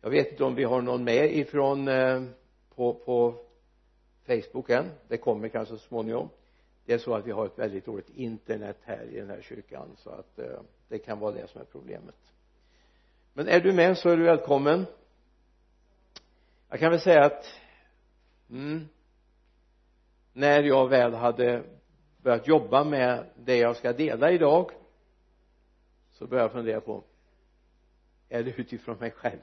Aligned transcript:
jag 0.00 0.10
vet 0.10 0.30
inte 0.30 0.44
om 0.44 0.54
vi 0.54 0.64
har 0.64 0.82
någon 0.82 1.04
med 1.04 1.36
ifrån 1.36 1.88
eh, 1.88 2.22
på, 2.74 2.94
på 2.94 3.34
Facebook 4.26 4.70
än. 4.70 4.90
Det 5.08 5.16
kommer 5.16 5.48
kanske 5.48 5.74
så 5.74 5.80
småningom. 5.80 6.28
Det 6.84 6.92
är 6.94 6.98
så 6.98 7.14
att 7.14 7.26
vi 7.26 7.30
har 7.30 7.46
ett 7.46 7.58
väldigt 7.58 7.84
dåligt 7.84 8.10
internet 8.10 8.76
här 8.82 9.04
i 9.04 9.20
den 9.20 9.30
här 9.30 9.42
kyrkan 9.42 9.88
så 9.96 10.10
att 10.10 10.38
eh, 10.38 10.60
det 10.88 10.98
kan 10.98 11.18
vara 11.18 11.32
det 11.32 11.48
som 11.48 11.60
är 11.60 11.64
problemet. 11.64 12.16
Men 13.32 13.48
är 13.48 13.60
du 13.60 13.72
med 13.72 13.98
så 13.98 14.08
är 14.08 14.16
du 14.16 14.22
välkommen. 14.24 14.86
Jag 16.68 16.80
kan 16.80 16.90
väl 16.90 17.00
säga 17.00 17.24
att 17.24 17.44
mm, 18.50 18.88
när 20.32 20.62
jag 20.62 20.88
väl 20.88 21.14
hade 21.14 21.62
börjat 22.22 22.48
jobba 22.48 22.84
med 22.84 23.24
det 23.36 23.56
jag 23.56 23.76
ska 23.76 23.92
dela 23.92 24.30
idag 24.30 24.70
så 26.10 26.26
började 26.26 26.44
jag 26.44 26.52
fundera 26.52 26.80
på 26.80 27.04
är 28.28 28.42
det 28.42 28.50
utifrån 28.50 28.96
mig 28.98 29.10
själv? 29.10 29.38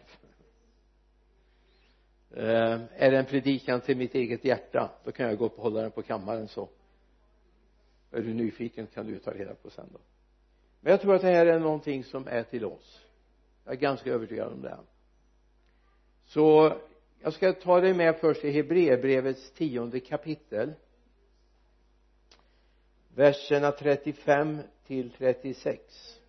Eh, 2.36 2.80
är 2.96 3.12
det 3.12 3.18
en 3.18 3.26
predikan 3.26 3.82
till 3.82 3.98
mitt 3.98 4.16
eget 4.16 4.46
hjärta 4.46 4.92
då 5.04 5.12
kan 5.12 5.26
jag 5.28 5.38
gå 5.38 5.46
upp 5.46 5.58
och 5.58 5.64
hålla 5.64 5.82
den 5.82 5.92
på 5.92 6.02
kammaren 6.02 6.48
så 6.48 6.70
är 8.12 8.22
du 8.22 8.34
nyfiken 8.34 8.88
kan 8.88 9.08
du 9.08 9.20
ta 9.20 9.32
reda 9.32 9.56
på 9.56 9.70
sen 9.70 9.90
då. 9.94 10.00
Men 10.82 10.92
jag 10.92 11.02
tror 11.02 11.16
att 11.16 11.22
det 11.22 11.28
här 11.28 11.46
är 11.46 11.60
någonting 11.60 12.04
som 12.04 12.28
är 12.28 12.44
till 12.44 12.66
oss. 12.66 13.02
Jag 13.64 13.74
är 13.74 13.78
ganska 13.78 14.12
övertygad 14.12 14.54
om 14.54 14.62
det. 14.62 14.78
Så 16.26 16.78
jag 17.22 17.34
ska 17.34 17.54
ta 17.54 17.82
dig 17.82 17.94
med 17.94 18.20
först 18.20 18.44
i 18.44 18.52
Hebreerbrevets 18.52 19.52
tionde 19.52 20.00
kapitel 20.00 20.74
verserna 23.16 23.72
35 23.72 24.62
till 24.88 25.12
36 25.12 26.20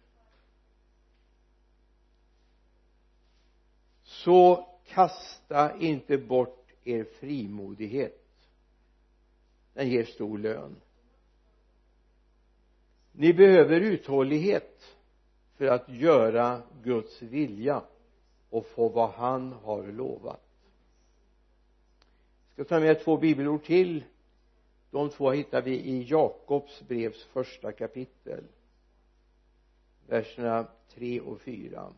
så 4.02 4.68
kasta 4.86 5.78
inte 5.78 6.18
bort 6.18 6.72
er 6.84 7.04
frimodighet. 7.04 8.23
Den 9.74 9.88
ger 9.88 10.04
stor 10.04 10.38
lön. 10.38 10.76
Ni 13.12 13.32
behöver 13.32 13.80
uthållighet 13.80 14.96
för 15.56 15.66
att 15.66 15.88
göra 15.88 16.62
Guds 16.82 17.23
vilja 17.23 17.82
och 18.51 18.66
få 18.66 18.88
vad 18.88 19.10
han 19.10 19.52
har 19.52 19.87
lovat. 19.87 20.43
Jag 22.56 22.66
ska 22.66 22.74
ta 22.74 22.80
med 22.80 23.04
två 23.04 23.16
bibelord 23.16 23.65
till. 23.65 24.04
De 24.90 25.10
två 25.10 25.30
hittar 25.30 25.62
vi 25.62 25.80
i 25.80 26.02
Jakobs 26.02 26.82
brevs 26.88 27.24
första 27.24 27.73
kapitel 27.73 28.45
verserna 30.06 30.66
3 30.95 31.21
och 31.21 31.40
4 31.40 31.93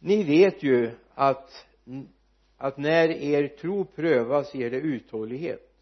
ni 0.00 0.22
vet 0.22 0.62
ju 0.62 0.90
att 1.14 1.66
att 2.56 2.76
när 2.76 3.08
er 3.10 3.48
tro 3.48 3.84
prövas 3.84 4.54
ger 4.54 4.70
det 4.70 4.76
uthållighet. 4.76 5.72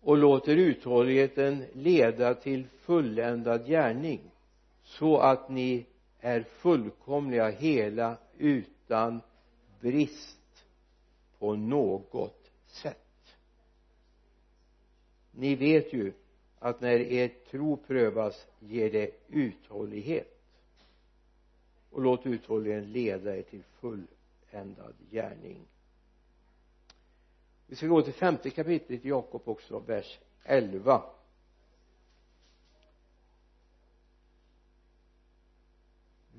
Och 0.00 0.18
låter 0.18 0.56
uthålligheten 0.56 1.64
leda 1.72 2.34
till 2.34 2.66
fulländad 2.80 3.66
gärning 3.66 4.20
så 4.82 5.18
att 5.18 5.48
ni 5.48 5.86
är 6.20 6.42
fullkomliga 6.42 7.48
hela 7.48 8.16
utan 8.38 9.20
brist 9.80 10.64
på 11.38 11.54
något 11.56 12.50
sätt. 12.66 13.36
Ni 15.30 15.54
vet 15.54 15.92
ju 15.92 16.12
att 16.58 16.80
när 16.80 17.00
er 17.00 17.28
tro 17.50 17.76
prövas 17.76 18.46
ger 18.58 18.90
det 18.90 19.10
uthållighet 19.28 20.39
och 21.90 22.02
låt 22.02 22.26
uthålligheten 22.26 22.92
leda 22.92 23.36
er 23.36 23.42
till 23.42 23.62
fulländad 23.62 24.94
gärning. 25.10 25.66
Vi 27.66 27.76
ska 27.76 27.86
gå 27.86 28.02
till 28.02 28.12
femte 28.12 28.50
kapitlet 28.50 29.04
i 29.04 29.08
Jakob 29.08 29.42
också 29.44 29.78
vers 29.78 30.18
11 30.44 31.02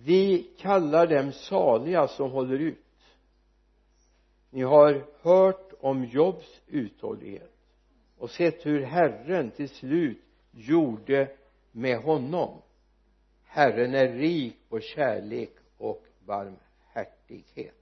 vi 0.03 0.44
kallar 0.57 1.07
dem 1.07 1.31
saliga 1.31 2.07
som 2.07 2.31
håller 2.31 2.59
ut. 2.59 2.78
Ni 4.50 4.61
har 4.61 5.06
hört 5.22 5.73
om 5.79 6.06
Jobs 6.06 6.61
uthållighet 6.67 7.53
och 8.17 8.29
sett 8.29 8.66
hur 8.66 8.81
Herren 8.81 9.51
till 9.51 9.69
slut 9.69 10.22
gjorde 10.51 11.35
med 11.72 11.97
honom. 11.97 12.61
Herren 13.53 13.95
är 13.95 14.07
rik 14.07 14.57
på 14.69 14.79
kärlek 14.79 15.53
och 15.78 16.03
barmhärtighet. 16.25 17.75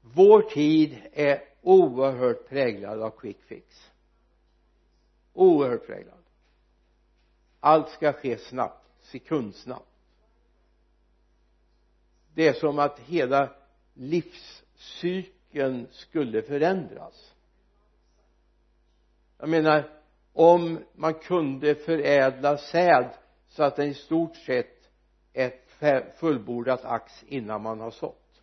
Vår 0.00 0.42
tid 0.42 1.02
är 1.12 1.44
oerhört 1.62 2.48
präglad 2.48 3.02
av 3.02 3.10
quick 3.10 3.42
fix. 3.42 3.90
Oerhört 5.32 5.86
präglad. 5.86 6.22
Allt 7.60 7.88
ska 7.88 8.12
ske 8.12 8.38
snabbt 8.38 8.88
sekundsnabbt. 9.00 9.88
Det 12.34 12.48
är 12.48 12.52
som 12.52 12.78
att 12.78 12.98
hela 12.98 13.54
livscykeln 13.94 15.86
skulle 15.90 16.42
förändras. 16.42 17.34
Jag 19.38 19.48
menar 19.48 20.03
om 20.34 20.84
man 20.92 21.14
kunde 21.14 21.74
förädla 21.74 22.58
säd 22.58 23.10
så 23.48 23.62
att 23.62 23.76
den 23.76 23.88
i 23.88 23.94
stort 23.94 24.36
sett 24.36 24.90
är 25.32 26.12
fullbordat 26.12 26.84
ax 26.84 27.24
innan 27.26 27.62
man 27.62 27.80
har 27.80 27.90
sått. 27.90 28.42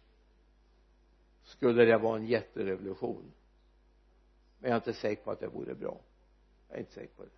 Skulle 1.44 1.85
det 1.85 1.97
vara 1.97 2.18
en 2.18 2.25
jätterevolution. 2.25 3.31
Men 4.59 4.69
jag 4.69 4.75
är 4.75 4.90
inte 4.90 4.94
säker 4.94 5.24
på 5.24 5.31
att 5.31 5.40
det 5.40 5.47
vore 5.47 5.75
bra. 5.75 5.97
Jag 6.68 6.75
är 6.75 6.80
inte 6.80 6.94
säker 6.94 7.13
på 7.16 7.24
det. 7.24 7.30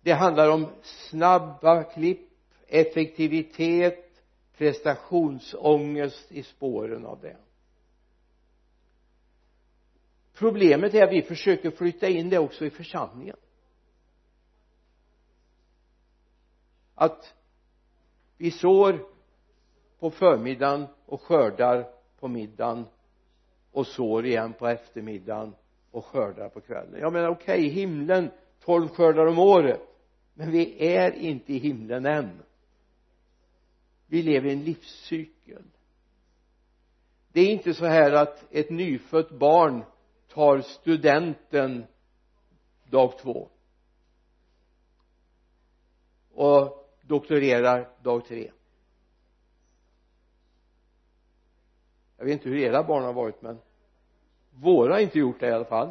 Det 0.00 0.12
handlar 0.12 0.50
om 0.50 0.66
snabba 0.82 1.82
klipp 1.82 2.30
effektivitet 2.66 4.22
prestationsångest 4.56 6.32
i 6.32 6.42
spåren 6.42 7.06
av 7.06 7.20
det 7.20 7.36
problemet 10.34 10.94
är 10.94 11.04
att 11.04 11.12
vi 11.12 11.22
försöker 11.22 11.70
flytta 11.70 12.08
in 12.08 12.30
det 12.30 12.38
också 12.38 12.64
i 12.64 12.70
församlingen. 12.70 13.36
Att 16.94 17.34
vi 18.36 18.50
sår 18.50 19.06
på 19.98 20.10
förmiddagen 20.10 20.86
och 21.06 21.22
skördar 21.22 21.86
på 22.20 22.28
middagen 22.28 22.84
och 23.72 23.86
sår 23.86 24.26
igen 24.26 24.52
på 24.52 24.68
eftermiddagen 24.68 25.54
och 25.90 26.04
skördar 26.04 26.48
på 26.48 26.60
kvällen. 26.60 27.00
Jag 27.00 27.12
menar 27.12 27.28
okej 27.28 27.58
okay, 27.58 27.68
himlen 27.68 28.30
tolv 28.64 28.88
skördar 28.88 29.26
om 29.26 29.38
året. 29.38 29.80
Men 30.34 30.50
vi 30.50 30.94
är 30.96 31.12
inte 31.12 31.52
i 31.52 31.58
himlen 31.58 32.06
än. 32.06 32.42
Vi 34.06 34.22
lever 34.22 34.48
i 34.48 34.52
en 34.52 34.64
livscykel. 34.64 35.62
Det 37.32 37.40
är 37.40 37.52
inte 37.52 37.74
så 37.74 37.86
här 37.86 38.12
att 38.12 38.44
ett 38.50 38.70
nyfött 38.70 39.30
barn 39.30 39.84
tar 40.34 40.60
studenten 40.60 41.86
dag 42.84 43.18
två. 43.18 43.48
Och 46.34 46.90
doktorerar 47.02 47.90
dag 48.02 48.24
tre. 48.24 48.50
Jag 52.16 52.24
vet 52.24 52.32
inte 52.32 52.48
hur 52.48 52.58
era 52.58 52.82
barn 52.82 53.04
har 53.04 53.12
varit 53.12 53.42
men 53.42 53.58
våra 54.50 54.92
har 54.92 55.00
inte 55.00 55.18
gjort 55.18 55.40
det 55.40 55.48
i 55.48 55.52
alla 55.52 55.64
fall. 55.64 55.88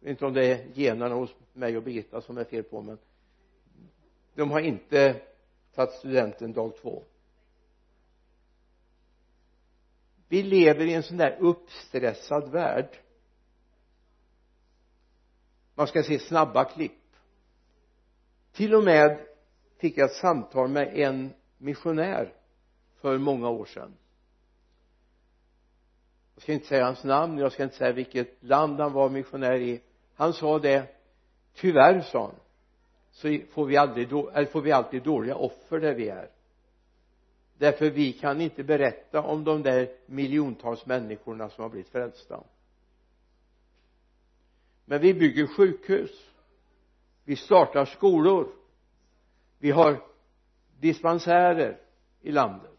Jag 0.00 0.06
vet 0.06 0.10
inte 0.10 0.26
om 0.26 0.32
det 0.32 0.46
är 0.46 0.66
generna 0.74 1.14
hos 1.14 1.34
mig 1.52 1.76
och 1.76 1.82
Birgitta 1.82 2.20
som 2.20 2.38
är 2.38 2.44
fel 2.44 2.62
på 2.62 2.82
men 2.82 2.98
de 4.34 4.50
har 4.50 4.60
inte 4.60 5.20
tagit 5.74 5.92
studenten 5.92 6.52
dag 6.52 6.76
två. 6.76 7.02
Vi 10.28 10.42
lever 10.42 10.84
i 10.84 10.94
en 10.94 11.02
sån 11.02 11.16
där 11.16 11.36
uppstressad 11.40 12.50
värld 12.50 12.98
man 15.82 15.86
ska 15.86 16.02
se 16.02 16.18
snabba 16.18 16.64
klipp. 16.64 16.92
Till 18.52 18.74
och 18.74 18.84
med 18.84 19.18
fick 19.78 19.98
jag 19.98 20.10
ett 20.10 20.16
samtal 20.16 20.68
med 20.68 20.96
en 20.98 21.32
missionär 21.58 22.32
för 23.00 23.18
många 23.18 23.48
år 23.48 23.64
sedan. 23.64 23.94
Jag 26.34 26.42
ska 26.42 26.52
inte 26.52 26.66
säga 26.66 26.84
hans 26.84 27.04
namn 27.04 27.38
jag 27.38 27.52
ska 27.52 27.62
inte 27.62 27.76
säga 27.76 27.92
vilket 27.92 28.42
land 28.42 28.80
han 28.80 28.92
var 28.92 29.08
missionär 29.08 29.54
i. 29.54 29.80
Han 30.14 30.32
sa 30.32 30.58
det 30.58 30.86
tyvärr 31.54 32.00
sa 32.00 32.20
han 32.26 32.34
så 33.10 33.38
får 33.52 33.66
vi 33.66 33.76
aldrig 33.76 34.12
eller 34.12 34.46
får 34.46 34.60
vi 34.60 34.72
alltid 34.72 35.02
dåliga 35.02 35.36
offer 35.36 35.80
där 35.80 35.94
vi 35.94 36.08
är. 36.08 36.28
Därför 37.58 37.90
vi 37.90 38.12
kan 38.12 38.40
inte 38.40 38.64
berätta 38.64 39.22
om 39.22 39.44
de 39.44 39.62
där 39.62 39.88
miljontals 40.06 40.86
människorna 40.86 41.50
som 41.50 41.62
har 41.62 41.68
blivit 41.68 41.88
frälsta 41.88 42.40
men 44.84 45.00
vi 45.00 45.14
bygger 45.14 45.46
sjukhus. 45.46 46.30
Vi 47.24 47.36
startar 47.36 47.84
skolor. 47.84 48.48
Vi 49.58 49.70
har 49.70 50.02
dispensärer 50.80 51.80
i 52.20 52.32
landet. 52.32 52.70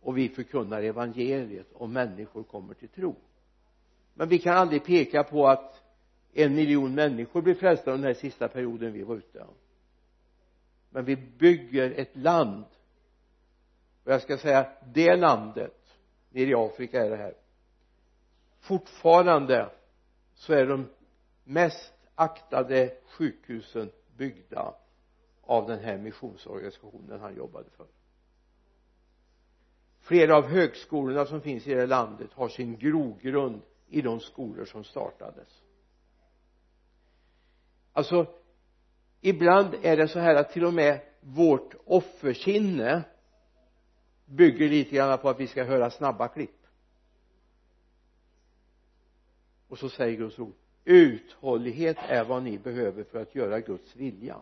Och 0.00 0.18
vi 0.18 0.28
förkunnar 0.28 0.82
evangeliet 0.82 1.72
och 1.72 1.88
människor 1.88 2.42
kommer 2.42 2.74
till 2.74 2.88
tro. 2.88 3.16
Men 4.14 4.28
vi 4.28 4.38
kan 4.38 4.56
aldrig 4.56 4.84
peka 4.84 5.24
på 5.24 5.46
att 5.46 5.82
en 6.32 6.54
miljon 6.54 6.94
människor 6.94 7.42
blir 7.42 7.54
frälsta 7.54 7.90
under 7.90 8.08
den 8.08 8.14
här 8.14 8.20
sista 8.20 8.48
perioden 8.48 8.92
vi 8.92 9.02
var 9.02 9.16
ute. 9.16 9.46
Men 10.90 11.04
vi 11.04 11.16
bygger 11.16 11.90
ett 11.90 12.16
land. 12.16 12.64
Och 14.04 14.12
jag 14.12 14.22
ska 14.22 14.38
säga 14.38 14.72
det 14.94 15.16
landet 15.16 15.96
nere 16.30 16.50
i 16.50 16.54
Afrika 16.54 17.04
är 17.04 17.10
det 17.10 17.16
här. 17.16 17.34
Fortfarande 18.60 19.70
så 20.34 20.52
är 20.52 20.66
de 20.66 20.86
mest 21.48 21.94
aktade 22.14 22.94
sjukhusen 23.04 23.90
byggda 24.16 24.74
av 25.42 25.68
den 25.68 25.78
här 25.78 25.98
missionsorganisationen 25.98 27.20
han 27.20 27.36
jobbade 27.36 27.70
för. 27.70 27.86
Flera 30.00 30.36
av 30.36 30.44
högskolorna 30.44 31.26
som 31.26 31.40
finns 31.40 31.66
i 31.66 31.74
det 31.74 31.80
här 31.80 31.86
landet 31.86 32.32
har 32.32 32.48
sin 32.48 32.78
grogrund 32.78 33.62
i 33.88 34.00
de 34.00 34.20
skolor 34.20 34.64
som 34.64 34.84
startades. 34.84 35.62
Alltså 37.92 38.26
ibland 39.20 39.74
är 39.82 39.96
det 39.96 40.08
så 40.08 40.18
här 40.18 40.34
att 40.34 40.52
till 40.52 40.64
och 40.64 40.74
med 40.74 41.00
vårt 41.20 41.74
offersinne 41.84 43.02
bygger 44.24 44.68
lite 44.68 44.96
grann 44.96 45.18
på 45.18 45.28
att 45.28 45.40
vi 45.40 45.46
ska 45.46 45.64
höra 45.64 45.90
snabba 45.90 46.28
klipp. 46.28 46.66
Och 49.68 49.78
så 49.78 49.88
säger 49.88 50.16
Guds 50.16 50.38
ord 50.38 50.54
uthållighet 50.88 51.96
är 52.00 52.24
vad 52.24 52.42
ni 52.42 52.58
behöver 52.58 53.04
för 53.04 53.22
att 53.22 53.34
göra 53.34 53.60
Guds 53.60 53.96
vilja. 53.96 54.38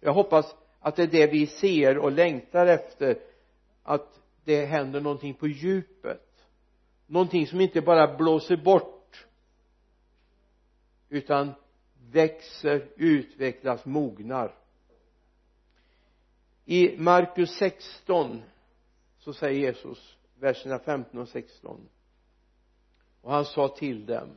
Jag 0.00 0.12
hoppas 0.12 0.54
att 0.80 0.96
det 0.96 1.02
är 1.02 1.06
det 1.06 1.26
vi 1.26 1.46
ser 1.46 1.98
och 1.98 2.12
längtar 2.12 2.66
efter 2.66 3.18
att 3.82 4.20
det 4.44 4.64
händer 4.64 5.00
någonting 5.00 5.34
på 5.34 5.46
djupet. 5.48 6.46
Någonting 7.06 7.46
som 7.46 7.60
inte 7.60 7.80
bara 7.80 8.16
blåser 8.16 8.56
bort 8.56 9.26
utan 11.08 11.52
växer, 12.10 12.88
utvecklas, 12.96 13.84
mognar. 13.84 14.54
I 16.64 16.98
Markus 16.98 17.50
16 17.50 18.42
så 19.18 19.32
säger 19.32 19.60
Jesus 19.60 20.16
verserna 20.38 20.78
15 20.78 21.20
och 21.20 21.28
16 21.28 21.88
och 23.20 23.32
han 23.32 23.44
sa 23.44 23.68
till 23.68 24.06
dem 24.06 24.28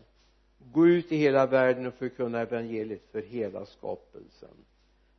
gå 0.72 0.88
ut 0.88 1.12
i 1.12 1.18
hela 1.18 1.46
världen 1.46 1.86
och 1.86 1.94
förkunna 1.94 2.42
evangeliet 2.42 3.12
för 3.12 3.22
hela 3.22 3.66
skapelsen. 3.66 4.66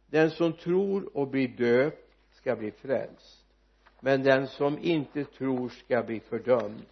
Den 0.06 0.30
som 0.30 0.52
tror 0.52 1.16
och 1.16 1.28
blir 1.28 1.48
döpt 1.48 2.14
ska 2.32 2.56
bli 2.56 2.70
frälst 2.70 3.44
men 4.00 4.22
den 4.22 4.48
som 4.48 4.78
inte 4.78 5.24
tror 5.24 5.68
ska 5.68 6.02
bli 6.02 6.20
fördömd. 6.20 6.86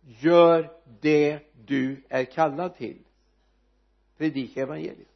Gör 0.00 0.72
det 1.00 1.40
du 1.66 2.02
är 2.08 2.24
kallad 2.24 2.76
till. 2.76 2.98
Predika 4.16 4.62
evangeliet. 4.62 5.08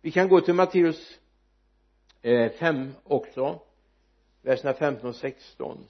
Vi 0.00 0.10
kan 0.10 0.28
gå 0.28 0.40
till 0.40 0.54
Matteus 0.54 1.18
eh, 2.22 2.52
5 2.52 2.94
också 3.04 3.60
verserna 4.48 4.74
15 4.74 5.08
och 5.08 5.16
16 5.16 5.86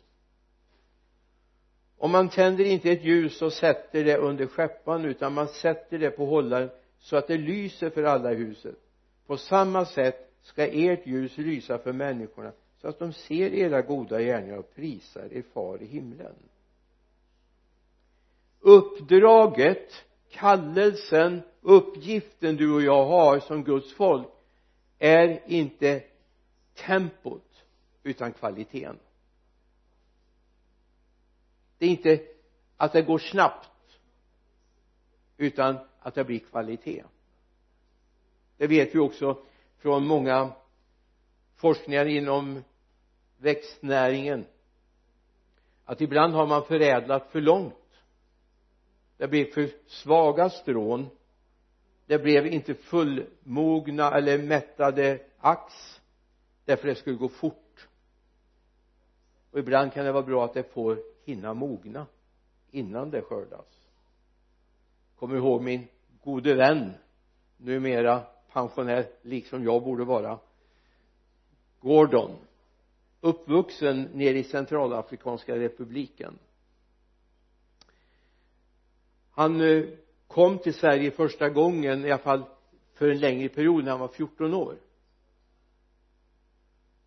och 1.98 2.10
man 2.10 2.28
tänder 2.28 2.64
inte 2.64 2.90
ett 2.90 3.04
ljus 3.04 3.42
och 3.42 3.52
sätter 3.52 4.04
det 4.04 4.16
under 4.16 4.46
skeppan 4.46 5.04
utan 5.04 5.32
man 5.32 5.48
sätter 5.48 5.98
det 5.98 6.10
på 6.10 6.26
hållaren 6.26 6.70
så 6.98 7.16
att 7.16 7.26
det 7.26 7.36
lyser 7.36 7.90
för 7.90 8.02
alla 8.02 8.32
i 8.32 8.34
huset. 8.34 8.76
På 9.26 9.36
samma 9.36 9.84
sätt 9.84 10.32
ska 10.42 10.66
ert 10.66 11.06
ljus 11.06 11.38
lysa 11.38 11.78
för 11.78 11.92
människorna 11.92 12.52
så 12.80 12.88
att 12.88 12.98
de 12.98 13.12
ser 13.12 13.54
era 13.54 13.82
goda 13.82 14.20
gärningar 14.20 14.56
och 14.56 14.74
prisar 14.74 15.28
er 15.32 15.42
far 15.54 15.82
i 15.82 15.86
himlen. 15.86 16.34
Uppdraget 18.60 20.04
kallelsen 20.30 21.42
uppgiften 21.60 22.56
du 22.56 22.72
och 22.74 22.82
jag 22.82 23.06
har 23.06 23.40
som 23.40 23.64
Guds 23.64 23.92
folk 23.92 24.28
är 24.98 25.42
inte 25.46 26.02
tempot 26.74 27.47
utan 28.08 28.32
kvaliteten. 28.32 28.98
Det 31.78 31.86
är 31.86 31.90
inte 31.90 32.20
att 32.76 32.92
det 32.92 33.02
går 33.02 33.18
snabbt 33.18 33.68
utan 35.36 35.78
att 36.00 36.14
det 36.14 36.24
blir 36.24 36.38
kvalitet. 36.38 37.04
Det 38.56 38.66
vet 38.66 38.94
vi 38.94 38.98
också 38.98 39.42
från 39.78 40.06
många 40.06 40.52
forskningar 41.54 42.06
inom 42.06 42.64
växtnäringen 43.36 44.46
att 45.84 46.00
ibland 46.00 46.34
har 46.34 46.46
man 46.46 46.64
förädlat 46.64 47.30
för 47.30 47.40
långt. 47.40 47.74
Det 49.16 49.28
blir 49.28 49.44
för 49.44 49.70
svaga 49.86 50.50
strån. 50.50 51.08
Det 52.06 52.18
blev 52.18 52.46
inte 52.46 52.74
fullmogna 52.74 54.10
eller 54.10 54.38
mättade 54.38 55.20
ax 55.38 55.98
därför 56.64 56.88
det 56.88 56.94
skulle 56.94 57.16
gå 57.16 57.28
fort 57.28 57.67
och 59.50 59.58
ibland 59.58 59.92
kan 59.92 60.04
det 60.04 60.12
vara 60.12 60.22
bra 60.22 60.44
att 60.44 60.54
det 60.54 60.72
får 60.72 60.98
hinna 61.24 61.54
mogna 61.54 62.06
innan 62.70 63.10
det 63.10 63.22
skördas. 63.22 63.88
Kommer 65.18 65.36
ihåg 65.36 65.62
min 65.62 65.88
gode 66.24 66.54
vän 66.54 66.92
numera 67.56 68.22
pensionär 68.52 69.06
liksom 69.22 69.64
jag 69.64 69.82
borde 69.82 70.04
vara? 70.04 70.38
Gordon 71.80 72.36
uppvuxen 73.20 74.02
nere 74.02 74.38
i 74.38 74.44
centralafrikanska 74.44 75.58
republiken. 75.58 76.38
Han 79.30 79.60
eh, 79.60 79.84
kom 80.26 80.58
till 80.58 80.74
Sverige 80.74 81.10
första 81.10 81.48
gången 81.48 82.04
i 82.04 82.10
alla 82.10 82.22
fall 82.22 82.44
för 82.94 83.08
en 83.08 83.18
längre 83.18 83.48
period 83.48 83.84
när 83.84 83.90
han 83.90 84.00
var 84.00 84.08
14 84.08 84.54
år. 84.54 84.76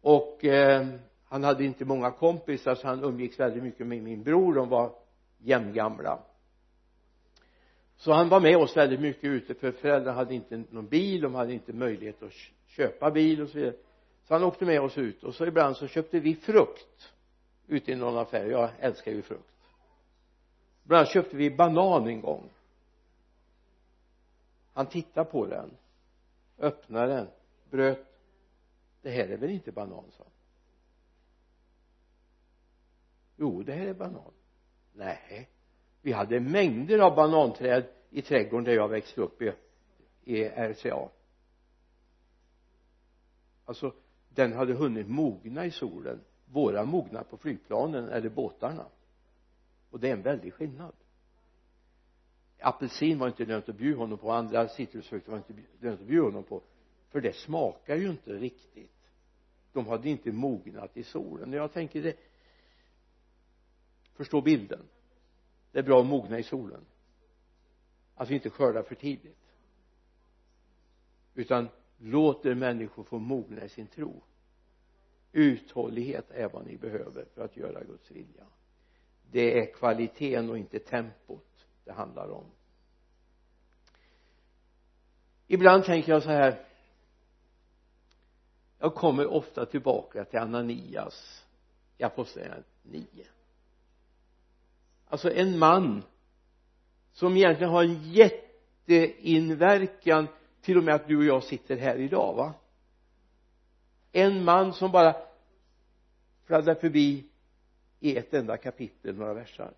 Och 0.02 0.46
eh, 0.46 0.88
han 1.31 1.44
hade 1.44 1.66
inte 1.66 1.86
många 1.86 2.12
kompisar 2.12 2.75
så 2.75 2.88
han 2.88 3.04
umgicks 3.04 3.39
väldigt 3.39 3.63
mycket 3.63 3.88
med 3.88 4.04
min 4.04 4.24
bror. 4.24 4.54
De 4.54 4.69
var 4.69 4.94
jämngamla. 5.38 6.19
Så 7.95 8.13
han 8.13 8.30
var 8.30 8.39
med 8.39 8.57
oss 8.57 8.78
väldigt 8.78 9.00
mycket 9.00 9.23
ute 9.23 9.54
för 9.54 9.71
föräldrarna 9.71 10.18
hade 10.18 10.33
inte 10.33 10.64
någon 10.69 10.88
bil 10.88 11.21
de 11.21 11.35
hade 11.35 11.54
inte 11.54 11.73
möjlighet 11.73 12.23
att 12.23 12.31
köpa 12.68 13.11
bil 13.11 13.42
och 13.42 13.50
så 13.50 13.57
vidare. 13.57 13.76
Så 14.28 14.33
han 14.33 14.44
åkte 14.44 14.66
med 14.66 14.81
oss 14.81 14.97
ut 14.97 15.23
och 15.23 15.35
så 15.35 15.45
ibland 15.45 15.78
så 15.78 15.88
köpte 15.88 16.19
vi 16.19 16.35
frukt 16.35 17.14
ute 17.68 17.92
i 17.92 17.95
någon 17.95 18.18
affär. 18.18 18.45
Jag 18.45 18.69
älskar 18.80 19.11
ju 19.11 19.21
frukt. 19.21 19.54
Ibland 20.83 21.07
köpte 21.07 21.35
vi 21.35 21.52
banan 21.52 22.07
en 22.07 22.21
gång. 22.21 22.50
Han 24.73 24.85
tittade 24.85 25.31
på 25.31 25.45
den 25.45 25.71
öppnade 26.59 27.14
den. 27.14 27.28
Bröt 27.69 28.07
det 29.02 29.09
här 29.09 29.28
är 29.28 29.38
väl 29.38 29.50
inte 29.50 29.71
banan 29.71 30.04
sa 30.18 30.23
han 30.23 30.41
jo 33.42 33.64
det 33.64 33.74
här 33.74 33.88
är 33.88 33.94
banan. 33.94 34.31
Nej 34.94 35.50
vi 36.02 36.12
hade 36.12 36.40
mängder 36.40 37.00
av 37.00 37.16
bananträd 37.16 37.86
i 38.10 38.21
trädgården 38.21 38.64
där 38.64 38.74
jag 38.74 38.88
växte 38.88 39.21
upp 39.21 39.42
i, 39.42 39.54
i 40.24 40.44
RCA 40.44 41.10
alltså 43.66 43.94
den 44.30 44.54
hade 44.54 44.74
hunnit 44.74 45.07
mogna 45.07 45.66
i 45.66 45.71
solen. 45.71 46.19
Våra 46.45 46.86
mognar 46.86 47.24
på 47.24 47.38
flygplanen 47.38 48.10
eller 48.10 48.30
båtarna. 48.30 48.86
Och 49.90 50.00
det 50.00 50.10
är 50.10 50.14
en 50.14 50.21
väldig 50.21 50.54
skillnad. 50.54 50.94
Apelsin 52.60 53.19
var 53.19 53.28
inte 53.28 53.45
lönt 53.45 53.69
att 53.69 53.76
bjuda 53.76 54.00
honom 54.00 54.18
på. 54.18 54.31
Andra 54.31 54.68
citrusfrukter 54.68 55.31
var 55.31 55.38
inte 55.38 55.54
lönt 55.80 56.02
att 56.02 56.07
bjuda 56.07 56.24
honom 56.24 56.44
på. 56.44 56.62
För 57.10 57.21
det 57.21 57.36
smakar 57.36 57.95
ju 57.95 58.10
inte 58.10 58.33
riktigt. 58.33 58.92
De 59.74 59.88
hade 59.88 60.10
inte 60.10 60.31
mognat 60.31 60.98
i 60.98 61.04
solen. 61.04 61.54
Jag 61.54 61.74
tänker 61.74 62.02
det 62.02 62.16
förstå 64.21 64.42
bilden. 64.42 64.87
Det 65.71 65.80
är 65.80 65.83
bra 65.83 66.01
att 66.01 66.07
mogna 66.07 66.40
i 66.40 66.44
solen. 66.44 66.85
Att 68.16 68.30
vi 68.30 68.35
inte 68.35 68.49
skördar 68.49 68.83
för 68.83 68.95
tidigt. 68.95 69.54
Utan 71.33 71.69
låter 71.97 72.56
människor 72.56 73.04
få 73.04 73.19
mogna 73.19 73.63
i 73.63 73.69
sin 73.69 73.87
tro. 73.87 74.23
Uthållighet 75.31 76.31
är 76.31 76.49
vad 76.49 76.66
ni 76.66 76.78
behöver 76.78 77.25
för 77.33 77.45
att 77.45 77.57
göra 77.57 77.83
Guds 77.83 78.11
vilja. 78.11 78.45
Det 79.31 79.59
är 79.59 79.73
kvaliteten 79.73 80.49
och 80.49 80.57
inte 80.57 80.80
tempot 80.80 81.68
det 81.83 81.92
handlar 81.92 82.30
om. 82.30 82.45
Ibland 85.47 85.83
tänker 85.83 86.11
jag 86.11 86.23
så 86.23 86.30
här. 86.30 86.68
Jag 88.80 88.95
kommer 88.95 89.28
ofta 89.28 89.66
tillbaka 89.66 90.25
till 90.25 90.40
Ananias 90.40 91.47
i 91.97 92.04
apostlagärningarna 92.04 92.63
9 92.83 93.07
alltså 95.11 95.33
en 95.33 95.59
man 95.59 96.03
som 97.13 97.37
egentligen 97.37 97.71
har 97.71 97.83
en 97.83 98.11
jätteinverkan 98.11 100.27
till 100.61 100.77
och 100.77 100.83
med 100.83 100.95
att 100.95 101.07
du 101.07 101.18
och 101.18 101.25
jag 101.25 101.44
sitter 101.44 101.77
här 101.77 101.95
idag 101.95 102.35
va? 102.35 102.53
En 104.11 104.44
man 104.44 104.73
som 104.73 104.91
bara 104.91 105.15
fladdrar 106.45 106.75
förbi 106.75 107.25
i 107.99 108.18
ett 108.18 108.33
enda 108.33 108.57
kapitel 108.57 109.15
några 109.15 109.33
versar. 109.33 109.73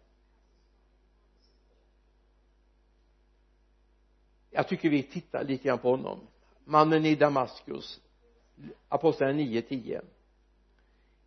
Jag 4.52 4.68
tycker 4.68 4.90
vi 4.90 5.04
tittar 5.04 5.44
lite 5.44 5.64
grann 5.64 5.80
på 5.80 5.90
honom. 5.90 6.20
Mannen 6.66 7.06
i 7.06 7.16
Damaskus 7.16 8.02
apostlagärningarna 8.90 9.68
9.10 9.68 10.02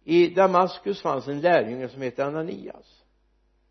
i 0.05 0.29
Damaskus 0.29 1.03
fanns 1.03 1.29
en 1.29 1.41
lärjunge 1.41 1.89
som 1.89 2.03
hette 2.03 2.27
Ananias 2.27 3.06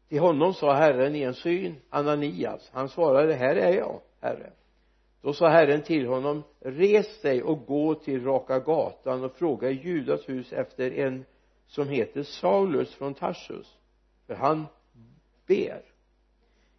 till 0.09 0.19
honom 0.19 0.53
sa 0.53 0.73
Herren 0.73 1.15
i 1.15 1.21
en 1.21 1.33
syn 1.33 1.75
Ananias. 1.89 2.69
Han 2.73 2.89
svarade 2.89 3.33
här 3.33 3.55
är 3.55 3.77
jag 3.77 4.01
herre. 4.21 4.51
Då 5.21 5.33
sa 5.33 5.47
Herren 5.47 5.81
till 5.81 6.07
honom 6.07 6.43
res 6.59 7.21
dig 7.21 7.43
och 7.43 7.65
gå 7.65 7.95
till 7.95 8.23
raka 8.23 8.59
gatan 8.59 9.23
och 9.23 9.35
fråga 9.35 9.69
i 9.69 9.73
Judas 9.73 10.29
hus 10.29 10.53
efter 10.53 10.91
en 10.91 11.25
som 11.67 11.89
heter 11.89 12.23
Saulus 12.23 12.95
från 12.95 13.13
Tarsus 13.13 13.77
för 14.27 14.33
han 14.33 14.65
ber. 15.47 15.81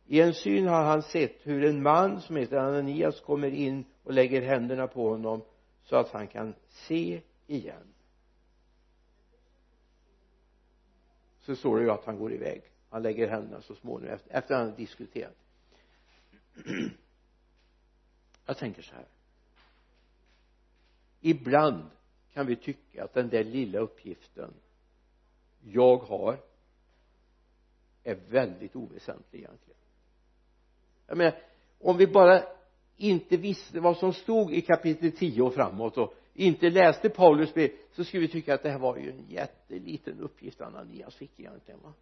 I 0.06 0.20
en 0.20 0.34
syn 0.34 0.66
har 0.66 0.82
han 0.82 1.02
sett 1.02 1.36
hur 1.42 1.64
en 1.64 1.82
man 1.82 2.20
som 2.20 2.36
heter 2.36 2.56
Ananias 2.56 3.20
kommer 3.20 3.50
in 3.50 3.84
och 4.04 4.12
lägger 4.12 4.42
händerna 4.42 4.86
på 4.86 5.08
honom 5.08 5.42
så 5.84 5.96
att 5.96 6.10
han 6.10 6.26
kan 6.26 6.54
se 6.68 7.20
igen. 7.46 7.94
Så 11.40 11.56
står 11.56 11.76
det 11.76 11.82
ju 11.84 11.90
att 11.90 12.04
han 12.04 12.18
går 12.18 12.32
iväg 12.32 12.62
han 12.96 13.02
lägger 13.02 13.28
händerna 13.28 13.62
så 13.62 13.74
småningom 13.74 14.14
efter, 14.14 14.30
efter 14.30 14.54
att 14.54 14.60
han 14.60 14.70
har 14.70 14.76
diskuterat. 14.76 15.36
Jag 18.46 18.58
tänker 18.58 18.82
så 18.82 18.94
här. 18.94 19.06
Ibland 21.20 21.90
kan 22.32 22.46
vi 22.46 22.56
tycka 22.56 23.04
att 23.04 23.14
den 23.14 23.28
där 23.28 23.44
lilla 23.44 23.78
uppgiften 23.78 24.54
jag 25.64 25.96
har 25.96 26.40
är 28.04 28.14
väldigt 28.14 28.76
oväsentlig 28.76 29.38
egentligen. 29.38 29.80
Jag 31.06 31.18
menar 31.18 31.38
om 31.78 31.96
vi 31.96 32.06
bara 32.06 32.42
inte 32.96 33.36
visste 33.36 33.80
vad 33.80 33.96
som 33.96 34.12
stod 34.12 34.52
i 34.52 34.60
kapitel 34.60 35.12
10 35.12 35.42
och 35.42 35.54
framåt 35.54 35.98
och 35.98 36.14
inte 36.34 36.70
läste 36.70 37.08
Paulus 37.08 37.54
brev 37.54 37.70
så 37.92 38.04
skulle 38.04 38.20
vi 38.20 38.28
tycka 38.28 38.54
att 38.54 38.62
det 38.62 38.70
här 38.70 38.78
var 38.78 38.96
ju 38.96 39.10
en 39.10 39.24
jätteliten 39.28 40.20
uppgift 40.20 40.60
Ananias 40.60 41.14
fick 41.14 41.40
egentligen 41.40 41.80
va? 41.82 41.92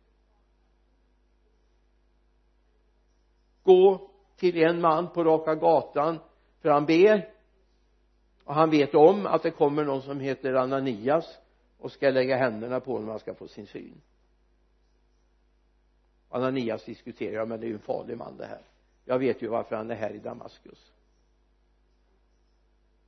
Gå 3.64 4.10
till 4.36 4.62
en 4.62 4.80
man 4.80 5.12
på 5.12 5.24
raka 5.24 5.54
gatan 5.54 6.18
för 6.60 6.68
han 6.68 6.86
ber. 6.86 7.28
Och 8.44 8.54
han 8.54 8.70
vet 8.70 8.94
om 8.94 9.26
att 9.26 9.42
det 9.42 9.50
kommer 9.50 9.84
någon 9.84 10.02
som 10.02 10.20
heter 10.20 10.54
Ananias 10.54 11.38
och 11.78 11.92
ska 11.92 12.10
lägga 12.10 12.36
händerna 12.36 12.80
på 12.80 12.92
honom 12.92 13.08
och 13.08 13.12
han 13.12 13.20
ska 13.20 13.34
få 13.34 13.48
sin 13.48 13.66
syn. 13.66 14.00
Ananias 16.28 16.84
diskuterar 16.84 17.46
men 17.46 17.60
det 17.60 17.66
är 17.66 17.68
ju 17.68 17.74
en 17.74 17.80
farlig 17.80 18.18
man 18.18 18.36
det 18.36 18.46
här. 18.46 18.62
Jag 19.04 19.18
vet 19.18 19.42
ju 19.42 19.48
varför 19.48 19.76
han 19.76 19.90
är 19.90 19.94
här 19.94 20.10
i 20.10 20.18
Damaskus. 20.18 20.92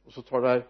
Och 0.04 0.12
så 0.12 0.22
talar 0.22 0.66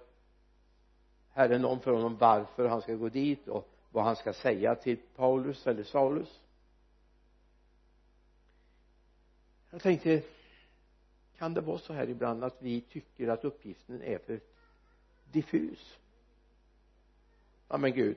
Herren 1.32 1.64
om 1.64 1.80
för 1.80 1.92
honom 1.92 2.16
varför 2.16 2.68
han 2.68 2.82
ska 2.82 2.94
gå 2.94 3.08
dit 3.08 3.48
och 3.48 3.68
vad 3.90 4.04
han 4.04 4.16
ska 4.16 4.32
säga 4.32 4.74
till 4.74 4.96
Paulus 5.16 5.66
eller 5.66 5.82
Saulus. 5.82 6.40
Jag 9.76 9.82
tänkte 9.82 10.22
kan 11.38 11.54
det 11.54 11.60
vara 11.60 11.78
så 11.78 11.92
här 11.92 12.08
ibland 12.08 12.44
att 12.44 12.56
vi 12.58 12.80
tycker 12.80 13.28
att 13.28 13.44
uppgiften 13.44 14.02
är 14.02 14.18
för 14.18 14.40
diffus? 15.32 15.98
Ja 17.68 17.76
men 17.76 17.92
gud 17.92 18.16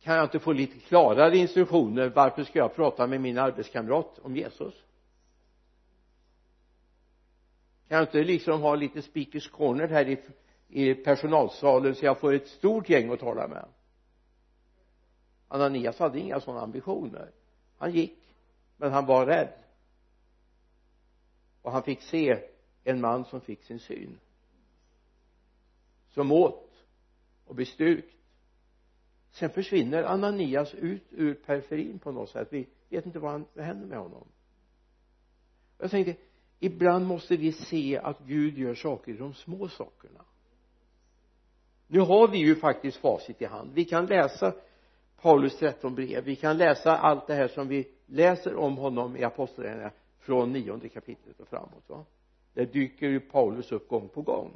kan 0.00 0.16
jag 0.16 0.24
inte 0.24 0.38
få 0.38 0.52
lite 0.52 0.78
klarare 0.78 1.36
instruktioner? 1.36 2.08
Varför 2.08 2.44
ska 2.44 2.58
jag 2.58 2.74
prata 2.74 3.06
med 3.06 3.20
min 3.20 3.38
arbetskamrat 3.38 4.18
om 4.18 4.36
Jesus? 4.36 4.74
Kan 7.88 7.98
jag 7.98 8.02
inte 8.02 8.24
liksom 8.24 8.60
ha 8.62 8.74
lite 8.74 9.02
speakers 9.02 9.50
corner 9.50 9.88
här 9.88 10.08
i, 10.08 10.18
i 10.68 10.94
personalsalen 10.94 11.94
så 11.94 12.04
jag 12.04 12.18
får 12.18 12.32
ett 12.32 12.48
stort 12.48 12.88
gäng 12.88 13.12
att 13.12 13.20
tala 13.20 13.48
med? 13.48 13.64
Ananias 15.48 15.98
hade 15.98 16.18
inga 16.18 16.40
sådana 16.40 16.62
ambitioner. 16.62 17.30
Han 17.78 17.92
gick 17.92 18.18
men 18.76 18.92
han 18.92 19.06
var 19.06 19.26
rädd 19.26 19.52
och 21.62 21.72
han 21.72 21.82
fick 21.82 22.02
se 22.02 22.44
en 22.84 23.00
man 23.00 23.24
som 23.24 23.40
fick 23.40 23.62
sin 23.62 23.78
syn. 23.78 24.18
Som 26.10 26.32
åt 26.32 26.72
och 27.44 27.54
blev 27.54 27.64
styrkt 27.64 28.18
sen 29.30 29.50
försvinner 29.50 30.02
Ananias 30.02 30.74
ut 30.74 31.06
ur 31.10 31.34
periferin 31.34 31.98
på 31.98 32.12
något 32.12 32.30
sätt. 32.30 32.48
Vi 32.50 32.66
vet 32.88 33.06
inte 33.06 33.18
vad, 33.18 33.30
han, 33.30 33.44
vad 33.54 33.64
händer 33.64 33.86
med 33.86 33.98
honom. 33.98 34.28
Jag 35.78 35.90
tänkte 35.90 36.16
ibland 36.60 37.06
måste 37.06 37.36
vi 37.36 37.52
se 37.52 37.98
att 37.98 38.18
Gud 38.26 38.58
gör 38.58 38.74
saker 38.74 39.12
i 39.12 39.16
de 39.16 39.34
små 39.34 39.68
sakerna. 39.68 40.24
Nu 41.86 42.00
har 42.00 42.28
vi 42.28 42.38
ju 42.38 42.56
faktiskt 42.56 42.96
facit 42.96 43.42
i 43.42 43.44
hand. 43.44 43.72
Vi 43.74 43.84
kan 43.84 44.06
läsa 44.06 44.54
Paulus 45.20 45.58
13 45.58 45.94
brev. 45.94 46.24
Vi 46.24 46.36
kan 46.36 46.58
läsa 46.58 46.96
allt 46.96 47.26
det 47.26 47.34
här 47.34 47.48
som 47.48 47.68
vi 47.68 47.88
läser 48.06 48.54
om 48.54 48.76
honom 48.76 49.16
i 49.16 49.24
apostlagärningarna 49.24 49.92
från 50.28 50.52
nionde 50.52 50.88
kapitlet 50.88 51.40
och 51.40 51.48
framåt 51.48 51.88
va? 51.88 52.04
Där 52.54 52.66
dyker 52.66 53.08
ju 53.08 53.20
Paulus 53.20 53.72
upp 53.72 53.88
gång 53.88 54.08
på 54.08 54.22
gång. 54.22 54.52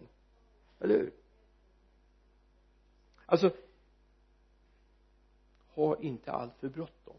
Eller 0.81 0.95
hur? 0.95 1.13
Alltså 3.27 3.51
ha 5.69 6.01
inte 6.01 6.33
allt 6.33 6.57
för 6.61 6.69
bråttom. 6.69 7.17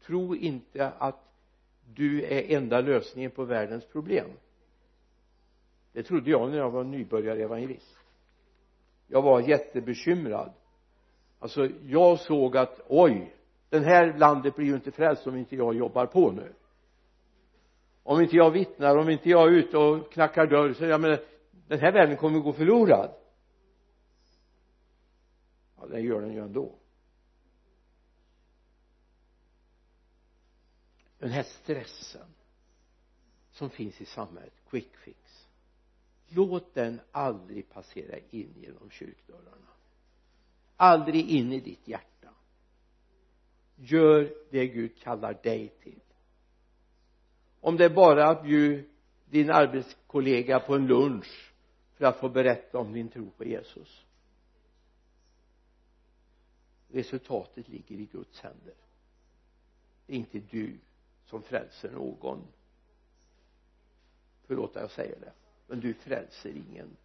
Tro 0.00 0.36
inte 0.36 0.88
att 0.88 1.32
du 1.94 2.24
är 2.24 2.56
enda 2.56 2.80
lösningen 2.80 3.30
på 3.30 3.44
världens 3.44 3.84
problem. 3.84 4.30
Det 5.92 6.02
trodde 6.02 6.30
jag 6.30 6.50
när 6.50 6.58
jag 6.58 6.70
var 6.70 6.84
nybörjare 6.84 7.42
evangelist. 7.42 7.98
Jag 9.06 9.22
var 9.22 9.40
jättebekymrad. 9.40 10.52
Alltså 11.38 11.68
jag 11.86 12.20
såg 12.20 12.56
att 12.56 12.80
oj 12.88 13.36
det 13.68 13.80
här 13.80 14.18
landet 14.18 14.56
blir 14.56 14.66
ju 14.66 14.74
inte 14.74 14.90
frälst 14.90 15.26
om 15.26 15.36
inte 15.36 15.56
jag 15.56 15.74
jobbar 15.74 16.06
på 16.06 16.30
nu. 16.30 16.52
Om 18.02 18.20
inte 18.20 18.36
jag 18.36 18.50
vittnar, 18.50 18.96
om 18.96 19.10
inte 19.10 19.30
jag 19.30 19.48
är 19.48 19.52
ute 19.52 19.78
och 19.78 20.12
knackar 20.12 20.46
dörr 20.46 20.72
så 20.72 20.84
jag 20.84 21.00
menar 21.00 21.20
den 21.68 21.80
här 21.80 21.92
världen 21.92 22.16
kommer 22.16 22.38
gå 22.38 22.52
förlorad. 22.52 23.10
Ja 25.76 25.86
det 25.86 26.00
gör 26.00 26.20
den 26.20 26.32
ju 26.32 26.40
ändå. 26.40 26.74
Den 31.18 31.30
här 31.30 31.42
stressen 31.42 32.26
som 33.52 33.70
finns 33.70 34.00
i 34.00 34.04
samhället 34.04 34.54
quick 34.70 34.96
fix. 34.96 35.48
Låt 36.28 36.74
den 36.74 37.00
aldrig 37.12 37.68
passera 37.68 38.18
in 38.30 38.54
genom 38.56 38.90
kyrkdörrarna. 38.90 39.70
Aldrig 40.76 41.30
in 41.30 41.52
i 41.52 41.60
ditt 41.60 41.88
hjärta 41.88 42.15
gör 43.76 44.34
det 44.50 44.66
Gud 44.66 45.00
kallar 45.00 45.34
dig 45.42 45.68
till. 45.68 46.00
Om 47.60 47.76
det 47.76 47.84
är 47.84 47.90
bara 47.90 48.28
att 48.28 48.42
bjuda 48.42 48.88
din 49.30 49.50
arbetskollega 49.50 50.60
på 50.60 50.74
en 50.74 50.86
lunch 50.86 51.52
för 51.94 52.04
att 52.04 52.20
få 52.20 52.28
berätta 52.28 52.78
om 52.78 52.92
din 52.92 53.08
tro 53.08 53.30
på 53.30 53.44
Jesus. 53.44 54.04
Resultatet 56.88 57.68
ligger 57.68 57.96
i 57.96 58.06
Guds 58.06 58.40
händer. 58.40 58.74
Det 60.06 60.12
är 60.12 60.16
inte 60.16 60.38
du 60.38 60.78
som 61.26 61.42
frälser 61.42 61.90
någon. 61.90 62.46
Förlåt 64.46 64.76
att 64.76 64.82
jag 64.82 64.90
säger 64.90 65.20
det 65.20 65.32
men 65.66 65.80
du 65.80 65.94
frälser 65.94 66.50
ingen. 66.50 66.96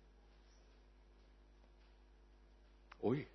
Oj. 3.00 3.28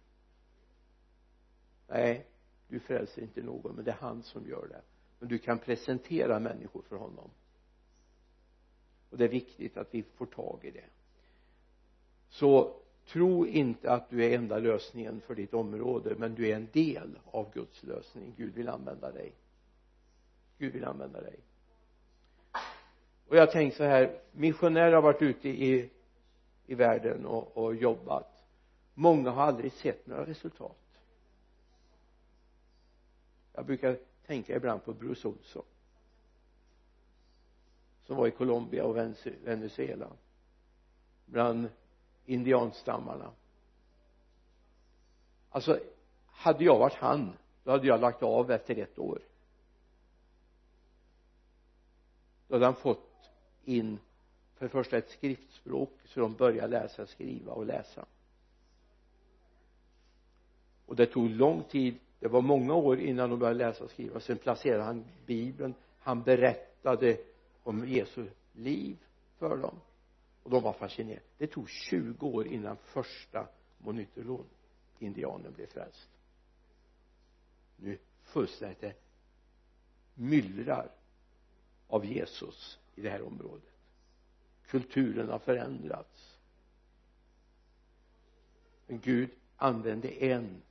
Nej 1.88 2.26
du 2.68 2.80
frälser 2.80 3.22
inte 3.22 3.42
någon 3.42 3.74
men 3.74 3.84
det 3.84 3.90
är 3.90 3.96
han 4.00 4.22
som 4.22 4.48
gör 4.48 4.66
det. 4.68 4.80
Men 5.18 5.28
du 5.28 5.38
kan 5.38 5.58
presentera 5.58 6.40
människor 6.40 6.82
för 6.82 6.96
honom. 6.96 7.30
Och 9.10 9.18
det 9.18 9.24
är 9.24 9.28
viktigt 9.28 9.76
att 9.76 9.94
vi 9.94 10.02
får 10.02 10.26
tag 10.26 10.60
i 10.62 10.70
det. 10.70 10.84
Så 12.28 12.76
tro 13.06 13.46
inte 13.46 13.92
att 13.92 14.10
du 14.10 14.24
är 14.24 14.34
enda 14.36 14.58
lösningen 14.58 15.20
för 15.20 15.34
ditt 15.34 15.54
område 15.54 16.14
men 16.18 16.34
du 16.34 16.48
är 16.48 16.56
en 16.56 16.68
del 16.72 17.18
av 17.24 17.52
Guds 17.54 17.82
lösning. 17.82 18.34
Gud 18.36 18.54
vill 18.54 18.68
använda 18.68 19.12
dig. 19.12 19.32
Gud 20.58 20.72
vill 20.72 20.84
använda 20.84 21.20
dig. 21.20 21.36
Och 23.28 23.36
jag 23.36 23.50
tänker 23.50 23.76
så 23.76 23.84
här 23.84 24.20
missionärer 24.32 24.92
har 24.92 25.02
varit 25.02 25.22
ute 25.22 25.48
i 25.48 25.90
i 26.66 26.74
världen 26.74 27.26
och, 27.26 27.56
och 27.56 27.74
jobbat. 27.74 28.44
Många 28.94 29.30
har 29.30 29.42
aldrig 29.42 29.72
sett 29.72 30.06
några 30.06 30.26
resultat 30.26 30.78
jag 33.66 33.78
brukar 33.78 33.98
tänka 34.26 34.56
ibland 34.56 34.84
på 34.84 34.92
Bruce 34.92 35.28
Olsson 35.28 35.64
som 38.04 38.16
var 38.16 38.26
i 38.26 38.30
Colombia 38.30 38.84
och 38.84 38.96
Venezuela 39.44 40.08
bland 41.24 41.68
indianstammarna. 42.26 43.30
Alltså 45.50 45.80
hade 46.26 46.64
jag 46.64 46.78
varit 46.78 46.94
han 46.94 47.32
då 47.64 47.70
hade 47.70 47.86
jag 47.86 48.00
lagt 48.00 48.22
av 48.22 48.50
efter 48.50 48.78
ett 48.78 48.98
år. 48.98 49.18
Då 52.48 52.54
hade 52.54 52.64
han 52.64 52.76
fått 52.76 53.30
in 53.64 53.98
för 54.54 54.64
det 54.64 54.70
första 54.70 54.98
ett 54.98 55.10
skriftspråk 55.10 55.92
så 56.04 56.20
de 56.20 56.34
började 56.34 56.68
läsa, 56.68 57.06
skriva 57.06 57.52
och 57.52 57.66
läsa. 57.66 58.06
Och 60.86 60.96
det 60.96 61.06
tog 61.06 61.30
lång 61.30 61.62
tid 61.62 61.98
det 62.26 62.32
var 62.32 62.42
många 62.42 62.74
år 62.74 63.00
innan 63.00 63.30
de 63.30 63.38
började 63.38 63.58
läsa 63.58 63.84
och 63.84 63.90
skriva. 63.90 64.20
Sen 64.20 64.38
placerade 64.38 64.82
han 64.82 65.04
bibeln. 65.26 65.74
Han 65.98 66.22
berättade 66.22 67.18
om 67.62 67.88
Jesu 67.88 68.26
liv 68.52 68.96
för 69.38 69.56
dem. 69.56 69.80
Och 70.42 70.50
de 70.50 70.62
var 70.62 70.72
fascinerade. 70.72 71.22
Det 71.38 71.46
tog 71.46 71.68
20 71.68 72.26
år 72.26 72.46
innan 72.46 72.76
första 72.76 73.48
monitolon 73.78 74.44
indianen 74.98 75.52
blev 75.52 75.66
frälst. 75.66 76.08
Nu 77.76 77.98
fullständigt 78.22 78.80
det 78.80 78.94
myllrar 80.14 80.90
av 81.88 82.04
Jesus 82.04 82.78
i 82.94 83.00
det 83.00 83.10
här 83.10 83.22
området. 83.22 83.72
Kulturen 84.66 85.28
har 85.28 85.38
förändrats. 85.38 86.38
Men 88.86 89.00
Gud 89.00 89.30
använde 89.56 90.08
en 90.08 90.62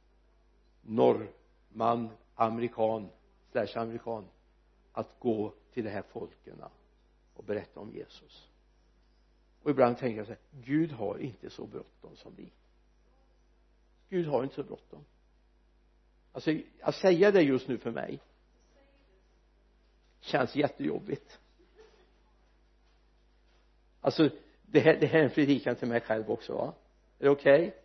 man, 1.75 2.09
amerikan 2.35 3.09
slash 3.51 3.77
amerikan 3.81 4.25
att 4.91 5.19
gå 5.19 5.53
till 5.73 5.83
de 5.83 5.89
här 5.89 6.01
folken 6.01 6.61
och 7.33 7.43
berätta 7.43 7.79
om 7.79 7.91
Jesus. 7.91 8.49
Och 9.63 9.71
ibland 9.71 9.97
tänker 9.97 10.17
jag 10.17 10.27
så 10.27 10.31
här 10.31 10.41
Gud 10.51 10.91
har 10.91 11.17
inte 11.17 11.49
så 11.49 11.65
bråttom 11.65 12.15
som 12.15 12.35
vi. 12.35 12.51
Gud 14.09 14.27
har 14.27 14.43
inte 14.43 14.55
så 14.55 14.63
bråttom. 14.63 15.05
Alltså 16.31 16.51
att 16.81 16.95
säga 16.95 17.31
det 17.31 17.41
just 17.41 17.67
nu 17.67 17.77
för 17.77 17.91
mig 17.91 18.19
känns 20.19 20.55
jättejobbigt. 20.55 21.39
Alltså 24.01 24.29
det 24.61 24.79
här, 24.79 24.97
det 24.99 25.07
här 25.07 25.19
är 25.19 25.23
en 25.23 25.29
predikan 25.29 25.75
till 25.75 25.87
mig 25.87 26.01
själv 26.01 26.31
också 26.31 26.53
va? 26.53 26.73
Är 27.19 27.23
det 27.23 27.29
okej? 27.29 27.67
okay? 27.67 27.84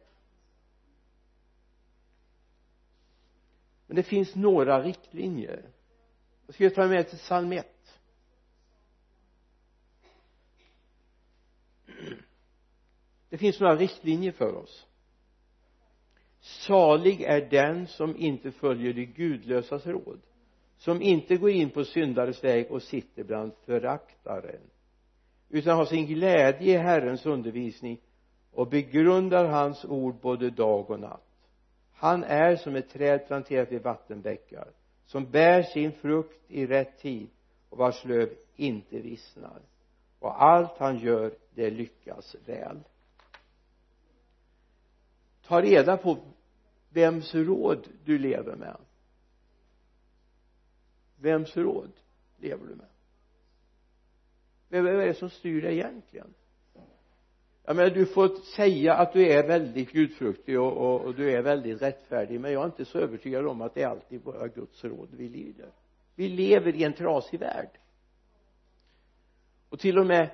Men 3.90 3.96
det 3.96 4.02
finns 4.02 4.34
några 4.34 4.82
riktlinjer. 4.82 5.62
Jag 6.46 6.54
ska 6.54 6.70
ta 6.70 6.86
med 6.86 7.08
till 7.08 7.18
psalm 7.18 7.52
1 7.52 7.66
det 13.28 13.38
finns 13.38 13.60
några 13.60 13.76
riktlinjer 13.76 14.32
för 14.32 14.54
oss. 14.54 14.86
Salig 16.40 17.22
är 17.22 17.50
den 17.50 17.86
som 17.86 18.16
inte 18.16 18.50
följer 18.52 18.92
de 18.92 19.06
gudlösas 19.06 19.86
råd 19.86 20.20
som 20.78 21.02
inte 21.02 21.36
går 21.36 21.50
in 21.50 21.70
på 21.70 21.84
syndares 21.84 22.44
väg 22.44 22.70
och 22.70 22.82
sitter 22.82 23.24
bland 23.24 23.52
föraktaren 23.64 24.60
utan 25.48 25.76
har 25.76 25.84
sin 25.84 26.06
glädje 26.06 26.74
i 26.74 26.76
Herrens 26.76 27.26
undervisning 27.26 28.00
och 28.52 28.68
begrundar 28.68 29.44
hans 29.44 29.84
ord 29.84 30.14
både 30.20 30.50
dag 30.50 30.90
och 30.90 31.00
natt 31.00 31.29
han 32.00 32.24
är 32.24 32.56
som 32.56 32.76
ett 32.76 32.88
träd 32.88 33.26
planterat 33.26 33.72
vid 33.72 33.82
vattenbäckar 33.82 34.72
som 35.06 35.30
bär 35.30 35.62
sin 35.62 35.92
frukt 35.92 36.50
i 36.50 36.66
rätt 36.66 36.98
tid 36.98 37.30
och 37.68 37.78
vars 37.78 38.04
löv 38.04 38.28
inte 38.56 39.00
vissnar. 39.00 39.62
Och 40.18 40.42
allt 40.42 40.78
han 40.78 40.98
gör 40.98 41.34
det 41.54 41.70
lyckas 41.70 42.36
väl. 42.46 42.80
Ta 45.42 45.62
reda 45.62 45.96
på 45.96 46.18
vems 46.88 47.34
råd 47.34 47.88
du 48.04 48.18
lever 48.18 48.56
med. 48.56 48.76
Vems 51.16 51.56
råd 51.56 51.92
lever 52.36 52.66
du 52.66 52.74
med? 52.74 52.90
Vem 54.68 54.86
är 54.86 54.92
det 54.92 55.14
som 55.14 55.30
styr 55.30 55.62
dig 55.62 55.78
egentligen? 55.78 56.34
Jag 57.64 57.76
menar 57.76 57.90
du 57.90 58.06
får 58.06 58.28
säga 58.56 58.94
att 58.94 59.12
du 59.12 59.26
är 59.26 59.46
väldigt 59.48 59.92
gudfruktig 59.92 60.60
och, 60.60 60.76
och, 60.76 61.00
och, 61.00 61.14
du 61.14 61.30
är 61.30 61.42
väldigt 61.42 61.82
rättfärdig 61.82 62.40
men 62.40 62.52
jag 62.52 62.62
är 62.62 62.66
inte 62.66 62.84
så 62.84 62.98
övertygad 62.98 63.46
om 63.46 63.60
att 63.60 63.74
det 63.74 63.82
är 63.82 63.88
alltid 63.88 64.20
bara 64.20 64.48
Guds 64.48 64.84
råd 64.84 65.08
vi 65.10 65.28
lyder 65.28 65.70
vi 66.20 66.28
lever 66.28 66.74
i 66.74 66.84
en 66.84 66.92
trasig 66.92 67.40
värld. 67.40 67.78
Och 69.68 69.78
till 69.78 69.98
och 69.98 70.06
med 70.06 70.30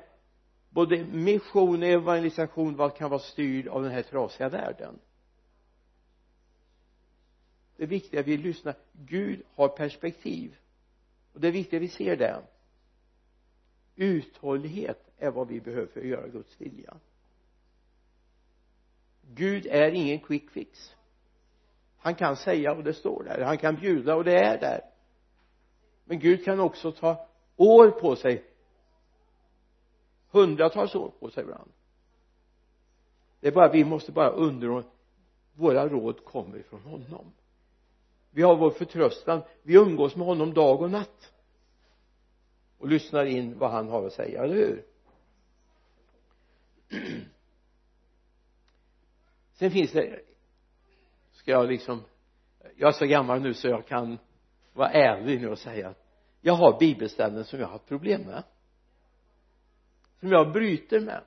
både 0.71 1.05
mission 1.05 1.83
och 1.83 1.89
evangelisation 1.89 2.91
kan 2.91 3.11
vara 3.11 3.21
styrd 3.21 3.69
av 3.69 3.83
den 3.83 3.93
här 3.93 4.03
trasiga 4.03 4.49
världen. 4.49 4.99
Det 7.77 7.83
är 7.83 7.87
viktigt 7.87 8.21
att 8.21 8.27
vi 8.27 8.37
lyssnar. 8.37 8.75
Gud 8.93 9.43
har 9.55 9.69
perspektiv. 9.69 10.57
Och 11.33 11.41
det 11.41 11.49
är 11.49 11.53
viktigt 11.53 11.77
att 11.77 11.83
vi 11.83 11.89
ser 11.89 12.17
det. 12.17 12.43
Uthållighet 13.97 15.11
är 15.19 15.31
vad 15.31 15.49
vi 15.49 15.61
behöver 15.61 15.87
för 15.87 16.01
att 16.01 16.07
göra 16.07 16.29
Guds 16.29 16.61
vilja. 16.61 16.97
Gud 19.35 19.67
är 19.67 19.91
ingen 19.91 20.19
quick 20.19 20.51
fix. 20.51 20.95
Han 21.99 22.15
kan 22.15 22.37
säga 22.37 22.73
och 22.73 22.85
det 22.85 22.95
står 22.95 23.23
där. 23.23 23.45
Han 23.45 23.59
kan 23.59 23.77
bjuda 23.77 24.15
och 24.15 24.25
det 24.25 24.39
är 24.39 24.61
där. 24.61 24.81
Men 26.05 26.19
Gud 26.19 26.45
kan 26.45 26.61
också 26.61 26.93
ta 26.93 27.29
år 27.57 27.91
på 27.91 28.17
sig. 28.17 28.45
Hundratals 30.31 30.95
år 30.95 31.13
på 31.21 31.31
sig 31.31 31.43
ibland. 31.43 31.71
Det 33.41 33.49
är 33.49 33.53
bara 33.53 33.73
vi 33.73 33.85
måste 33.85 34.13
bara 34.13 34.31
underordna 34.31 34.91
våra 35.55 35.89
råd 35.89 36.25
kommer 36.25 36.59
ifrån 36.59 36.81
honom. 36.81 37.33
Vi 38.31 38.43
har 38.43 38.57
vår 38.57 38.71
förtröstan. 38.71 39.43
Vi 39.63 39.75
umgås 39.75 40.17
med 40.17 40.27
honom 40.27 40.55
dag 40.55 40.83
och 40.83 40.91
natt. 40.91 41.33
Och 42.79 42.89
lyssnar 42.89 43.25
in 43.25 43.59
vad 43.59 43.71
han 43.71 43.89
har 43.89 44.07
att 44.07 44.13
säga, 44.13 44.45
eller 44.45 44.55
hur? 44.55 44.85
Sen 49.57 49.71
finns 49.71 49.93
det 49.93 50.21
ska 51.33 51.51
jag 51.51 51.69
liksom 51.69 52.03
jag 52.77 52.89
är 52.89 52.93
så 52.93 53.07
gammal 53.07 53.43
nu 53.43 53.55
så 53.55 53.69
jag 53.69 53.87
kan 53.87 54.19
vara 54.73 54.91
ärlig 54.91 55.41
nu 55.41 55.49
och 55.49 55.59
säga 55.59 55.89
att 55.89 56.07
jag 56.41 56.55
har 56.55 56.79
bibelställen 56.79 57.45
som 57.45 57.61
jag 57.61 57.67
har 57.67 57.73
haft 57.73 57.87
problem 57.87 58.23
med. 58.23 58.43
Som 60.21 60.29
jag 60.29 60.53
bryter 60.53 61.01
med. 61.01 61.23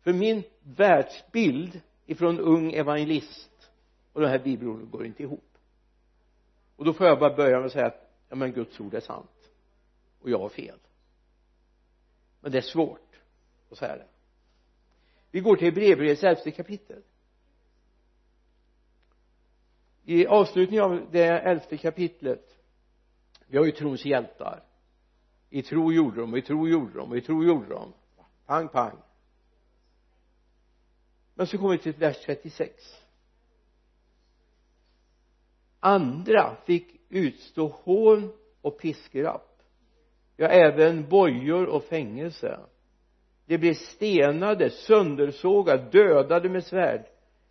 För 0.00 0.12
min 0.12 0.42
världsbild 0.62 1.80
ifrån 2.06 2.40
ung 2.40 2.72
evangelist 2.72 3.70
och 4.12 4.20
de 4.20 4.26
här 4.26 4.38
bibelorden 4.38 4.90
går 4.90 5.06
inte 5.06 5.22
ihop. 5.22 5.58
Och 6.76 6.84
då 6.84 6.92
får 6.92 7.06
jag 7.06 7.18
bara 7.18 7.36
börja 7.36 7.56
med 7.56 7.66
att 7.66 7.72
säga 7.72 7.86
att 7.86 8.10
ja 8.28 8.36
men 8.36 8.52
Guds 8.52 8.80
ord 8.80 8.94
är 8.94 9.00
sant. 9.00 9.50
Och 10.20 10.30
jag 10.30 10.38
har 10.38 10.48
fel. 10.48 10.78
Men 12.40 12.52
det 12.52 12.58
är 12.58 12.62
svårt 12.62 13.20
att 13.70 13.78
säga 13.78 13.96
det 13.96 14.06
vi 15.34 15.40
går 15.40 15.56
till 15.56 15.64
Hebreerbrevets 15.64 16.24
elfte 16.24 16.50
kapitel. 16.50 17.02
I 20.04 20.26
avslutningen 20.26 20.84
av 20.84 21.08
det 21.10 21.24
elfte 21.24 21.76
kapitlet 21.76 22.58
vi 23.46 23.58
har 23.58 23.64
ju 23.64 23.72
trons 23.72 24.04
hjältar 24.04 24.62
i 25.50 25.62
tro 25.62 25.92
gjorde 25.92 26.20
de 26.20 26.36
i 26.36 26.42
tro 26.42 26.68
gjorde 26.68 26.98
de 26.98 27.14
i 27.14 27.20
tro 27.20 27.44
gjorde 27.44 27.68
de. 27.68 27.92
Pang 28.46 28.68
pang. 28.68 28.98
Men 31.34 31.46
så 31.46 31.58
kommer 31.58 31.72
vi 31.72 31.78
till 31.78 31.92
vers 31.92 32.16
36 32.24 33.04
andra 35.80 36.56
fick 36.64 37.00
utstå 37.08 37.68
hån 37.68 38.32
och 38.60 38.78
piskrapp. 38.78 39.62
Ja 40.36 40.46
även 40.48 41.08
bojor 41.08 41.66
och 41.66 41.84
fängelse 41.84 42.60
de 43.46 43.58
blev 43.58 43.74
stenade, 43.74 44.70
söndersågade, 44.70 45.90
dödade 45.90 46.48
med 46.48 46.64
svärd. 46.64 47.04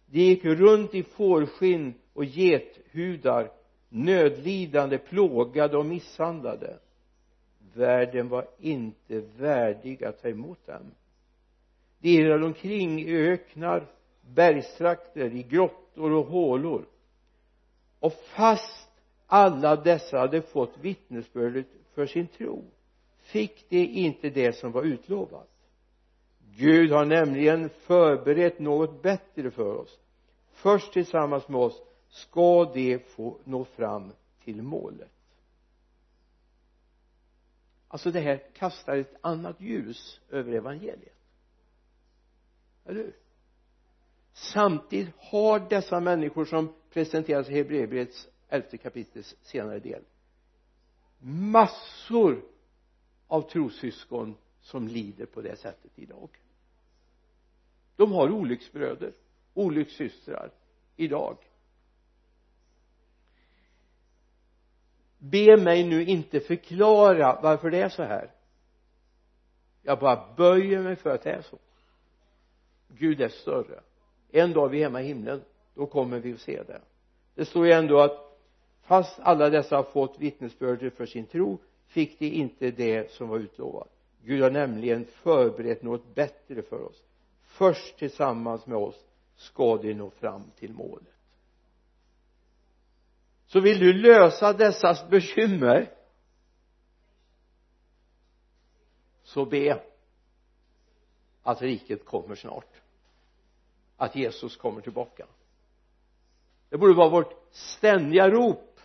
De 0.06 0.20
gick 0.20 0.46
runt 0.46 0.96
i 0.96 1.04
fårskinn 1.04 1.94
och 2.14 2.26
gethudar 2.26 3.52
nödlidande, 3.90 4.98
plågade 4.98 5.78
och 5.78 5.86
misshandlade. 5.86 6.80
Världen 7.74 8.30
var 8.30 8.48
inte 8.60 9.20
värdig 9.38 10.04
att 10.04 10.22
ta 10.22 10.28
emot 10.28 10.66
dem. 10.66 10.92
De 12.00 12.10
irrade 12.10 12.46
omkring 12.46 13.00
i 13.02 13.16
öknar, 13.16 13.88
bergstrakter, 14.22 15.36
i 15.36 15.44
grottor 15.44 16.12
och 16.12 16.26
hålor. 16.26 16.86
Och 18.00 18.14
fast 18.14 18.90
alla 19.28 19.76
dessa 19.76 20.18
hade 20.18 20.42
fått 20.42 20.78
vittnesbördet 20.82 21.68
för 21.96 22.06
sin 22.06 22.28
tro 22.28 22.64
fick 23.20 23.70
de 23.70 23.86
inte 23.86 24.30
det 24.30 24.54
som 24.54 24.72
var 24.72 24.84
utlovat. 24.84 25.53
Gud 26.58 26.92
har 26.92 27.06
nämligen 27.06 27.70
förberett 27.70 28.60
något 28.60 29.02
bättre 29.02 29.52
för 29.52 29.76
oss. 29.76 30.00
Först 30.52 30.94
tillsammans 30.94 31.48
med 31.48 31.62
oss 31.62 31.82
ska 32.10 32.72
de 32.74 33.00
få 33.00 33.38
nå 33.44 33.66
fram 33.66 34.12
till 34.44 34.62
målet. 34.62 35.12
Alltså 37.88 38.12
det 38.12 38.20
här 38.20 38.44
kastar 38.54 38.98
ett 38.98 39.16
annat 39.22 39.62
ljus 39.62 40.22
över 40.30 40.54
evangeliet. 40.54 41.18
Eller 42.86 43.00
hur? 43.00 43.16
Samtidigt 44.34 45.16
har 45.18 45.60
dessa 45.70 46.00
människor 46.00 46.46
som 46.46 46.74
presenteras 46.90 47.50
i 47.50 47.54
Hebreerbrevets 47.54 48.28
elfte 48.50 48.78
kapitels 48.78 49.36
senare 49.42 49.80
del 49.80 50.04
massor 51.24 52.44
av 53.28 53.42
trossyskon 53.42 54.36
som 54.62 54.88
lider 54.88 55.26
på 55.26 55.42
det 55.42 55.56
sättet 55.56 55.92
idag 55.96 56.30
de 57.96 58.12
har 58.12 58.32
olycksbröder 58.32 59.14
olyckssystrar 59.54 60.52
idag. 60.96 61.38
Be 65.18 65.58
mig 65.58 65.84
nu 65.84 66.06
inte 66.06 66.40
förklara 66.40 67.40
varför 67.42 67.72
det 67.72 67.82
är 67.82 67.90
så 67.90 68.04
här. 68.04 68.32
Jag 69.82 70.00
bara 70.00 70.36
böjer 70.36 70.80
mig 70.80 70.96
för 70.96 71.10
att 71.10 71.24
det 71.24 71.32
är 71.32 71.42
så. 71.42 71.58
Gud 72.88 73.22
är 73.22 73.30
större. 73.30 73.80
En 74.32 74.54
dag 74.54 74.70
vi 74.70 74.80
är 74.80 74.84
hemma 74.84 75.02
i 75.02 75.08
himlen 75.08 75.42
då 75.76 75.86
kommer 75.86 76.20
vi 76.20 76.34
att 76.34 76.42
se 76.42 76.64
det. 76.64 76.82
Det 77.36 77.46
står 77.46 77.66
ju 77.66 77.72
ändå 77.72 78.00
att 78.00 78.40
fast 78.82 79.20
alla 79.20 79.50
dessa 79.50 79.76
har 79.76 79.84
fått 79.84 80.20
vittnesbörd 80.20 80.94
för 80.94 81.06
sin 81.06 81.26
tro 81.26 81.58
fick 81.88 82.20
de 82.20 82.26
inte 82.26 82.72
det 82.72 83.12
som 83.12 83.30
var 83.30 83.38
utlovat. 83.38 83.90
Gud 84.24 84.42
har 84.42 84.52
nämligen 84.52 85.06
förberett 85.06 85.84
något 85.84 86.16
bättre 86.16 86.62
för 86.62 86.82
oss 86.82 87.04
först 87.54 87.98
tillsammans 87.98 88.66
med 88.66 88.78
oss 88.78 89.06
ska 89.36 89.78
de 89.78 89.94
nå 89.94 90.10
fram 90.10 90.52
till 90.56 90.74
målet. 90.74 91.08
Så 93.46 93.60
vill 93.60 93.80
du 93.80 93.94
lösa 93.94 94.54
dessas 94.54 95.10
bekymmer 95.10 95.92
så 99.24 99.46
be 99.46 99.84
att 101.44 101.62
riket 101.62 102.06
kommer 102.06 102.36
snart. 102.36 102.82
Att 103.98 104.16
Jesus 104.16 104.58
kommer 104.58 104.82
tillbaka. 104.82 105.26
Det 106.70 106.78
borde 106.78 106.94
vara 106.94 107.10
vårt 107.10 107.34
ständiga 107.52 108.30
rop. 108.30 108.80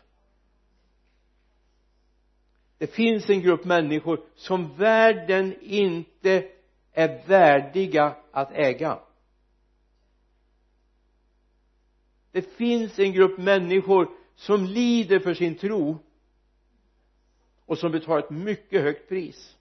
Det 2.78 2.86
finns 2.86 3.30
en 3.30 3.40
grupp 3.40 3.64
människor 3.64 4.20
som 4.34 4.76
världen 4.76 5.54
inte 5.60 6.48
är 6.92 7.26
värdiga 7.26 8.16
att 8.40 8.52
äga. 8.52 9.00
Det 12.32 12.42
finns 12.42 12.98
en 12.98 13.12
grupp 13.12 13.38
människor 13.38 14.10
som 14.34 14.64
lider 14.64 15.18
för 15.18 15.34
sin 15.34 15.54
tro 15.54 15.98
och 17.66 17.78
som 17.78 17.92
betalar 17.92 18.22
ett 18.22 18.30
mycket 18.30 18.82
högt 18.82 19.08
pris. 19.08 19.56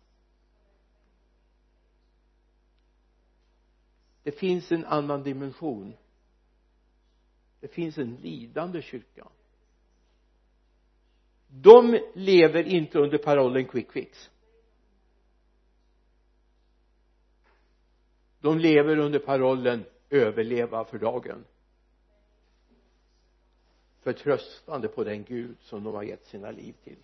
Det 4.24 4.32
finns 4.32 4.72
en 4.72 4.86
annan 4.86 5.24
dimension. 5.24 5.94
Det 7.60 7.68
finns 7.68 7.98
en 7.98 8.16
lidande 8.16 8.82
kyrka. 8.82 9.28
De 11.48 12.00
lever 12.14 12.64
inte 12.64 13.00
under 13.00 13.18
parollen 13.18 13.66
quick 13.66 13.92
fix. 13.92 14.30
De 18.48 18.60
lever 18.60 18.98
under 18.98 19.20
parollen 19.20 19.86
överleva 20.10 20.86
för 20.86 21.00
dagen. 21.00 21.46
Förtröstande 24.02 24.88
på 24.88 25.04
den 25.04 25.24
Gud 25.24 25.58
som 25.62 25.84
de 25.84 25.94
har 25.94 26.04
gett 26.04 26.26
sina 26.26 26.52
liv 26.52 26.76
till. 26.84 26.98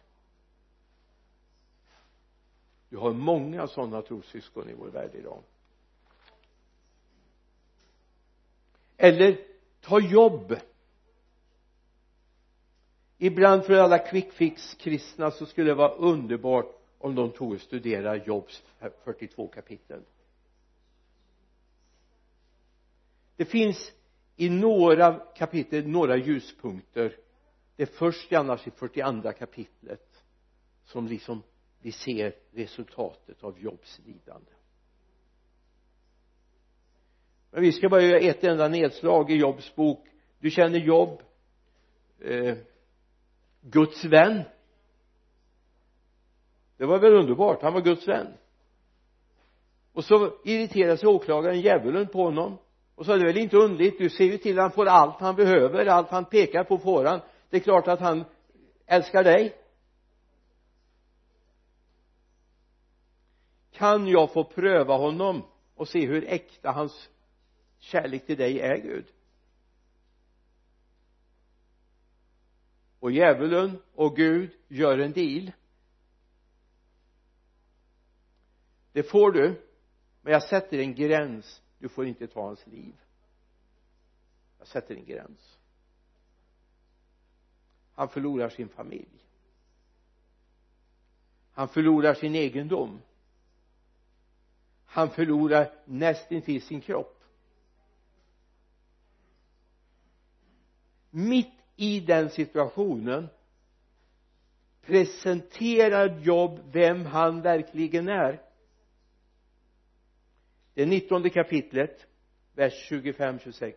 Du 2.89 2.97
har 2.97 3.13
många 3.13 3.67
sådana 3.67 4.01
trossyskon 4.01 4.69
i 4.69 4.73
vår 4.73 4.87
värld 4.87 5.11
idag. 5.13 5.43
Eller 8.97 9.39
ta 9.81 9.99
jobb. 9.99 10.55
Ibland 13.17 13.65
för 13.65 13.73
alla 13.73 13.99
quick 13.99 14.31
fix 14.31 14.73
kristna 14.73 15.31
så 15.31 15.45
skulle 15.45 15.69
det 15.69 15.75
vara 15.75 15.93
underbart 15.93 16.75
om 16.97 17.15
de 17.15 17.31
tog 17.31 17.53
och 17.53 17.61
studerade 17.61 18.23
Jobs 18.25 18.63
42 19.03 19.47
kapitel 19.47 20.03
det 23.35 23.45
finns 23.45 23.91
i 24.35 24.49
några 24.49 25.13
kapitel 25.13 25.87
några 25.87 26.17
ljuspunkter. 26.17 27.17
Det 27.75 27.83
är 27.83 27.87
först 27.87 28.33
annars 28.33 28.67
i 28.67 28.71
42 28.71 29.31
kapitlet 29.31 30.23
som 30.83 31.07
liksom 31.07 31.43
vi 31.81 31.91
ser 31.91 32.35
resultatet 32.51 33.43
av 33.43 33.59
Jobs 33.59 34.01
lidande. 34.05 34.51
Men 37.51 37.61
vi 37.61 37.71
ska 37.71 37.89
bara 37.89 38.01
göra 38.01 38.19
ett 38.19 38.43
enda 38.43 38.67
nedslag 38.67 39.31
i 39.31 39.35
Jobs 39.35 39.75
bok. 39.75 40.07
Du 40.39 40.49
känner 40.49 40.79
Jobb 40.79 41.21
eh, 42.19 42.57
Guds 43.61 44.05
vän. 44.05 44.43
Det 46.77 46.85
var 46.85 46.99
väl 46.99 47.13
underbart. 47.13 47.61
Han 47.61 47.73
var 47.73 47.81
Guds 47.81 48.07
vän. 48.07 48.27
Och 49.93 50.05
så 50.05 50.39
irriterade 50.43 50.97
sig 50.97 51.09
åklagaren 51.09 51.61
djävulen 51.61 52.07
på 52.07 52.23
honom 52.23 52.57
och 52.95 53.05
så 53.05 53.11
är 53.11 53.19
det 53.19 53.25
väl 53.25 53.37
inte 53.37 53.57
underligt 53.57 53.97
du 53.97 54.09
ser 54.09 54.23
ju 54.23 54.37
till 54.37 54.59
att 54.59 54.63
han 54.63 54.71
får 54.71 54.85
allt 54.85 55.19
han 55.19 55.35
behöver 55.35 55.85
allt 55.85 56.09
han 56.09 56.25
pekar 56.25 56.63
på 56.63 56.77
får 56.77 57.05
han 57.05 57.21
det 57.53 57.57
är 57.57 57.61
klart 57.61 57.87
att 57.87 57.99
han 57.99 58.25
älskar 58.85 59.23
dig. 59.23 59.55
Kan 63.71 64.07
jag 64.07 64.33
få 64.33 64.43
pröva 64.43 64.97
honom 64.97 65.45
och 65.75 65.87
se 65.87 66.05
hur 66.05 66.27
äkta 66.27 66.71
hans 66.71 67.09
kärlek 67.79 68.25
till 68.25 68.37
dig 68.37 68.59
är 68.59 68.77
Gud? 68.77 69.05
Och 72.99 73.11
djävulen 73.11 73.81
och 73.95 74.15
Gud 74.15 74.51
gör 74.67 74.97
en 74.97 75.11
deal. 75.11 75.51
Det 78.91 79.03
får 79.03 79.31
du 79.31 79.67
men 80.21 80.33
jag 80.33 80.43
sätter 80.43 80.79
en 80.79 80.95
gräns 80.95 81.61
du 81.83 81.89
får 81.89 82.05
inte 82.05 82.27
ta 82.27 82.45
hans 82.45 82.67
liv. 82.67 82.93
Jag 84.59 84.67
sätter 84.67 84.95
en 84.95 85.05
gräns. 85.05 85.59
Han 87.93 88.09
förlorar 88.09 88.49
sin 88.49 88.69
familj. 88.69 89.25
Han 91.51 91.67
förlorar 91.67 92.13
sin 92.13 92.35
egendom. 92.35 93.01
Han 94.85 95.09
förlorar 95.09 95.73
nästintill 95.85 96.61
sin 96.61 96.81
kropp. 96.81 97.23
Mitt 101.09 101.53
i 101.75 101.99
den 101.99 102.29
situationen 102.29 103.29
presenterar 104.81 106.19
Job 106.19 106.59
vem 106.71 107.05
han 107.05 107.41
verkligen 107.41 108.07
är 108.07 108.52
det 110.73 110.85
nittonde 110.85 111.29
kapitlet 111.29 112.07
vers 112.55 112.91
25-26 112.91 113.73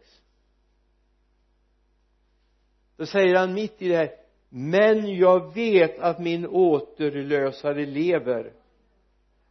då 2.97 3.07
säger 3.07 3.37
han 3.37 3.55
mitt 3.55 3.83
i 3.83 3.89
det 3.89 3.97
här 3.97 4.11
men 4.49 5.17
jag 5.17 5.55
vet 5.55 5.99
att 5.99 6.19
min 6.19 6.47
återlösare 6.47 7.87
lever 7.87 8.53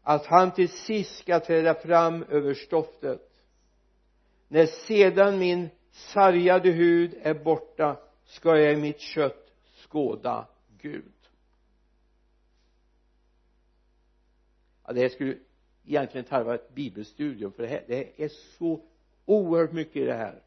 att 0.02 0.26
han 0.26 0.52
till 0.52 0.70
sist 0.70 1.18
ska 1.18 1.40
träda 1.40 1.74
fram 1.74 2.24
över 2.24 2.54
stoftet. 2.54 3.44
När 4.48 4.66
sedan 4.66 5.40
min 5.40 5.70
sargade 5.92 6.72
hud 6.72 7.14
är 7.22 7.34
borta 7.34 8.00
ska 8.26 8.58
jag 8.58 8.74
i 8.74 8.76
mitt 8.76 9.00
kött 9.00 9.54
skåda 9.76 10.48
Gud. 10.78 11.14
Ja 14.88 14.94
det 14.94 15.02
här 15.02 15.10
skulle 15.10 15.38
egentligen 15.86 16.26
tarva 16.26 16.56
ett 16.56 16.74
bibelstudium 16.74 17.52
för 17.52 17.64
det 17.64 17.70
här 17.70 17.84
det 17.88 18.24
är 18.24 18.30
så 18.30 18.82
oerhört 19.26 19.72
mycket 19.72 19.96
i 19.96 20.06
det 20.06 20.14
här. 20.14 20.42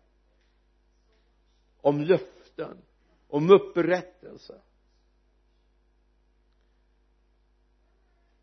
Om 1.81 2.01
löften 2.01 2.79
om 3.29 3.51
upprättelse. 3.51 4.61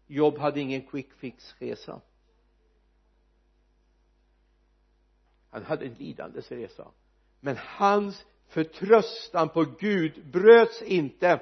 Jobb 0.07 0.37
hade 0.37 0.59
ingen 0.59 0.81
quick 0.81 1.13
fix 1.13 1.55
resa 1.59 2.01
han 5.55 5.63
hade 5.63 5.85
en 5.85 5.93
lidandes 5.93 6.51
resa 6.51 6.91
men 7.39 7.57
hans 7.57 8.25
förtröstan 8.47 9.49
på 9.49 9.65
Gud 9.79 10.27
bröts 10.31 10.81
inte. 10.81 11.41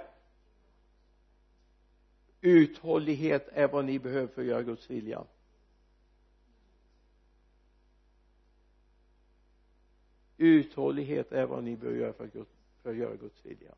Uthållighet 2.42 3.48
är 3.52 3.68
vad 3.68 3.86
ni 3.86 4.00
behöver 4.00 4.28
för 4.28 4.42
att 4.42 4.48
göra 4.48 4.64
Guds 4.64 4.90
vilja. 4.90 5.24
uthållighet 10.44 11.32
är 11.32 11.46
vad 11.46 11.64
ni 11.64 11.76
behöver 11.76 12.00
göra 12.00 12.14
för 12.14 12.24
att, 12.24 12.48
för 12.84 12.90
att 12.90 12.98
göra 12.98 13.16
Guds 13.16 13.46
vilja. 13.46 13.76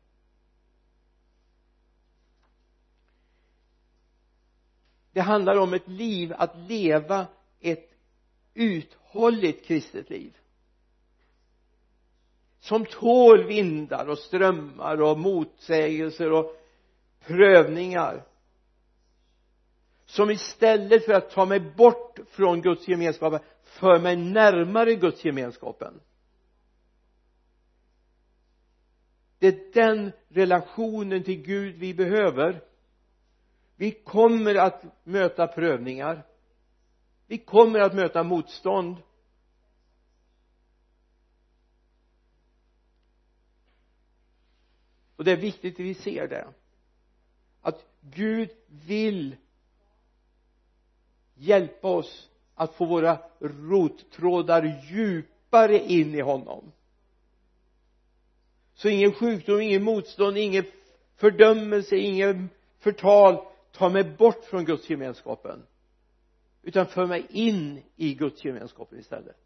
Det 5.12 5.20
handlar 5.20 5.56
om 5.56 5.74
ett 5.74 5.88
liv 5.88 6.32
att 6.36 6.56
leva 6.56 7.26
ett 7.60 7.90
uthålligt 8.54 9.66
kristet 9.66 10.10
liv. 10.10 10.36
Som 12.60 12.86
tål 12.86 13.44
vindar 13.44 14.08
och 14.08 14.18
strömmar 14.18 15.02
och 15.02 15.18
motsägelser 15.18 16.32
och 16.32 16.56
prövningar. 17.20 18.24
Som 20.06 20.30
istället 20.30 21.04
för 21.04 21.12
att 21.12 21.30
ta 21.30 21.46
mig 21.46 21.60
bort 21.60 22.18
från 22.28 22.60
Guds 22.60 22.88
gemenskap 22.88 23.42
för 23.62 23.98
mig 23.98 24.16
närmare 24.16 24.94
Guds 24.94 25.24
gemenskapen. 25.24 26.00
Det 29.38 29.46
är 29.46 29.72
den 29.72 30.12
relationen 30.28 31.24
till 31.24 31.42
Gud 31.42 31.76
vi 31.76 31.94
behöver. 31.94 32.64
Vi 33.76 33.90
kommer 33.90 34.54
att 34.54 34.82
möta 35.04 35.46
prövningar. 35.46 36.26
Vi 37.26 37.38
kommer 37.38 37.80
att 37.80 37.94
möta 37.94 38.22
motstånd. 38.22 38.96
Och 45.16 45.24
det 45.24 45.32
är 45.32 45.36
viktigt 45.36 45.74
att 45.74 45.80
vi 45.80 45.94
ser 45.94 46.28
det. 46.28 46.48
Att 47.60 47.84
Gud 48.00 48.50
vill 48.66 49.36
hjälpa 51.34 51.88
oss 51.88 52.30
att 52.54 52.74
få 52.74 52.84
våra 52.84 53.18
rottrådar 53.40 54.82
djupare 54.90 55.78
in 55.78 56.14
i 56.14 56.20
honom 56.20 56.72
så 58.76 58.88
ingen 58.88 59.12
sjukdom, 59.12 59.60
ingen 59.60 59.82
motstånd, 59.82 60.38
ingen 60.38 60.64
fördömelse, 61.16 61.96
ingen 61.96 62.48
förtal 62.78 63.46
tar 63.72 63.90
mig 63.90 64.04
bort 64.04 64.44
från 64.44 64.64
Guds 64.64 64.90
gemenskapen. 64.90 65.62
Utan 66.62 66.86
för 66.86 67.06
mig 67.06 67.26
in 67.30 67.82
i 67.96 68.14
Guds 68.14 68.44
gemenskapen 68.44 68.98
istället. 68.98 69.36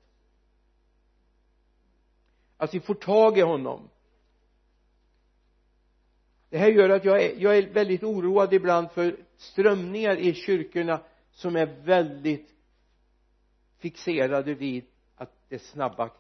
Att 2.56 2.74
vi 2.74 2.80
får 2.80 2.94
tag 2.94 3.38
i 3.38 3.40
honom. 3.40 3.88
Det 6.48 6.58
här 6.58 6.68
gör 6.68 6.88
att 6.88 7.04
jag 7.04 7.22
är, 7.22 7.34
jag 7.36 7.58
är 7.58 7.70
väldigt 7.70 8.02
oroad 8.02 8.52
ibland 8.52 8.90
för 8.90 9.16
strömningar 9.36 10.16
i 10.16 10.34
kyrkorna 10.34 11.00
som 11.32 11.56
är 11.56 11.66
väldigt 11.66 12.48
fixerade 13.78 14.54
vid 14.54 14.84
att 15.16 15.32
det 15.48 15.54
är 15.54 15.58
snabba 15.58 16.10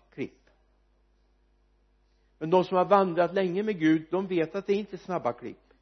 men 2.40 2.50
de 2.50 2.64
som 2.64 2.76
har 2.76 2.84
vandrat 2.84 3.34
länge 3.34 3.62
med 3.62 3.78
Gud 3.78 4.06
de 4.10 4.26
vet 4.26 4.54
att 4.54 4.66
det 4.66 4.74
inte 4.74 4.96
är 4.96 4.98
snabba 4.98 5.32
klipp. 5.32 5.74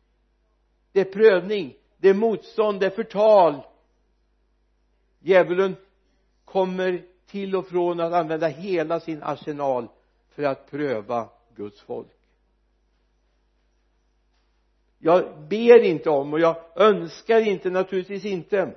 Det 0.93 1.01
är 1.01 1.05
prövning 1.05 1.75
det 1.97 2.09
är 2.09 2.15
motstånd 2.15 2.81
det 2.81 2.87
är 2.87 2.91
förtal. 2.91 3.63
Djävulen 5.21 5.77
kommer 6.45 7.05
till 7.27 7.57
och 7.57 7.67
från 7.67 8.01
att 8.01 8.13
använda 8.13 8.47
hela 8.47 9.01
sin 9.01 9.23
arsenal 9.23 9.89
för 10.29 10.43
att 10.43 10.71
pröva 10.71 11.29
Guds 11.55 11.81
folk. 11.81 12.09
Jag 14.99 15.41
ber 15.49 15.83
inte 15.85 16.11
om 16.11 16.33
och 16.33 16.41
jag 16.41 16.57
önskar 16.77 17.41
inte 17.41 17.71
naturligtvis 17.71 18.25
inte 18.25 18.75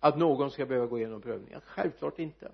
att 0.00 0.18
någon 0.18 0.50
ska 0.50 0.66
behöva 0.66 0.86
gå 0.86 0.98
igenom 0.98 1.22
prövningar 1.22 1.60
självklart 1.60 2.18
inte 2.18 2.50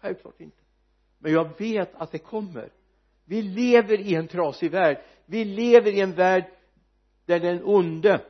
självklart 0.00 0.40
inte. 0.40 0.62
Men 1.18 1.32
jag 1.32 1.58
vet 1.58 1.94
att 1.94 2.12
det 2.12 2.18
kommer. 2.18 2.72
Vi 3.24 3.42
lever 3.42 4.00
i 4.00 4.14
en 4.14 4.28
trasig 4.28 4.70
värld. 4.70 4.98
Vi 5.26 5.44
lever 5.44 5.90
i 5.92 6.00
en 6.00 6.12
värld 6.12 6.44
där 7.24 7.40
den 7.40 7.62
onde 7.64 8.20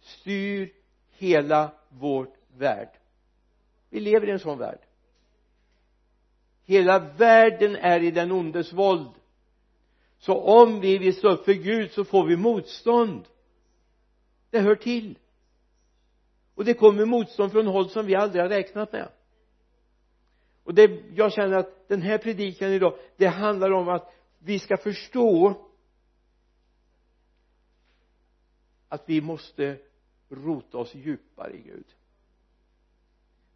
styr 0.00 0.72
hela 1.10 1.72
vår 1.88 2.28
värld. 2.56 2.88
Vi 3.90 4.00
lever 4.00 4.28
i 4.28 4.30
en 4.30 4.38
sån 4.38 4.58
värld. 4.58 4.78
Hela 6.64 6.98
världen 6.98 7.76
är 7.76 8.02
i 8.02 8.10
den 8.10 8.32
ondes 8.32 8.72
våld. 8.72 9.10
Så 10.18 10.34
om 10.34 10.80
vi 10.80 10.98
vill 10.98 11.16
stå 11.16 11.28
upp 11.28 11.44
för 11.44 11.52
Gud 11.52 11.92
så 11.92 12.04
får 12.04 12.26
vi 12.26 12.36
motstånd. 12.36 13.24
Det 14.50 14.60
hör 14.60 14.74
till. 14.74 15.18
Och 16.54 16.64
det 16.64 16.74
kommer 16.74 17.04
motstånd 17.04 17.52
från 17.52 17.66
håll 17.66 17.88
som 17.88 18.06
vi 18.06 18.14
aldrig 18.14 18.42
har 18.42 18.48
räknat 18.48 18.92
med 18.92 19.08
och 20.66 20.74
det 20.74 21.02
jag 21.14 21.32
känner 21.32 21.56
att 21.56 21.88
den 21.88 22.02
här 22.02 22.18
predikan 22.18 22.72
idag 22.72 22.98
det 23.16 23.26
handlar 23.26 23.70
om 23.70 23.88
att 23.88 24.12
vi 24.38 24.58
ska 24.58 24.76
förstå 24.76 25.54
att 28.88 29.02
vi 29.06 29.20
måste 29.20 29.78
rota 30.28 30.78
oss 30.78 30.94
djupare 30.94 31.52
i 31.52 31.62
Gud. 31.62 31.86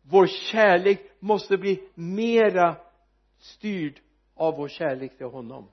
Vår 0.02 0.26
kärlek 0.26 1.00
måste 1.18 1.58
bli 1.58 1.88
mera 1.94 2.76
styrd 3.38 4.00
av 4.34 4.56
vår 4.56 4.68
kärlek 4.68 5.16
till 5.16 5.26
honom. 5.26 5.68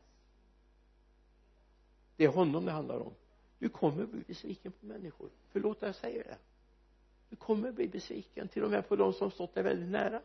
Det 2.15 2.23
är 2.23 2.29
honom 2.29 2.65
det 2.65 2.71
handlar 2.71 2.99
om. 2.99 3.13
Du 3.59 3.69
kommer 3.69 4.05
bli 4.05 4.23
besviken 4.27 4.71
på 4.71 4.85
människor. 4.85 5.29
Förlåt 5.51 5.77
att 5.77 5.87
jag 5.87 5.95
säger 5.95 6.23
det. 6.23 6.37
Du 7.29 7.35
kommer 7.35 7.71
bli 7.71 7.87
besviken 7.87 8.47
till 8.47 8.63
och 8.63 8.71
med 8.71 8.87
på 8.87 8.95
de 8.95 9.13
som 9.13 9.31
stått 9.31 9.53
dig 9.53 9.63
väldigt 9.63 9.89
nära 9.89 10.21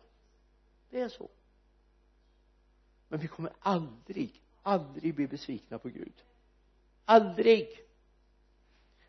det 0.93 1.01
är 1.01 1.09
så. 1.09 1.31
Men 3.09 3.21
vi 3.21 3.29
kommer 3.29 3.53
aldrig 3.61 4.43
aldrig 4.63 5.15
bli 5.15 5.27
besvikna 5.27 5.79
på 5.79 5.89
Gud. 5.89 6.13
Aldrig. 7.05 7.69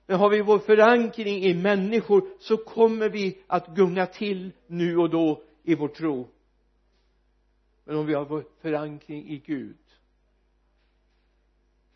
Men 0.05 0.19
har 0.19 0.29
vi 0.29 0.41
vår 0.41 0.59
förankring 0.59 1.43
i 1.43 1.53
människor 1.53 2.29
så 2.39 2.57
kommer 2.57 3.09
vi 3.09 3.43
att 3.47 3.67
gunga 3.67 4.05
till 4.05 4.51
nu 4.67 4.97
och 4.97 5.09
då 5.09 5.43
i 5.63 5.75
vår 5.75 5.87
tro. 5.87 6.29
Men 7.83 7.95
om 7.95 8.05
vi 8.05 8.13
har 8.13 8.25
vår 8.25 8.45
förankring 8.59 9.29
i 9.29 9.37
Gud 9.37 9.77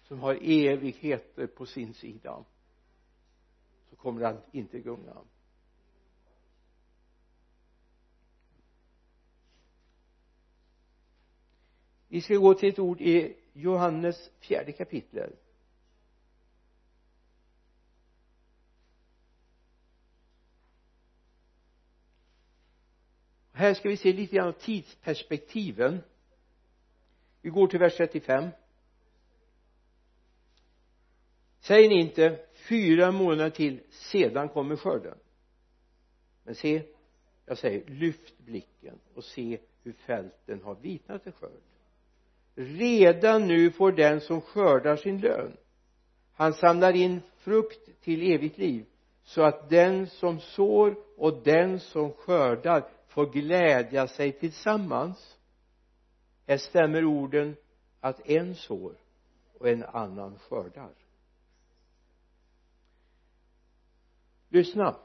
som 0.04 0.19
har 0.19 0.38
evigheter 0.41 1.47
på 1.47 1.65
sin 1.65 1.93
sida 1.93 2.45
så 3.89 3.95
kommer 3.95 4.26
han 4.26 4.38
inte 4.52 4.80
gunga. 4.80 5.17
Vi 12.08 12.22
ska 12.22 12.36
gå 12.36 12.54
till 12.54 12.70
ett 12.70 12.80
ord 12.80 13.02
i 13.02 13.38
Johannes 13.54 14.32
fjärde 14.39 14.72
kapitel. 14.72 15.36
Här 23.52 23.74
ska 23.74 23.89
vi 23.89 23.98
se 23.98 24.13
lite 24.13 24.36
grann 24.36 24.48
av 24.48 24.52
tidsperspektiven. 24.52 26.00
Vi 27.41 27.50
går 27.50 27.67
till 27.67 27.80
vers 27.80 27.98
35 27.98 28.50
säger 31.67 31.89
ni 31.89 32.02
inte 32.02 32.46
fyra 32.54 33.12
månader 33.12 33.50
till 33.50 33.80
sedan 33.89 34.50
kommer 34.50 34.76
skörden. 34.76 35.17
Men 36.43 36.56
se 36.56 36.84
jag 37.46 37.58
säger 37.58 37.86
lyft 37.86 38.38
blicken 38.38 39.00
och 39.13 39.24
se 39.24 39.60
hur 39.84 39.93
fälten 39.93 40.62
har 40.63 40.76
vitnat 40.76 41.24
till 41.24 41.32
skörd 41.32 41.62
redan 42.58 43.48
nu 43.48 43.72
får 43.72 43.91
den 43.91 44.22
som 44.22 44.41
skördar 44.41 44.96
sin 44.96 45.20
lön. 45.22 45.58
Han 46.34 46.54
samlar 46.54 46.96
in 46.96 47.22
frukt 47.38 48.02
till 48.02 48.32
evigt 48.34 48.58
liv 48.58 48.86
så 49.24 49.41
att 49.41 49.70
den 49.70 50.08
som 50.08 50.39
sår 50.39 50.96
och 51.17 51.43
den 51.43 51.80
som 51.80 52.13
skördar 52.13 52.89
får 53.08 53.26
glädja 53.26 54.08
sig 54.08 54.32
tillsammans. 54.32 55.38
Här 56.48 56.58
stämmer 56.58 57.06
orden 57.06 57.56
att 58.00 58.30
en 58.30 58.56
sår 58.56 58.96
och 59.54 59.70
en 59.70 59.84
annan 59.84 60.39
skördar. 60.39 60.93
Lyssna. 64.50 64.96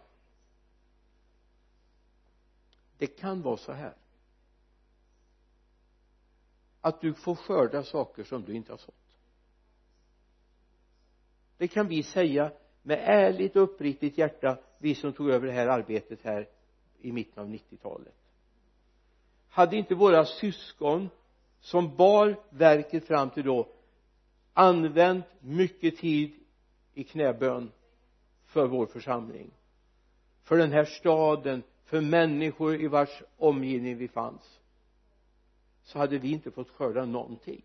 Det 2.99 3.07
kan 3.07 3.43
vara 3.43 3.57
så 3.57 3.73
här 3.73 3.95
att 6.83 7.01
du 7.01 7.15
får 7.15 7.35
skörda 7.35 7.83
saker 7.83 8.25
som 8.25 8.43
du 8.45 8.53
inte 8.53 8.73
har 8.73 8.79
sått. 8.79 8.95
Det 11.57 11.69
kan 11.69 11.89
vi 11.89 12.03
säga 12.03 12.53
med 12.83 12.99
ärligt 13.03 13.57
och 13.57 13.63
uppriktigt 13.63 14.19
hjärta 14.19 14.59
vi 14.79 14.95
som 14.95 15.13
tog 15.13 15.31
över 15.31 15.47
det 15.47 15.53
här 15.53 15.67
arbetet 15.67 16.23
här 16.23 16.49
i 17.01 17.13
mitten 17.13 17.43
av 17.43 17.49
90-talet 17.49 18.15
hade 19.53 19.77
inte 19.77 19.95
våra 19.95 20.25
syskon 20.25 21.09
som 21.61 21.97
bar 21.97 22.41
verket 22.51 23.07
fram 23.07 23.31
till 23.31 23.45
då 23.45 23.69
använt 24.53 25.25
mycket 25.41 25.97
tid 25.97 26.35
i 26.95 27.05
knäbön 27.05 27.73
för 28.45 28.67
vår 28.67 28.87
församling 28.87 29.51
för 30.43 30.57
den 30.59 30.73
här 30.73 30.85
staden 30.85 31.63
för 31.85 32.01
människor 32.01 32.81
i 32.81 32.89
vars 32.89 33.23
omgivning 33.37 33.97
vi 33.97 34.09
fanns? 34.09 34.61
Så 35.83 35.99
hade 35.99 36.19
vi 36.19 36.33
inte 36.33 36.51
fått 36.51 36.71
skörda 36.71 37.05
någonting. 37.05 37.63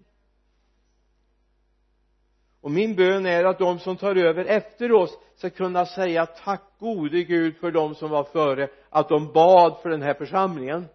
Och 2.62 2.71
min 2.71 2.95
bön 2.95 3.25
är 3.25 3.43
att 3.45 3.60
de 3.60 3.80
som 3.80 3.97
tar 3.97 4.15
över 4.15 4.45
efter 4.45 4.91
oss 4.91 5.19
ska 5.36 5.49
kunna 5.49 5.86
säga 5.86 6.25
tack 6.25 6.63
gode 6.80 7.23
Gud 7.23 7.58
för 7.58 7.71
de 7.71 7.95
som 7.95 8.10
var 8.10 8.23
före 8.23 8.69
att 8.89 9.10
de 9.10 9.34
bad 9.34 9.80
för 9.82 9.89
den 9.89 10.01
här 10.01 10.13
församlingen. 10.13 10.86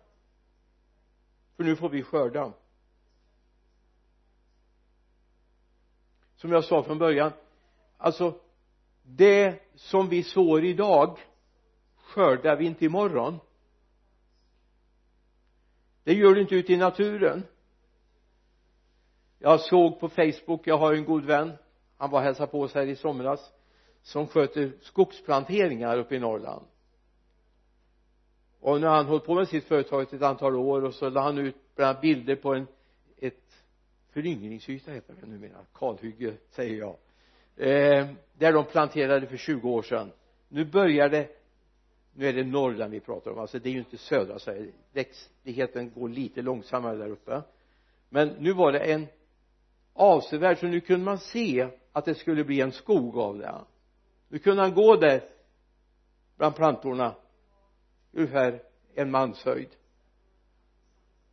För 1.56 1.64
nu 1.64 1.76
får 1.76 1.88
vi 1.88 2.02
skörda 2.02 2.52
som 6.36 6.52
jag 6.52 6.64
sa 6.64 6.82
från 6.82 6.98
början 6.98 7.32
alltså 7.96 8.40
det 9.02 9.62
som 9.74 10.08
vi 10.08 10.22
sår 10.22 10.64
idag 10.64 11.18
skördar 11.96 12.56
vi 12.56 12.64
inte 12.64 12.84
imorgon 12.84 13.38
det 16.04 16.14
gör 16.14 16.34
du 16.34 16.40
inte 16.40 16.54
ute 16.54 16.72
i 16.72 16.76
naturen. 16.76 17.42
Jag 19.38 19.60
såg 19.60 20.00
på 20.00 20.08
facebook 20.08 20.66
jag 20.66 20.78
har 20.78 20.94
en 20.94 21.04
god 21.04 21.24
vän 21.24 21.52
han 22.02 22.10
var 22.10 22.18
och 22.18 22.24
hälsade 22.24 22.50
på 22.50 22.60
oss 22.60 22.74
här 22.74 22.86
i 22.86 22.96
somras 22.96 23.52
som 24.02 24.26
sköter 24.26 24.72
skogsplanteringar 24.80 25.98
uppe 25.98 26.14
i 26.14 26.18
Norrland. 26.18 26.64
Och 28.60 28.80
nu 28.80 28.86
har 28.86 28.96
han 28.96 29.06
hållit 29.06 29.24
på 29.24 29.34
med 29.34 29.48
sitt 29.48 29.64
företag 29.64 30.14
ett 30.14 30.22
antal 30.22 30.56
år 30.56 30.84
och 30.84 30.94
så 30.94 31.10
la 31.10 31.22
han 31.22 31.38
ut 31.38 31.56
bland 31.74 31.88
annat 31.88 32.02
bilder 32.02 32.36
på 32.36 32.54
en 32.54 32.66
ett 33.18 33.64
föryngringsyta 34.10 34.90
heter 34.92 35.14
det 35.20 35.26
numera. 35.26 35.58
Kalhygge 35.74 36.34
säger 36.50 36.78
jag. 36.78 36.96
Eh, 37.56 38.06
där 38.38 38.52
de 38.52 38.64
planterade 38.64 39.26
för 39.26 39.36
20 39.36 39.70
år 39.70 39.82
sedan. 39.82 40.12
Nu 40.48 40.64
börjar 40.64 41.08
det 41.08 41.28
nu 42.14 42.28
är 42.28 42.32
det 42.32 42.44
Norrland 42.44 42.92
vi 42.92 43.00
pratar 43.00 43.30
om. 43.30 43.38
Alltså 43.38 43.58
det 43.58 43.68
är 43.68 43.72
ju 43.72 43.78
inte 43.78 43.98
södra 43.98 44.38
Sverige. 44.38 44.72
Växtligheten 44.92 45.90
går 45.90 46.08
lite 46.08 46.42
långsammare 46.42 46.96
där 46.96 47.08
uppe. 47.08 47.42
Men 48.08 48.28
nu 48.28 48.52
var 48.52 48.72
det 48.72 48.78
en 48.78 49.06
avsevärd 49.92 50.58
så 50.58 50.66
nu 50.66 50.80
kunde 50.80 51.04
man 51.04 51.18
se 51.18 51.68
att 51.92 52.04
det 52.04 52.14
skulle 52.14 52.44
bli 52.44 52.60
en 52.60 52.72
skog 52.72 53.18
av 53.18 53.38
det. 53.38 53.54
Nu 54.28 54.38
kunde 54.38 54.62
han 54.62 54.74
gå 54.74 54.96
där 54.96 55.28
bland 56.36 56.56
plantorna 56.56 57.14
ungefär 58.12 58.62
en 58.94 59.10
mans 59.10 59.44
höjd 59.44 59.68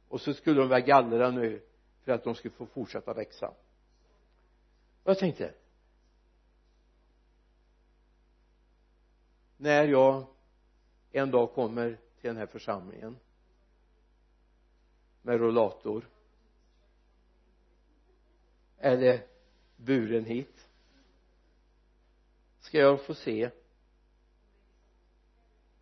och 0.08 0.22
så 0.22 0.34
skulle 0.34 0.60
de 0.60 0.70
börja 0.70 0.86
gallra 0.86 1.32
nu 1.32 1.62
för 2.04 2.12
att 2.12 2.24
de 2.24 2.36
skulle 2.36 2.54
få 2.54 2.66
fortsätta 2.66 3.14
växa. 3.14 3.48
Och 5.04 5.10
jag 5.10 5.20
tänkte 5.20 5.54
när 9.58 9.88
jag 9.88 10.26
en 11.12 11.32
dag 11.32 11.54
kommer 11.54 11.90
till 11.92 12.28
den 12.28 12.38
här 12.38 12.46
församlingen 12.46 13.18
med 15.22 15.40
rollator 15.40 16.10
eller 18.78 19.26
buren 19.76 20.26
hit? 20.26 20.68
Ska 22.60 22.78
jag 22.78 23.06
få 23.06 23.14
se 23.14 23.52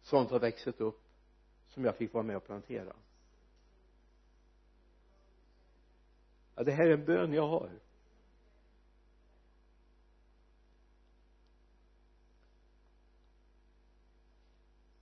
sånt 0.01 0.31
har 0.31 0.39
växt 0.39 0.67
upp 0.81 1.01
som 1.67 1.85
jag 1.85 1.95
fick 1.95 2.13
vara 2.13 2.23
med 2.23 2.37
och 2.37 2.45
plantera? 2.45 2.95
Ja 6.55 6.63
det 6.63 6.71
här 6.71 6.85
är 6.85 6.93
en 6.93 7.05
bön 7.05 7.33
jag 7.33 7.47
har. 7.47 7.71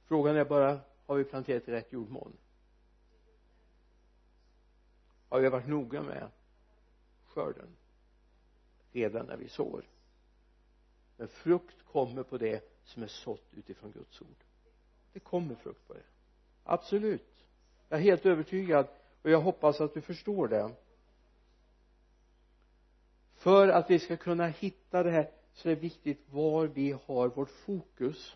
Frågan 0.05 0.35
är 0.35 0.45
bara 0.45 0.79
har 1.05 1.15
vi 1.15 1.23
planterat 1.23 1.67
i 1.67 1.71
rätt 1.71 1.93
jordmån? 1.93 2.37
Har 5.29 5.39
vi 5.39 5.49
varit 5.49 5.67
noga 5.67 6.01
med 6.01 6.29
skörden 7.25 7.67
redan 8.91 9.25
när 9.25 9.37
vi 9.37 9.49
sår? 9.49 9.85
Men 11.17 11.27
frukt 11.27 11.85
kommer 11.85 12.23
på 12.23 12.37
det 12.37 12.63
som 12.83 13.03
är 13.03 13.07
sått 13.07 13.53
utifrån 13.53 13.91
Guds 13.91 14.21
ord. 14.21 14.43
Det 15.13 15.19
kommer 15.19 15.55
frukt 15.55 15.87
på 15.87 15.93
det. 15.93 16.03
Absolut. 16.63 17.45
Jag 17.89 17.99
är 17.99 18.03
helt 18.03 18.25
övertygad 18.25 18.87
och 19.21 19.29
jag 19.29 19.41
hoppas 19.41 19.81
att 19.81 19.93
du 19.93 20.01
förstår 20.01 20.47
det. 20.47 20.71
För 23.35 23.67
att 23.67 23.89
vi 23.89 23.99
ska 23.99 24.17
kunna 24.17 24.47
hitta 24.47 25.03
det 25.03 25.11
här 25.11 25.31
så 25.53 25.69
är 25.69 25.75
det 25.75 25.81
viktigt 25.81 26.29
var 26.29 26.67
vi 26.67 26.91
har 27.05 27.27
vårt 27.27 27.49
fokus 27.49 28.35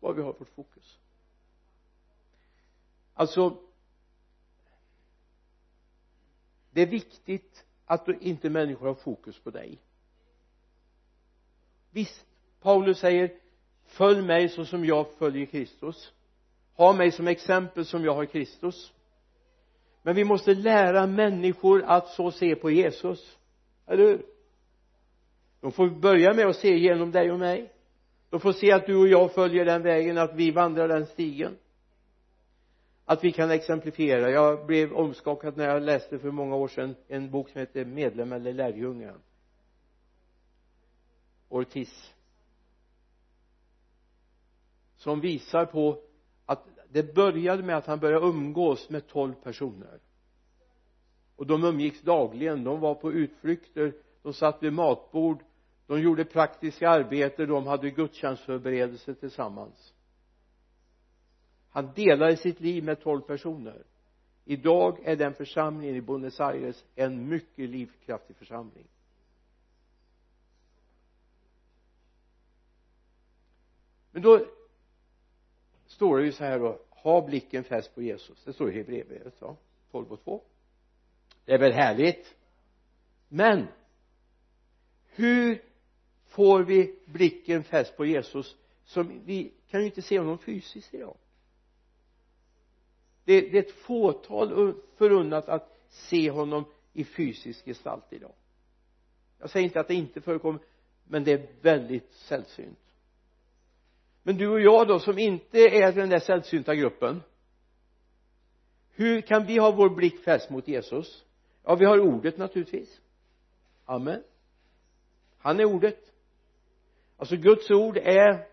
var 0.00 0.12
vi 0.12 0.22
har 0.22 0.32
vårt 0.32 0.48
fokus. 0.48 0.98
Alltså 3.14 3.56
det 6.70 6.82
är 6.82 6.86
viktigt 6.86 7.66
att 7.86 8.08
inte 8.08 8.50
människor 8.50 8.86
har 8.86 8.94
fokus 8.94 9.38
på 9.38 9.50
dig. 9.50 9.78
Visst 11.90 12.26
Paulus 12.60 12.98
säger 12.98 13.38
följ 13.84 14.22
mig 14.22 14.48
så 14.48 14.64
som 14.64 14.84
jag 14.84 15.06
följer 15.18 15.46
Kristus. 15.46 16.12
Ha 16.74 16.92
mig 16.92 17.12
som 17.12 17.28
exempel 17.28 17.84
som 17.84 18.04
jag 18.04 18.14
har 18.14 18.24
Kristus. 18.24 18.92
Men 20.02 20.14
vi 20.14 20.24
måste 20.24 20.54
lära 20.54 21.06
människor 21.06 21.82
att 21.82 22.08
så 22.08 22.30
se 22.30 22.54
på 22.54 22.70
Jesus. 22.70 23.38
Eller 23.86 24.04
hur? 24.04 24.26
De 25.60 25.72
får 25.72 25.90
börja 25.90 26.34
med 26.34 26.46
att 26.46 26.56
se 26.56 26.78
genom 26.78 27.10
dig 27.10 27.32
och 27.32 27.38
mig 27.38 27.72
de 28.30 28.40
får 28.40 28.52
se 28.52 28.72
att 28.72 28.86
du 28.86 28.96
och 28.96 29.08
jag 29.08 29.34
följer 29.34 29.64
den 29.64 29.82
vägen 29.82 30.18
att 30.18 30.34
vi 30.34 30.50
vandrar 30.50 30.88
den 30.88 31.06
stigen. 31.06 31.56
Att 33.04 33.24
vi 33.24 33.32
kan 33.32 33.50
exemplifiera. 33.50 34.30
Jag 34.30 34.66
blev 34.66 34.92
omskakad 34.92 35.56
när 35.56 35.64
jag 35.64 35.82
läste 35.82 36.18
för 36.18 36.30
många 36.30 36.56
år 36.56 36.68
sedan 36.68 36.94
en 37.08 37.30
bok 37.30 37.48
som 37.48 37.60
heter 37.60 37.84
medlem 37.84 38.32
eller 38.32 38.52
lärjunge 38.52 39.12
Ortiz. 41.48 42.14
Som 44.96 45.20
visar 45.20 45.66
på 45.66 46.02
att 46.46 46.66
det 46.88 47.14
började 47.14 47.62
med 47.62 47.76
att 47.76 47.86
han 47.86 48.00
började 48.00 48.26
umgås 48.26 48.90
med 48.90 49.06
tolv 49.06 49.34
personer. 49.34 50.00
Och 51.36 51.46
de 51.46 51.64
umgicks 51.64 52.02
dagligen. 52.02 52.64
De 52.64 52.80
var 52.80 52.94
på 52.94 53.12
utflykter. 53.12 53.94
De 54.22 54.32
satt 54.32 54.62
vid 54.62 54.72
matbord 54.72 55.42
de 55.90 56.00
gjorde 56.00 56.24
praktiska 56.24 56.88
arbete 56.88 57.46
de 57.46 57.66
hade 57.66 57.90
gudstjänstförberedelse 57.90 59.14
tillsammans. 59.14 59.94
Han 61.70 61.92
delade 61.94 62.36
sitt 62.36 62.60
liv 62.60 62.84
med 62.84 63.00
tolv 63.00 63.20
personer. 63.20 63.82
Idag 64.44 64.98
är 65.04 65.16
den 65.16 65.34
församlingen 65.34 65.96
i 65.96 66.00
Buenos 66.00 66.40
Aires 66.40 66.84
en 66.94 67.28
mycket 67.28 67.68
livskraftig 67.68 68.36
församling. 68.36 68.86
Men 74.10 74.22
då 74.22 74.46
står 75.86 76.18
det 76.18 76.24
ju 76.24 76.32
så 76.32 76.44
här 76.44 76.58
då 76.58 76.80
ha 76.90 77.26
blicken 77.26 77.64
fäst 77.64 77.94
på 77.94 78.02
Jesus. 78.02 78.44
Det 78.44 78.52
står 78.52 78.70
i 78.70 78.76
Hebreerbrevet 78.76 79.40
va? 79.40 79.56
12 79.90 80.12
och 80.12 80.24
2 80.24 80.42
det 81.44 81.52
är 81.52 81.58
väl 81.58 81.72
härligt? 81.72 82.34
Men 83.28 83.68
hur 85.06 85.69
får 86.30 86.62
vi 86.62 86.94
blicken 87.04 87.64
fäst 87.64 87.96
på 87.96 88.06
Jesus 88.06 88.56
som 88.84 89.22
vi 89.24 89.52
kan 89.68 89.80
ju 89.80 89.86
inte 89.86 90.02
se 90.02 90.18
honom 90.18 90.38
fysiskt 90.38 90.94
idag. 90.94 91.16
Det, 93.24 93.40
det 93.40 93.58
är 93.58 93.62
ett 93.62 93.74
fåtal 93.74 94.74
förunnat 94.96 95.48
att 95.48 95.78
se 95.88 96.30
honom 96.30 96.64
i 96.92 97.04
fysisk 97.04 97.64
gestalt 97.64 98.12
idag. 98.12 98.32
Jag 99.38 99.50
säger 99.50 99.64
inte 99.64 99.80
att 99.80 99.88
det 99.88 99.94
inte 99.94 100.20
förekommer 100.20 100.60
men 101.04 101.24
det 101.24 101.32
är 101.32 101.46
väldigt 101.60 102.12
sällsynt. 102.12 102.78
Men 104.22 104.36
du 104.36 104.48
och 104.48 104.60
jag 104.60 104.88
då 104.88 104.98
som 104.98 105.18
inte 105.18 105.58
är 105.58 105.92
den 105.92 106.08
där 106.08 106.20
sällsynta 106.20 106.74
gruppen 106.74 107.22
hur 109.00 109.20
kan 109.20 109.46
vi 109.46 109.58
ha 109.58 109.70
vår 109.70 109.90
blick 109.90 110.24
fäst 110.24 110.50
mot 110.50 110.68
Jesus? 110.68 111.24
Ja 111.64 111.74
vi 111.74 111.84
har 111.84 112.00
ordet 112.00 112.38
naturligtvis. 112.38 113.00
Amen. 113.84 114.22
Han 115.38 115.60
är 115.60 115.64
ordet 115.64 116.09
alltså 117.20 117.36
Guds 117.36 117.70
ord 117.70 117.96
är 117.96 118.46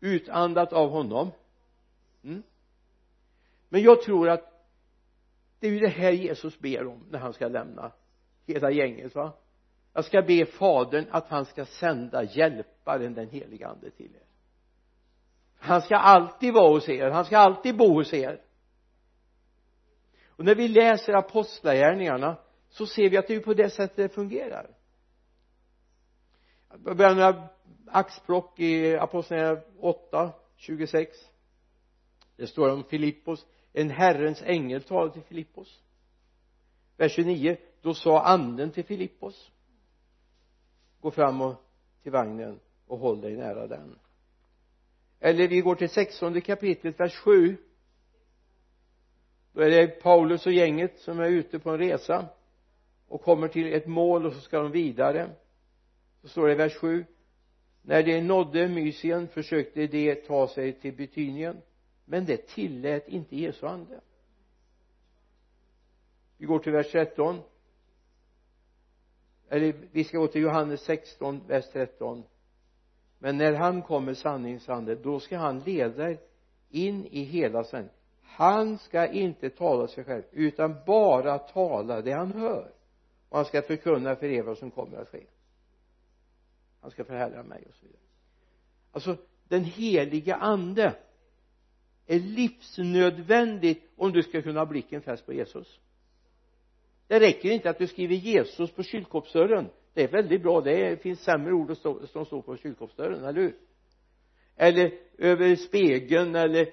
utandat 0.00 0.72
av 0.72 0.90
honom. 0.90 1.30
Mm. 2.24 2.42
men 3.68 3.82
jag 3.82 4.02
tror 4.02 4.28
att 4.28 4.68
det 5.60 5.66
är 5.66 5.70
ju 5.70 5.78
det 5.78 5.88
här 5.88 6.10
Jesus 6.10 6.58
ber 6.58 6.86
om 6.86 7.06
när 7.10 7.18
han 7.18 7.32
ska 7.32 7.48
lämna 7.48 7.92
hela 8.46 8.70
gänget 8.70 9.14
va? 9.14 9.32
Jag 9.92 10.04
ska 10.04 10.22
be 10.22 10.46
fadern 10.46 11.06
att 11.10 11.28
han 11.28 11.44
ska 11.44 11.64
sända 11.64 12.22
hjälparen 12.22 13.14
den 13.14 13.28
heliga 13.28 13.68
ande 13.68 13.90
till 13.90 14.14
er. 14.14 14.26
Han 15.58 15.82
ska 15.82 15.96
alltid 15.96 16.54
vara 16.54 16.74
hos 16.74 16.88
er. 16.88 17.10
Han 17.10 17.24
ska 17.24 17.38
alltid 17.38 17.76
bo 17.76 17.94
hos 17.94 18.14
er. 18.14 18.40
Och 20.28 20.44
när 20.44 20.54
vi 20.54 20.68
läser 20.68 21.12
apostlagärningarna 21.12 22.36
så 22.68 22.86
ser 22.86 23.10
vi 23.10 23.16
att 23.16 23.26
det 23.26 23.34
är 23.34 23.40
på 23.40 23.54
det 23.54 23.70
sättet 23.70 23.96
det 23.96 24.08
fungerar. 24.08 24.70
Jag 26.84 26.96
börjar 26.96 27.48
axplock 27.86 28.60
i 28.60 28.96
apostlagärningarna 28.96 29.62
8 29.80 30.32
26 30.56 31.16
det 32.36 32.46
står 32.46 32.70
om 32.70 32.84
Filippos 32.84 33.46
en 33.72 33.90
herrens 33.90 34.42
ängel 34.42 34.82
talade 34.82 35.12
till 35.12 35.22
Filippos. 35.22 35.82
Vers 36.96 37.12
29 37.12 37.56
då 37.82 37.94
sa 37.94 38.22
anden 38.22 38.70
till 38.70 38.84
Filippos 38.84 39.50
gå 41.00 41.10
fram 41.10 41.40
och, 41.40 41.54
till 42.02 42.12
vagnen 42.12 42.60
och 42.86 42.98
håll 42.98 43.20
dig 43.20 43.36
nära 43.36 43.66
den. 43.66 43.98
Eller 45.20 45.48
vi 45.48 45.60
går 45.60 45.74
till 45.74 45.88
sextonde 45.88 46.40
kapitlet 46.40 47.00
vers 47.00 47.14
7 47.14 47.56
då 49.52 49.60
är 49.60 49.70
det 49.70 49.86
Paulus 49.86 50.46
och 50.46 50.52
gänget 50.52 50.98
som 50.98 51.20
är 51.20 51.28
ute 51.28 51.58
på 51.58 51.70
en 51.70 51.78
resa 51.78 52.26
och 53.08 53.22
kommer 53.22 53.48
till 53.48 53.72
ett 53.72 53.86
mål 53.86 54.26
och 54.26 54.32
så 54.32 54.40
ska 54.40 54.58
de 54.62 54.72
vidare. 54.72 55.30
Så 56.22 56.28
står 56.28 56.46
det 56.46 56.52
i 56.52 56.56
vers 56.56 56.76
7 56.76 57.06
när 57.84 58.02
de 58.02 58.20
nådde 58.20 58.68
Mysien 58.68 59.28
försökte 59.28 59.86
de 59.86 60.14
ta 60.14 60.48
sig 60.48 60.72
till 60.72 60.96
Betynien 60.96 61.56
men 62.04 62.24
det 62.24 62.46
tillät 62.46 63.08
inte 63.08 63.36
Jesu 63.36 63.66
ande. 63.66 64.00
Vi 66.38 66.46
går 66.46 66.58
till 66.58 66.72
vers 66.72 66.92
13 66.92 67.40
eller 69.48 69.74
vi 69.92 70.04
ska 70.04 70.18
gå 70.18 70.26
till 70.26 70.42
Johannes 70.42 70.80
16 70.80 71.40
vers 71.46 71.64
13 71.72 72.22
men 73.18 73.36
när 73.36 73.52
han 73.52 73.82
kommer 73.82 74.14
sanningsande 74.14 74.94
då 74.94 75.20
ska 75.20 75.38
han 75.38 75.60
leda 75.60 76.10
er 76.10 76.18
in 76.70 77.06
i 77.06 77.22
hela 77.22 77.64
sanningen 77.64 77.94
han 78.36 78.78
ska 78.78 79.06
inte 79.06 79.50
tala 79.50 79.88
sig 79.88 80.04
själv 80.04 80.22
utan 80.30 80.76
bara 80.86 81.38
tala 81.38 82.00
det 82.00 82.12
han 82.12 82.32
hör. 82.32 82.72
Och 83.28 83.36
han 83.36 83.44
ska 83.44 83.62
förkunna 83.62 84.16
för 84.16 84.26
er 84.26 84.42
vad 84.42 84.58
som 84.58 84.70
kommer 84.70 84.98
att 84.98 85.08
ske 85.08 85.26
han 86.84 86.90
ska 86.90 87.04
förhärliga 87.04 87.42
mig 87.42 87.64
och 87.68 87.74
så 87.74 87.86
vidare. 87.86 88.00
Alltså 88.92 89.16
den 89.48 89.64
heliga 89.64 90.34
ande 90.34 90.96
är 92.06 92.20
livsnödvändigt 92.20 93.92
om 93.96 94.12
du 94.12 94.22
ska 94.22 94.42
kunna 94.42 94.60
ha 94.60 94.66
blicken 94.66 95.02
fäst 95.02 95.26
på 95.26 95.32
Jesus. 95.32 95.80
Det 97.06 97.20
räcker 97.20 97.50
inte 97.50 97.70
att 97.70 97.78
du 97.78 97.86
skriver 97.86 98.14
Jesus 98.14 98.70
på 98.70 98.82
kylskåpsdörren. 98.82 99.68
Det 99.94 100.02
är 100.02 100.08
väldigt 100.08 100.42
bra. 100.42 100.60
Det 100.60 101.02
finns 101.02 101.20
sämre 101.20 101.52
ord 101.52 101.76
som 102.06 102.24
står 102.26 102.42
på 102.42 102.56
kylskåpsdörren, 102.56 103.24
eller 103.24 103.40
hur? 103.40 103.56
Eller 104.56 104.92
över 105.18 105.56
spegeln 105.56 106.34
eller 106.34 106.70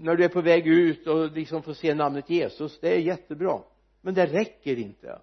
när 0.00 0.16
du 0.16 0.24
är 0.24 0.28
på 0.28 0.40
väg 0.40 0.66
ut 0.66 1.06
och 1.06 1.32
liksom 1.32 1.62
får 1.62 1.74
se 1.74 1.94
namnet 1.94 2.30
Jesus. 2.30 2.80
Det 2.80 2.94
är 2.94 3.00
jättebra. 3.00 3.62
Men 4.00 4.14
det 4.14 4.26
räcker 4.26 4.78
inte 4.78 5.20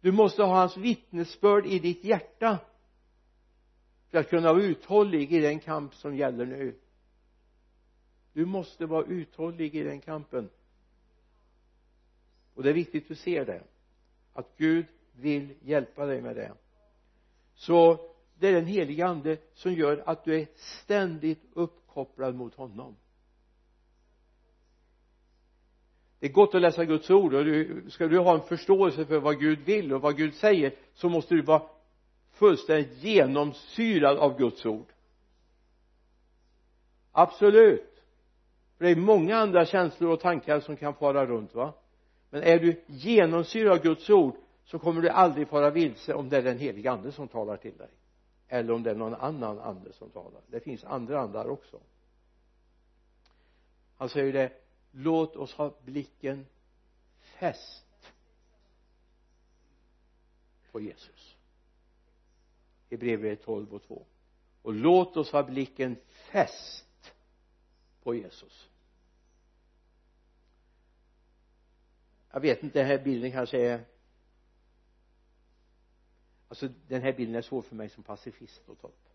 du 0.00 0.12
måste 0.12 0.42
ha 0.42 0.54
hans 0.54 0.76
vittnesbörd 0.76 1.66
i 1.66 1.78
ditt 1.78 2.04
hjärta 2.04 2.58
för 4.08 4.18
att 4.18 4.30
kunna 4.30 4.52
vara 4.52 4.62
uthållig 4.62 5.32
i 5.32 5.40
den 5.40 5.60
kamp 5.60 5.94
som 5.94 6.16
gäller 6.16 6.46
nu. 6.46 6.78
Du 8.32 8.46
måste 8.46 8.86
vara 8.86 9.04
uthållig 9.04 9.74
i 9.74 9.82
den 9.82 10.00
kampen. 10.00 10.50
Och 12.54 12.62
det 12.62 12.68
är 12.68 12.74
viktigt 12.74 13.02
att 13.02 13.08
du 13.08 13.14
ser 13.14 13.44
det 13.44 13.62
att 14.32 14.56
Gud 14.56 14.86
vill 15.12 15.54
hjälpa 15.62 16.06
dig 16.06 16.22
med 16.22 16.36
det. 16.36 16.52
Så 17.54 18.10
det 18.34 18.48
är 18.48 18.52
den 18.52 18.66
heliga 18.66 19.06
ande 19.06 19.38
som 19.54 19.72
gör 19.72 20.02
att 20.06 20.24
du 20.24 20.40
är 20.40 20.46
ständigt 20.54 21.42
uppkopplad 21.52 22.34
mot 22.34 22.54
honom. 22.54 22.96
Det 26.20 26.26
är 26.26 26.32
gott 26.32 26.54
att 26.54 26.62
läsa 26.62 26.84
Guds 26.84 27.10
ord 27.10 27.34
och 27.34 27.44
du, 27.44 27.84
ska 27.90 28.08
du 28.08 28.18
ha 28.18 28.34
en 28.34 28.40
förståelse 28.40 29.04
för 29.04 29.18
vad 29.18 29.40
Gud 29.40 29.58
vill 29.58 29.92
och 29.92 30.00
vad 30.00 30.16
Gud 30.16 30.34
säger 30.34 30.72
så 30.94 31.08
måste 31.08 31.34
du 31.34 31.42
vara 31.42 31.62
fullständigt 32.32 33.02
genomsyrad 33.02 34.18
av 34.18 34.38
Guds 34.38 34.66
ord. 34.66 34.86
Absolut. 37.12 38.04
För 38.78 38.84
det 38.84 38.90
är 38.90 38.96
många 38.96 39.36
andra 39.36 39.66
känslor 39.66 40.10
och 40.10 40.20
tankar 40.20 40.60
som 40.60 40.76
kan 40.76 40.94
fara 40.94 41.26
runt 41.26 41.54
va? 41.54 41.72
Men 42.30 42.42
är 42.42 42.58
du 42.58 42.82
genomsyrad 42.86 43.72
av 43.72 43.82
Guds 43.82 44.10
ord 44.10 44.34
så 44.64 44.78
kommer 44.78 45.02
du 45.02 45.08
aldrig 45.08 45.48
fara 45.48 45.70
vilse 45.70 46.14
om 46.14 46.28
det 46.28 46.36
är 46.36 46.42
den 46.42 46.58
heliga 46.58 46.92
ande 46.92 47.12
som 47.12 47.28
talar 47.28 47.56
till 47.56 47.76
dig 47.76 47.88
eller 48.48 48.72
om 48.72 48.82
det 48.82 48.90
är 48.90 48.94
någon 48.94 49.14
annan 49.14 49.58
ande 49.58 49.92
som 49.92 50.10
talar. 50.10 50.40
Det 50.46 50.60
finns 50.60 50.84
andra 50.84 51.20
andar 51.20 51.48
också. 51.48 51.80
Han 53.96 54.08
säger 54.08 54.32
det 54.32 54.52
låt 54.90 55.36
oss 55.36 55.54
ha 55.54 55.74
blicken 55.84 56.46
fäst 57.20 58.12
på 60.72 60.80
Jesus. 60.80 61.36
Hebreerbrevet 62.90 63.42
12 63.42 63.74
och 63.74 63.82
2 63.82 64.06
och 64.62 64.72
låt 64.72 65.16
oss 65.16 65.32
ha 65.32 65.42
blicken 65.42 65.96
fäst 66.08 67.14
på 68.02 68.14
Jesus. 68.14 68.68
Jag 72.30 72.40
vet 72.40 72.62
inte 72.62 72.78
den 72.78 72.86
här 72.86 73.04
bilden 73.04 73.32
kanske 73.32 73.58
är 73.58 73.84
alltså 76.48 76.68
den 76.88 77.02
här 77.02 77.12
bilden 77.12 77.34
är 77.34 77.42
svår 77.42 77.62
för 77.62 77.76
mig 77.76 77.88
som 77.88 78.02
pacifist 78.02 78.68
att 78.68 78.80
ta 78.80 78.88
upp. 78.88 79.08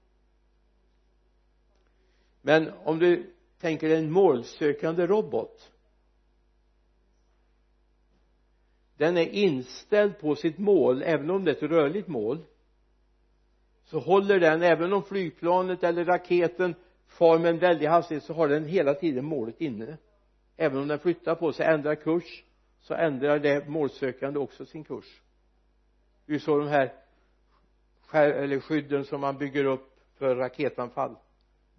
Men 2.42 2.70
om 2.70 3.00
du 3.00 3.34
tänker 3.64 3.90
en 3.90 4.12
målsökande 4.12 5.08
robot. 5.08 5.72
Den 8.98 9.18
är 9.18 9.30
inställd 9.30 10.20
på 10.20 10.36
sitt 10.36 10.58
mål 10.58 11.02
även 11.06 11.30
om 11.30 11.44
det 11.44 11.52
är 11.52 11.56
ett 11.56 11.72
rörligt 11.72 12.08
mål. 12.08 12.46
Så 13.84 14.00
håller 14.00 14.40
den 14.40 14.64
även 14.64 14.94
om 14.94 15.04
flygplanet 15.04 15.84
eller 15.84 16.06
raketen 16.06 16.76
far 17.08 17.40
med 17.40 17.50
en 17.50 17.60
väldig 17.60 17.88
hastighet 17.88 18.24
så 18.24 18.34
har 18.34 18.48
den 18.48 18.66
hela 18.66 18.94
tiden 18.94 19.26
målet 19.26 19.62
inne. 19.62 19.98
Även 20.58 20.78
om 20.82 20.88
den 20.88 21.00
flyttar 21.00 21.36
på 21.36 21.54
sig, 21.54 21.66
ändrar 21.66 21.96
kurs 21.96 22.44
så 22.80 22.94
ändrar 22.94 23.40
det 23.40 23.68
målsökande 23.68 24.40
också 24.40 24.66
sin 24.66 24.84
kurs. 24.84 25.22
Det 26.26 26.36
är 26.36 26.40
så 26.40 26.58
de 26.58 26.68
här 26.68 26.94
eller 28.14 28.60
skydden 28.60 29.06
som 29.06 29.22
man 29.22 29.38
bygger 29.38 29.66
upp 29.66 30.00
för 30.18 30.36
raketanfall 30.36 31.16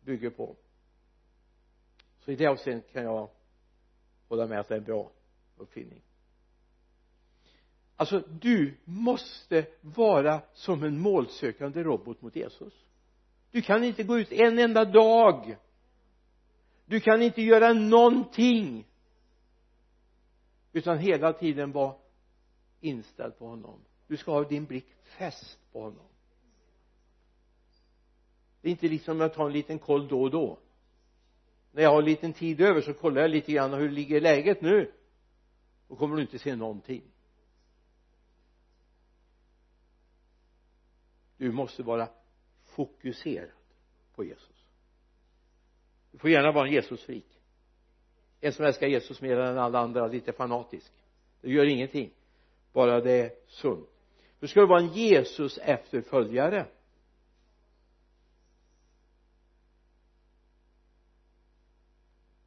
bygger 0.05 0.31
på 0.31 0.57
så 2.25 2.31
i 2.33 2.37
det 2.37 2.47
avseendet 2.47 2.93
kan 2.93 3.03
jag 3.03 3.29
hålla 4.29 4.47
med 4.47 4.61
att 4.61 4.69
det 4.69 4.75
är 4.75 4.79
en 4.79 4.85
bra 4.85 5.11
uppfinning. 5.57 6.03
Alltså 7.97 8.19
du 8.19 8.77
måste 8.85 9.67
vara 9.81 10.43
som 10.53 10.83
en 10.83 10.99
målsökande 10.99 11.83
robot 11.83 12.23
mot 12.23 12.37
Jesus. 12.37 12.73
Du 13.51 13.63
kan 13.63 13.85
inte 13.85 14.03
gå 14.03 14.19
ut 14.19 14.33
en 14.33 14.59
enda 14.59 14.85
dag. 14.85 15.57
Du 16.87 17.01
kan 17.01 17.23
inte 17.23 17.43
göra 17.43 17.73
någonting. 17.73 18.87
Utan 20.73 20.99
hela 20.99 21.33
tiden 21.33 21.73
vara 21.73 21.95
inställd 22.81 23.39
på 23.39 23.47
honom. 23.47 23.81
Du 24.07 24.17
ska 24.17 24.33
ha 24.33 24.45
din 24.45 24.65
blick 24.65 24.87
fäst 25.03 25.59
på 25.73 25.81
honom. 25.81 26.07
Det 28.61 28.69
är 28.69 28.71
inte 28.71 28.89
liksom 28.89 29.21
att 29.21 29.35
ta 29.35 29.47
en 29.47 29.53
liten 29.53 29.79
koll 29.79 30.09
då 30.09 30.23
och 30.23 30.31
då 30.31 30.59
när 31.75 31.83
jag 31.83 31.91
har 31.91 31.99
en 31.99 32.05
liten 32.05 32.33
tid 32.33 32.61
över 32.61 32.81
så 32.81 32.95
kollar 32.95 33.23
jag 33.23 33.31
lite 33.31 33.53
grann 33.53 33.73
hur 33.73 33.91
ligger 33.91 34.21
läget 34.21 34.61
nu. 34.61 34.93
Då 35.89 35.97
kommer 35.97 36.17
du 36.17 36.23
inte 36.23 36.39
se 36.39 36.57
någonting. 36.57 37.03
Du 41.37 41.53
måste 41.53 41.83
vara 41.83 42.09
fokuserad 42.65 43.51
på 44.15 44.25
Jesus. 44.25 44.67
Du 46.11 46.19
får 46.19 46.31
gärna 46.31 46.53
vara 46.53 46.67
en 46.67 46.73
Jesusfrik. 46.73 47.41
En 48.41 48.53
som 48.53 48.65
älskar 48.65 48.87
Jesus 48.87 49.21
mer 49.21 49.39
än 49.39 49.59
alla 49.59 49.79
andra 49.79 50.07
lite 50.07 50.33
fanatisk. 50.33 50.93
Det 51.41 51.51
gör 51.51 51.65
ingenting. 51.65 52.11
Bara 52.73 53.01
det 53.01 53.13
är 53.13 53.33
sunt. 53.49 53.89
Du 54.41 54.49
ska 54.49 54.67
vara 54.67 54.81
en 54.81 54.93
Jesus 54.93 55.59
efterföljare 55.59 56.67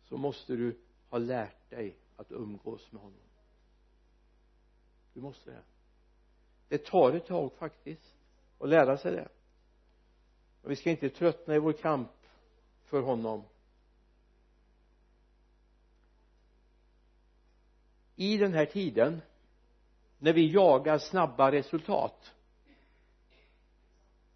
så 0.10 0.18
måste 0.18 0.56
du 0.56 0.78
ha 1.10 1.18
lärt 1.18 1.70
dig 1.70 1.98
att 2.16 2.32
umgås 2.32 2.92
med 2.92 3.02
honom. 3.02 3.20
Du 5.14 5.22
måste 5.22 5.52
det. 5.52 5.64
Det 6.68 6.86
tar 6.86 7.14
ett 7.14 7.26
tag 7.26 7.54
faktiskt 7.54 8.16
att 8.60 8.70
lära 8.70 8.98
sig 8.98 9.12
det. 9.12 9.28
Och 10.62 10.72
vi 10.72 10.76
ska 10.76 10.90
inte 10.90 11.10
tröttna 11.10 11.56
i 11.56 11.60
vår 11.60 11.74
kamp 11.74 12.12
för 12.84 13.02
honom. 13.02 13.44
I 18.16 18.38
den 18.38 18.54
här 18.54 18.66
tiden 18.66 19.22
när 20.18 20.34
vi 20.34 20.52
jagar 20.52 20.98
snabba 20.98 21.52
resultat 21.52 22.34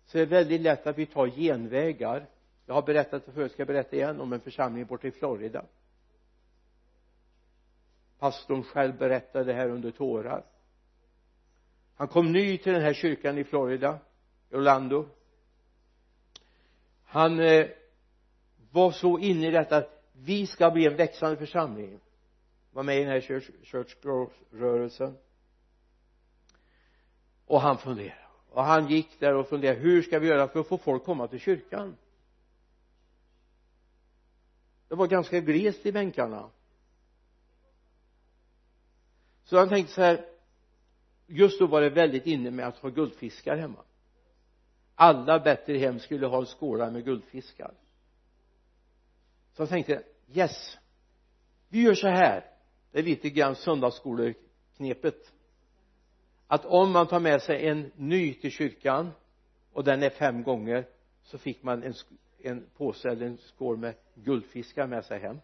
så 0.06 0.18
är 0.18 0.22
det 0.22 0.32
väldigt 0.32 0.62
lätt 0.62 0.88
att 0.88 0.98
vi 0.98 1.06
tar 1.06 1.28
genvägar 1.28 2.30
jag 2.66 2.74
har 2.74 2.82
berättat 2.82 3.26
det 3.26 3.32
förut, 3.32 3.52
ska 3.52 3.62
jag 3.62 3.68
berätta 3.68 3.96
igen 3.96 4.22
om 4.22 4.34
en 4.34 4.40
församling 4.40 4.86
borta 4.86 5.08
i 5.08 5.12
Florida. 5.12 5.66
Pastorn 8.20 8.64
själv 8.64 8.98
berättade 8.98 9.46
det 9.46 9.54
här 9.54 9.70
under 9.70 9.92
tårar. 9.92 10.46
Han 11.96 12.08
kom 12.08 12.32
ny 12.32 12.58
till 12.58 12.74
den 12.74 12.82
här 12.82 12.94
kyrkan 12.94 13.38
i 13.38 13.44
Florida 13.44 14.00
i 14.50 14.56
Orlando. 14.56 15.08
Han 17.04 17.40
eh, 17.40 17.68
var 18.72 18.92
så 18.92 19.20
inne 19.20 19.48
i 19.48 19.52
detta 19.52 19.78
att 19.78 20.04
vi 20.14 20.48
ska 20.48 20.72
bli 20.72 20.86
en 20.86 20.96
växande 20.96 21.38
församling. 21.38 22.00
Var 22.72 22.84
med 22.84 22.98
i 22.98 23.00
den 23.00 23.12
här 23.12 23.22
church, 23.22 23.50
church 23.64 24.02
growth 24.02 24.36
rörelsen 24.52 25.18
och 27.46 27.62
han 27.62 27.78
funderade. 27.78 28.28
Och 28.50 28.64
han 28.64 28.88
gick 28.88 29.20
där 29.20 29.36
och 29.36 29.48
funderade 29.48 29.80
hur 29.80 30.02
ska 30.02 30.20
vi 30.20 30.28
göra 30.28 30.48
för 30.48 30.60
att 30.60 30.68
få 30.68 30.78
folk 30.78 31.04
komma 31.04 31.28
till 31.28 31.40
kyrkan? 31.40 31.98
Det 34.92 34.98
var 34.98 35.08
ganska 35.08 35.40
glest 35.40 35.86
i 35.86 35.92
bänkarna. 35.92 36.50
Så 39.44 39.58
han 39.58 39.70
tänkte 39.70 39.94
så 39.94 40.02
här 40.02 40.26
just 41.28 41.60
då 41.60 41.68
var 41.68 41.82
det 41.82 41.90
väldigt 41.90 42.26
inne 42.26 42.52
med 42.52 42.68
att 42.68 42.78
ha 42.78 42.90
guldfiskar 42.90 43.58
hemma. 43.58 43.84
Alla 44.96 45.40
bättre 45.40 45.78
hem 45.78 46.00
skulle 46.00 46.28
ha 46.28 46.46
skålar 46.46 46.92
med 46.92 47.06
guldfiskar. 47.06 47.74
Så 49.54 49.62
jag 49.62 49.70
tänkte 49.70 50.04
yes 50.34 50.78
vi 51.70 51.82
gör 51.82 51.94
så 51.94 52.08
här. 52.08 52.46
Det 52.92 53.00
är 53.00 53.04
lite 53.04 53.30
grann 53.30 53.56
söndagsskoleknepet. 53.56 55.32
Att 56.48 56.66
om 56.66 56.92
man 56.92 57.08
tar 57.08 57.20
med 57.20 57.42
sig 57.42 57.68
en 57.68 57.92
ny 57.96 58.34
till 58.34 58.52
kyrkan 58.52 59.12
och 59.74 59.84
den 59.84 60.04
är 60.04 60.10
fem 60.10 60.44
gånger 60.44 60.88
så 61.24 61.38
fick 61.38 61.64
man 61.64 61.84
en, 61.84 61.94
en 62.44 62.70
påse 62.78 63.10
eller 63.10 63.26
en 63.26 63.38
skål 63.38 63.78
med 63.78 63.96
guldfiskar 64.16 64.88
med 64.88 65.06
sig 65.06 65.20
hem. 65.20 65.40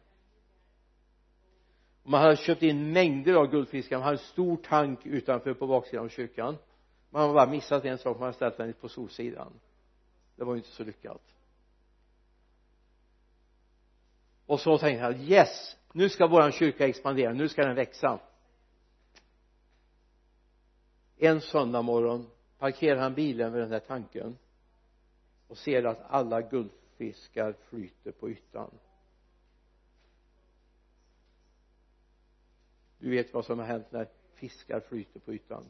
Man 2.04 2.22
hade 2.22 2.36
köpt 2.36 2.64
in 2.64 2.92
mängder 2.92 3.34
av 3.34 3.48
guldfiskar. 3.48 3.98
Man 3.98 4.04
hade 4.04 4.18
en 4.18 4.24
stor 4.24 4.58
tank 4.58 5.06
utanför 5.06 5.54
på 5.54 5.68
baksidan 5.68 6.06
av 6.06 6.10
kyrkan. 6.10 6.58
Man 7.10 7.22
hade 7.22 7.34
bara 7.34 7.50
missat 7.50 7.86
en 7.86 7.98
sak. 7.98 8.18
Man 8.18 8.24
hade 8.24 8.34
ställt 8.34 8.58
den 8.58 8.74
på 8.74 8.90
solsidan. 8.90 9.54
Det 10.36 10.44
var 10.44 10.54
ju 10.54 10.58
inte 10.58 10.70
så 10.70 10.84
lyckat. 10.84 11.22
Och 14.46 14.60
så 14.60 14.78
tänkte 14.78 15.04
jag 15.04 15.18
yes 15.18 15.78
nu 15.98 16.10
ska 16.10 16.28
våran 16.28 16.52
kyrka 16.52 16.88
expandera. 16.88 17.34
Nu 17.34 17.50
ska 17.50 17.62
den 17.62 17.76
växa. 17.76 18.20
En 21.18 21.42
söndag 21.42 21.82
morgon 21.82 22.30
parkerar 22.58 23.00
han 23.00 23.14
bilen 23.14 23.54
vid 23.54 23.62
den 23.62 23.70
där 23.70 23.80
tanken 23.80 24.38
och 25.48 25.58
ser 25.58 25.84
att 25.84 26.02
alla 26.10 26.42
guldfiskar 26.42 26.77
fiskar 26.98 27.54
flyter 27.54 28.12
på 28.12 28.30
ytan. 28.30 28.72
Du 33.00 33.10
vet 33.10 33.34
vad 33.34 33.46
som 33.46 33.60
har 33.60 33.66
hänt 33.66 33.92
när 33.92 34.08
fiskar 34.34 34.80
flyter 34.80 35.20
på 35.20 35.34
ytan? 35.34 35.66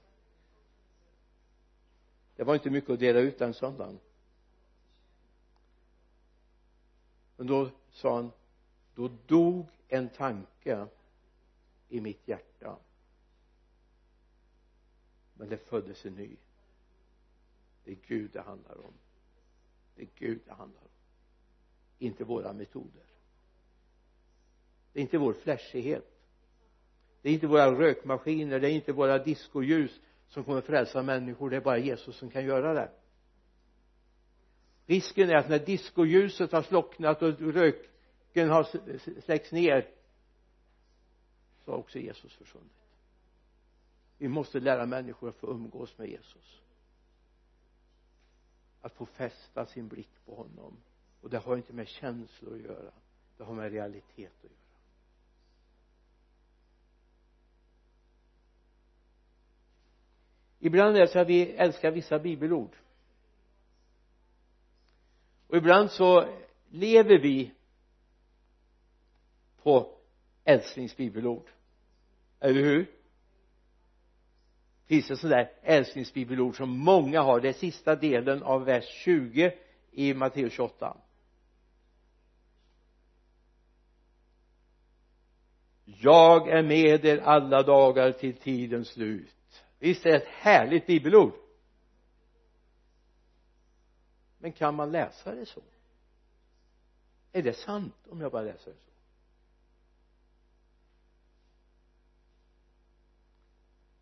Det 2.36 2.44
var 2.44 2.54
inte 2.54 2.70
mycket 2.70 2.90
att 2.90 3.00
dela 3.00 3.20
ut 3.20 3.40
den 3.40 3.54
söndagen. 3.54 4.00
Men 7.38 7.48
då 7.48 7.72
sa 7.92 8.16
han 8.16 8.32
då 8.96 9.12
dog 9.28 9.66
en 9.88 10.10
tanke 10.10 10.88
i 11.90 12.02
mitt 12.02 12.28
hjärta. 12.28 12.78
Men 15.34 15.50
det 15.50 15.58
föddes 15.58 16.06
en 16.06 16.16
ny. 16.16 16.36
Det 17.84 17.92
är 17.92 17.98
Gud 18.08 18.32
det 18.32 18.42
handlar 18.42 18.86
om. 18.86 18.94
Det 19.96 20.02
är 20.02 20.10
Gud 20.16 20.42
det 20.46 20.54
handlar 20.54 20.82
om 20.82 20.88
inte 22.00 22.24
våra 22.24 22.54
metoder. 22.54 23.04
Det 24.94 25.00
är 25.00 25.02
inte 25.02 25.18
vår 25.18 25.34
flashighet 25.34 26.14
det 27.22 27.30
är 27.30 27.34
inte 27.34 27.48
våra 27.48 27.80
rökmaskiner 27.80 28.60
det 28.60 28.70
är 28.70 28.72
inte 28.72 28.94
våra 28.94 29.18
diskoljus 29.18 30.02
som 30.28 30.44
kommer 30.44 30.62
frälsa 30.62 31.04
människor. 31.04 31.50
Det 31.50 31.56
är 31.56 31.62
bara 31.62 31.78
Jesus 31.78 32.16
som 32.16 32.30
kan 32.30 32.46
göra 32.46 32.74
det. 32.74 32.92
Risken 34.86 35.30
är 35.30 35.36
att 35.36 35.50
när 35.50 35.60
diskoljuset 35.60 36.52
har 36.52 36.62
slocknat 36.62 37.22
och 37.22 37.40
röken 37.40 38.50
har 38.50 38.64
släckts 39.22 39.52
ner 39.52 39.90
så 41.66 41.72
har 41.72 41.78
också 41.78 42.00
Jesus 42.00 42.34
försvunnit. 42.34 42.72
Vi 44.18 44.28
måste 44.28 44.60
lära 44.60 44.86
människor 44.86 45.30
att 45.30 45.36
få 45.36 45.48
umgås 45.48 45.98
med 45.98 46.10
Jesus. 46.10 46.62
Att 48.82 48.94
få 48.94 49.06
fästa 49.06 49.66
sin 49.66 49.88
blick 49.88 50.26
på 50.26 50.36
honom 50.36 50.78
och 51.22 51.30
det 51.30 51.38
har 51.38 51.58
inte 51.58 51.74
med 51.74 51.88
känslor 51.88 52.56
att 52.56 52.62
göra. 52.62 52.92
Det 53.38 53.44
har 53.44 53.54
med 53.54 53.72
realitet 53.72 54.32
att 54.38 54.44
göra. 54.44 54.54
Ibland 60.60 60.96
är 60.96 61.02
det 61.02 61.08
så 61.08 61.20
att 61.20 61.28
vi 61.28 61.52
älskar 61.52 61.92
vissa 61.92 62.20
bibelord. 62.20 62.76
Och 65.48 65.58
ibland 65.58 65.92
så 65.92 66.38
lever 66.70 67.20
vi 67.20 67.52
på 69.64 69.98
älsklingsbibelord. 70.44 71.50
Eller 72.40 72.62
hur? 72.62 72.92
Finns 74.86 75.08
det 75.08 75.18
sådär 75.18 75.52
älsklingsbibelord 75.62 76.58
som 76.58 76.70
många 76.70 77.22
har? 77.22 77.40
Det 77.40 77.50
är 77.50 77.54
sista 77.54 77.96
delen 77.96 78.44
av 78.44 78.66
vers 78.66 78.86
20 78.86 79.58
i 79.92 80.14
Matteus 80.14 80.54
28 80.54 80.98
jag 86.00 86.48
är 86.48 86.64
med 86.64 87.06
er 87.06 87.18
alla 87.18 87.64
dagar 87.64 88.12
till 88.12 88.38
tidens 88.38 88.88
slut. 88.88 89.64
Visst 89.80 90.06
är 90.06 90.10
det 90.10 90.18
ett 90.18 90.28
härligt 90.28 90.88
bibelord? 90.88 91.34
Men 94.38 94.52
kan 94.52 94.76
man 94.76 94.92
läsa 94.92 95.36
det 95.36 95.46
så? 95.46 95.62
Är 97.32 97.44
det 97.44 97.54
sant 97.54 98.08
om 98.10 98.22
jag 98.22 98.32
bara 98.32 98.42
läser 98.42 98.72
det 98.72 98.78
så? 98.78 98.92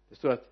Det 0.10 0.16
står 0.16 0.30
att 0.30 0.52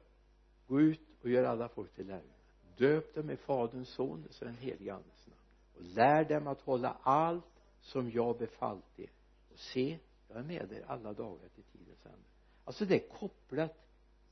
gå 0.67 0.81
ut 0.81 0.99
och 1.21 1.29
gör 1.29 1.43
alla 1.43 1.69
folk 1.69 1.95
till 1.95 2.07
lärjungar. 2.07 2.37
Döp 2.77 3.13
dem 3.13 3.29
i 3.29 3.35
faderns 3.35 3.89
sonens 3.89 4.41
och 4.41 4.47
den 4.47 4.57
helige 4.57 4.93
andes 4.93 5.27
namn. 5.27 5.39
Och 5.75 5.83
lär 5.83 6.23
dem 6.23 6.47
att 6.47 6.61
hålla 6.61 6.97
allt 7.03 7.45
som 7.81 8.11
jag 8.11 8.37
befallt 8.37 8.99
er. 8.99 9.09
Och 9.51 9.59
se 9.59 9.99
jag 10.33 10.39
är 10.39 10.47
med 10.47 10.71
er 10.71 10.85
alla 10.87 11.13
dagar 11.13 11.49
till 11.49 11.63
tidens 11.63 12.05
ände. 12.05 12.27
Alltså 12.63 12.85
det 12.85 12.95
är 12.95 13.09
kopplat 13.09 13.87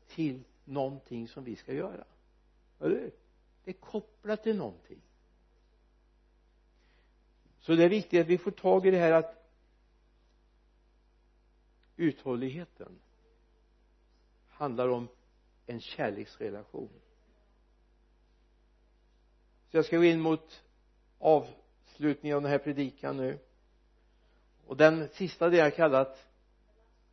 till 0.08 0.44
någonting 0.66 1.28
som 1.28 1.44
vi 1.44 1.56
ska 1.56 1.74
göra. 1.74 2.06
Eller 2.80 2.96
hur? 2.96 3.12
Det 3.64 3.72
är 3.72 3.76
kopplat 3.76 4.44
till 4.44 4.58
någonting. 4.58 5.02
Så 7.60 7.76
det 7.76 7.84
är 7.84 7.90
viktigt 7.90 8.22
att 8.22 8.28
vi 8.28 8.38
får 8.38 8.52
tag 8.52 8.88
i 8.88 8.92
det 8.92 8.98
här 8.98 9.12
att 9.12 9.50
uthålligheten 11.96 13.00
handlar 14.48 14.88
om 14.88 15.08
en 15.66 15.82
kärleksrelation. 15.82 16.90
Så 19.70 19.78
jag 19.78 19.86
ska 19.86 19.98
gå 19.98 20.04
in 20.04 20.20
mot 20.20 20.64
avslutningen 21.20 22.36
av 22.36 22.42
den 22.42 22.52
här 22.52 22.60
predikan 22.60 23.18
nu 23.18 23.40
och 24.72 24.78
den 24.78 25.10
sista 25.10 25.50
delen 25.50 25.66
jag 25.66 25.76
kallat 25.76 26.28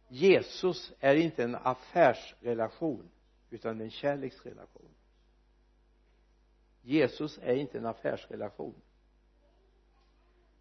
Jesus 0.09 0.93
är 1.01 1.15
inte 1.15 1.45
en 1.45 1.55
affärsrelation 1.55 3.11
utan 3.51 3.81
en 3.81 3.91
kärleksrelation. 3.91 4.89
Jesus 6.83 7.39
är 7.43 7.55
inte 7.55 7.79
en 7.79 7.87
affärsrelation. 7.87 8.75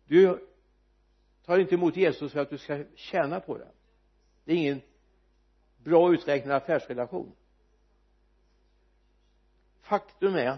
Du 0.06 0.48
tar 1.46 1.60
inte 1.60 1.76
emot 1.76 1.96
Jesus 1.96 2.32
för 2.32 2.40
att 2.40 2.50
du 2.50 2.58
ska 2.58 2.84
tjäna 2.96 3.40
på 3.40 3.58
det. 3.58 3.72
Det 4.44 4.52
är 4.52 4.58
ingen 4.58 4.82
bra 5.78 6.14
uträknad 6.14 6.58
affärsrelation. 6.58 7.32
Faktum 9.82 10.36
är 10.36 10.58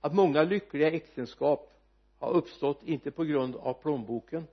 att 0.00 0.14
många 0.14 0.42
lyckliga 0.42 0.90
äktenskap 0.90 1.72
har 2.18 2.30
uppstått 2.30 2.82
inte 2.82 3.10
på 3.10 3.24
grund 3.24 3.56
av 3.56 3.74
plånboken 3.74 4.46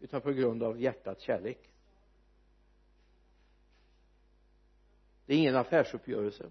utan 0.00 0.20
på 0.20 0.32
grund 0.32 0.62
av 0.62 0.80
hjärtats 0.80 1.22
kärlek. 1.22 1.70
Det 5.26 5.34
är 5.34 5.38
ingen 5.38 5.56
affärsuppgörelse. 5.56 6.50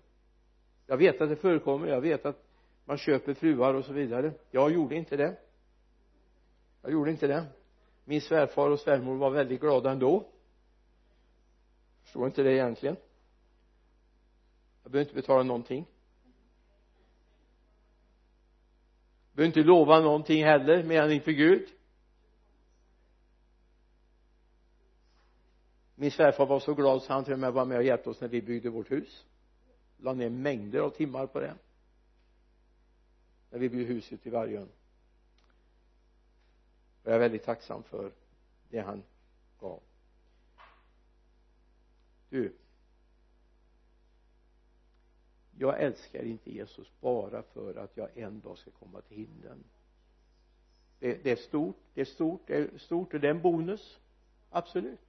Jag 0.87 0.97
vet 0.97 1.21
att 1.21 1.29
det 1.29 1.35
förekommer 1.35 1.87
jag 1.87 2.01
vet 2.01 2.25
att 2.25 2.45
man 2.85 2.97
köper 2.97 3.33
fruar 3.33 3.73
och 3.73 3.85
så 3.85 3.93
vidare. 3.93 4.33
Jag 4.51 4.71
gjorde 4.71 4.95
inte 4.95 5.17
det. 5.17 5.37
Jag 6.81 6.91
gjorde 6.91 7.11
inte 7.11 7.27
det. 7.27 7.45
Min 8.05 8.21
svärfar 8.21 8.69
och 8.69 8.79
svärmor 8.79 9.15
var 9.15 9.29
väldigt 9.29 9.61
glada 9.61 9.91
ändå. 9.91 10.27
Förstår 12.03 12.27
inte 12.27 12.43
det 12.43 12.53
egentligen. 12.53 12.95
Jag 14.83 14.91
behöver 14.91 15.09
inte 15.09 15.21
betala 15.21 15.43
någonting. 15.43 15.85
Behöver 19.33 19.47
inte 19.47 19.69
lova 19.69 19.99
någonting 19.99 20.43
heller 20.43 20.83
mer 20.83 21.03
än 21.03 21.11
inför 21.11 21.31
Gud. 21.31 21.69
Min 25.99 26.11
svärfar 26.11 26.45
var 26.45 26.59
så 26.59 26.73
glad 26.73 27.01
så 27.01 27.13
han 27.13 27.23
till 27.23 27.33
och 27.33 27.39
med 27.39 27.53
var 27.53 27.65
med 27.65 27.77
och 27.77 27.83
hjälpte 27.83 28.09
oss 28.09 28.21
när 28.21 28.27
vi 28.27 28.41
byggde 28.41 28.69
vårt 28.69 28.91
hus. 28.91 29.25
La 29.97 30.13
ner 30.13 30.29
mängder 30.29 30.79
av 30.79 30.89
timmar 30.89 31.27
på 31.27 31.39
det. 31.39 31.55
När 33.49 33.59
vi 33.59 33.69
byggde 33.69 33.93
huset 33.93 34.27
i 34.27 34.29
Vargön 34.29 34.69
och 37.03 37.09
jag 37.09 37.15
är 37.15 37.19
väldigt 37.19 37.43
tacksam 37.43 37.83
för 37.83 38.11
det 38.69 38.79
han 38.79 39.03
gav. 39.59 39.81
Du. 42.29 42.53
Jag 45.57 45.81
älskar 45.81 46.23
inte 46.23 46.51
Jesus 46.51 46.87
bara 47.01 47.43
för 47.43 47.75
att 47.75 47.97
jag 47.97 48.17
en 48.17 48.39
dag 48.39 48.57
ska 48.57 48.71
komma 48.71 49.01
till 49.01 49.17
himlen. 49.17 49.63
Det, 50.99 51.23
det 51.23 51.31
är 51.31 51.35
stort, 51.35 51.77
det 51.93 52.01
är 52.01 52.05
stort, 52.05 52.41
det 52.47 52.55
är 52.55 52.77
stort 52.77 53.13
och 53.13 53.19
det 53.19 53.27
är 53.27 53.31
en 53.31 53.41
bonus. 53.41 53.99
Absolut 54.49 55.08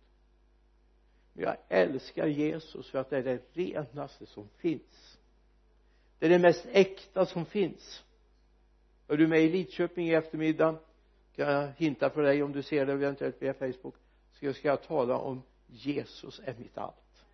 jag 1.32 1.56
älskar 1.68 2.26
Jesus 2.26 2.90
för 2.90 2.98
att 2.98 3.10
det 3.10 3.18
är 3.18 3.22
det 3.22 3.40
renaste 3.52 4.26
som 4.26 4.48
finns. 4.48 5.18
Det 6.18 6.26
är 6.26 6.30
det 6.30 6.38
mest 6.38 6.66
äkta 6.72 7.26
som 7.26 7.46
finns. 7.46 8.04
Är 9.08 9.16
du 9.16 9.26
med 9.26 9.40
i 9.40 9.48
Lidköping 9.48 10.08
i 10.08 10.14
eftermiddag? 10.14 10.78
Kan 11.36 11.52
jag 11.52 11.68
hinta 11.76 12.10
för 12.10 12.22
dig 12.22 12.42
om 12.42 12.52
du 12.52 12.62
ser 12.62 12.86
det 12.86 12.92
eventuellt 12.92 13.42
via 13.42 13.54
Facebook? 13.54 13.94
Så 14.32 14.52
ska 14.52 14.68
jag 14.68 14.82
tala 14.82 15.18
om 15.18 15.42
Jesus 15.66 16.40
är 16.44 16.54
mitt 16.58 16.78
allt. 16.78 17.24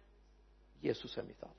Jesus 0.81 1.19
är 1.19 1.23
mitt 1.23 1.43
allt. 1.43 1.53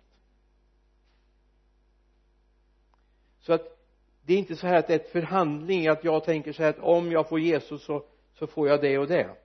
Så 3.39 3.53
att 3.53 3.77
det 4.21 4.33
är 4.33 4.37
inte 4.37 4.55
så 4.55 4.67
här 4.67 4.79
att 4.79 4.87
det 4.87 4.93
är 4.93 4.99
ett 4.99 5.11
förhandling 5.11 5.87
att 5.87 6.03
jag 6.03 6.23
tänker 6.23 6.53
så 6.53 6.63
här 6.63 6.69
att 6.69 6.79
om 6.79 7.11
jag 7.11 7.29
får 7.29 7.39
Jesus 7.39 7.83
så, 7.83 8.05
så 8.33 8.47
får 8.47 8.67
jag 8.67 8.81
det 8.81 8.97
och 8.97 9.07
det. 9.07 9.35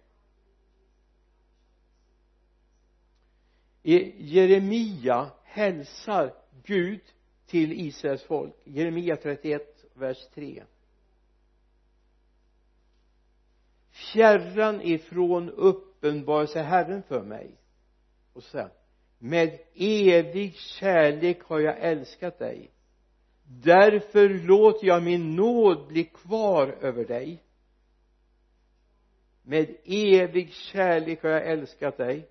Jeremia 3.83 5.31
hälsar 5.45 6.35
Gud 6.63 7.01
till 7.47 7.73
Israels 7.73 8.23
folk. 8.23 8.55
Jeremia 8.65 9.17
31 9.17 9.63
vers 9.95 10.29
3 10.35 10.63
fjärran 13.93 14.81
ifrån 14.83 15.51
uppenbar 15.51 16.47
sig 16.47 16.63
Herren 16.63 17.03
för 17.03 17.23
mig. 17.23 17.51
Och 18.33 18.43
så 18.43 18.49
säger 18.51 18.71
med 19.19 19.59
evig 19.75 20.55
kärlek 20.55 21.43
har 21.43 21.61
jag 21.61 21.79
älskat 21.79 22.39
dig. 22.39 22.71
Därför 23.45 24.29
låter 24.29 24.87
jag 24.87 25.03
min 25.03 25.37
nåd 25.37 25.89
bli 25.89 26.05
kvar 26.05 26.77
över 26.81 27.05
dig. 27.05 27.43
Med 29.43 29.77
evig 29.85 30.53
kärlek 30.53 31.23
har 31.23 31.31
jag 31.31 31.47
älskat 31.47 31.97
dig 31.97 32.29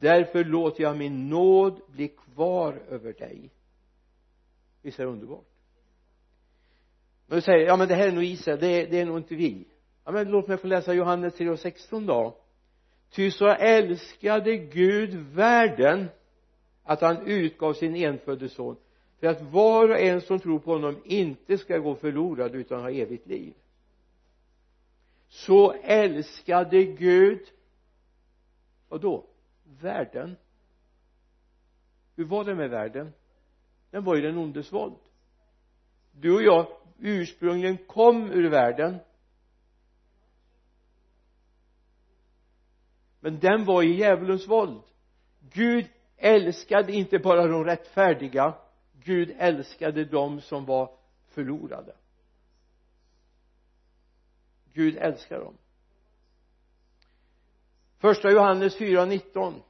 därför 0.00 0.44
låter 0.44 0.82
jag 0.82 0.96
min 0.96 1.28
nåd 1.28 1.80
bli 1.88 2.08
kvar 2.08 2.82
över 2.88 3.12
dig. 3.12 3.50
Visst 4.82 4.98
är 4.98 5.04
det 5.04 5.10
underbart? 5.10 5.46
Men 7.26 7.36
du 7.36 7.42
säger 7.42 7.66
ja 7.66 7.76
men 7.76 7.88
det 7.88 7.94
här 7.94 8.08
är 8.08 8.12
nog 8.12 8.24
Israel 8.24 8.60
det 8.60 8.66
är, 8.66 8.90
det 8.90 9.00
är 9.00 9.06
nog 9.06 9.18
inte 9.18 9.34
vi. 9.34 9.66
Ja 10.04 10.12
men 10.12 10.30
låt 10.30 10.48
mig 10.48 10.56
få 10.56 10.66
läsa 10.66 10.94
Johannes 10.94 11.34
3 11.34 11.50
och 11.50 11.58
16 11.58 12.06
då. 12.06 12.36
Ty 13.10 13.30
så 13.30 13.46
älskade 13.46 14.56
Gud 14.56 15.14
världen 15.14 16.08
att 16.82 17.00
han 17.00 17.26
utgav 17.26 17.72
sin 17.72 17.94
enfödde 17.94 18.48
son 18.48 18.76
för 19.20 19.26
att 19.26 19.42
var 19.42 19.88
och 19.88 19.98
en 19.98 20.20
som 20.20 20.38
tror 20.38 20.58
på 20.58 20.72
honom 20.72 21.02
inte 21.04 21.58
ska 21.58 21.78
gå 21.78 21.94
förlorad 21.94 22.54
utan 22.54 22.80
ha 22.80 22.90
evigt 22.90 23.26
liv. 23.26 23.54
Så 25.28 25.72
älskade 25.72 26.84
Gud 26.84 27.40
vad 28.88 29.00
då 29.00 29.27
världen. 29.80 30.36
Hur 32.16 32.24
var 32.24 32.44
det 32.44 32.54
med 32.54 32.70
världen? 32.70 33.12
Den 33.90 34.04
var 34.04 34.16
ju 34.16 34.22
den 34.22 34.38
ondes 34.38 34.72
våld. 34.72 34.98
Du 36.12 36.34
och 36.34 36.42
jag 36.42 36.66
ursprungligen 36.98 37.78
kom 37.78 38.30
ur 38.32 38.50
världen. 38.50 38.98
Men 43.20 43.38
den 43.38 43.64
var 43.64 43.82
i 43.82 43.96
djävulens 43.96 44.48
våld. 44.48 44.82
Gud 45.40 45.86
älskade 46.16 46.92
inte 46.92 47.18
bara 47.18 47.46
de 47.46 47.64
rättfärdiga. 47.64 48.54
Gud 48.92 49.34
älskade 49.38 50.04
de 50.04 50.40
som 50.40 50.64
var 50.64 50.90
förlorade. 51.26 51.96
Gud 54.72 54.96
älskar 54.96 55.40
dem. 55.40 55.54
Första 57.98 58.30
Johannes 58.30 58.78
4.19 58.78 59.60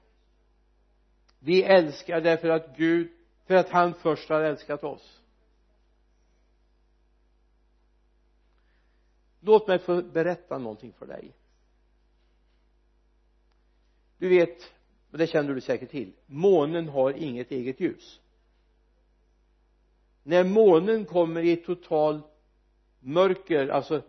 vi 1.39 1.62
älskar 1.62 2.20
därför 2.20 2.49
att 2.49 2.76
Gud 2.76 3.11
för 3.47 3.55
att 3.55 3.68
han 3.68 3.95
först 3.95 4.28
har 4.28 4.41
älskat 4.41 4.84
oss. 4.84 5.22
Låt 9.41 9.68
mig 9.68 9.78
få 9.78 10.03
berätta 10.03 10.59
någonting 10.59 10.93
för 10.93 11.07
dig. 11.07 11.34
Du 14.18 14.28
vet 14.28 14.72
och 15.11 15.18
det 15.18 15.26
känner 15.26 15.55
du 15.55 15.61
säkert 15.61 15.91
till 15.91 16.12
månen 16.26 16.89
har 16.89 17.12
inget 17.12 17.51
eget 17.51 17.80
ljus. 17.80 18.20
När 20.22 20.45
månen 20.45 21.05
kommer 21.05 21.43
i 21.43 21.57
total 21.57 22.20
mörker 23.01 23.68
alltså 23.68 24.03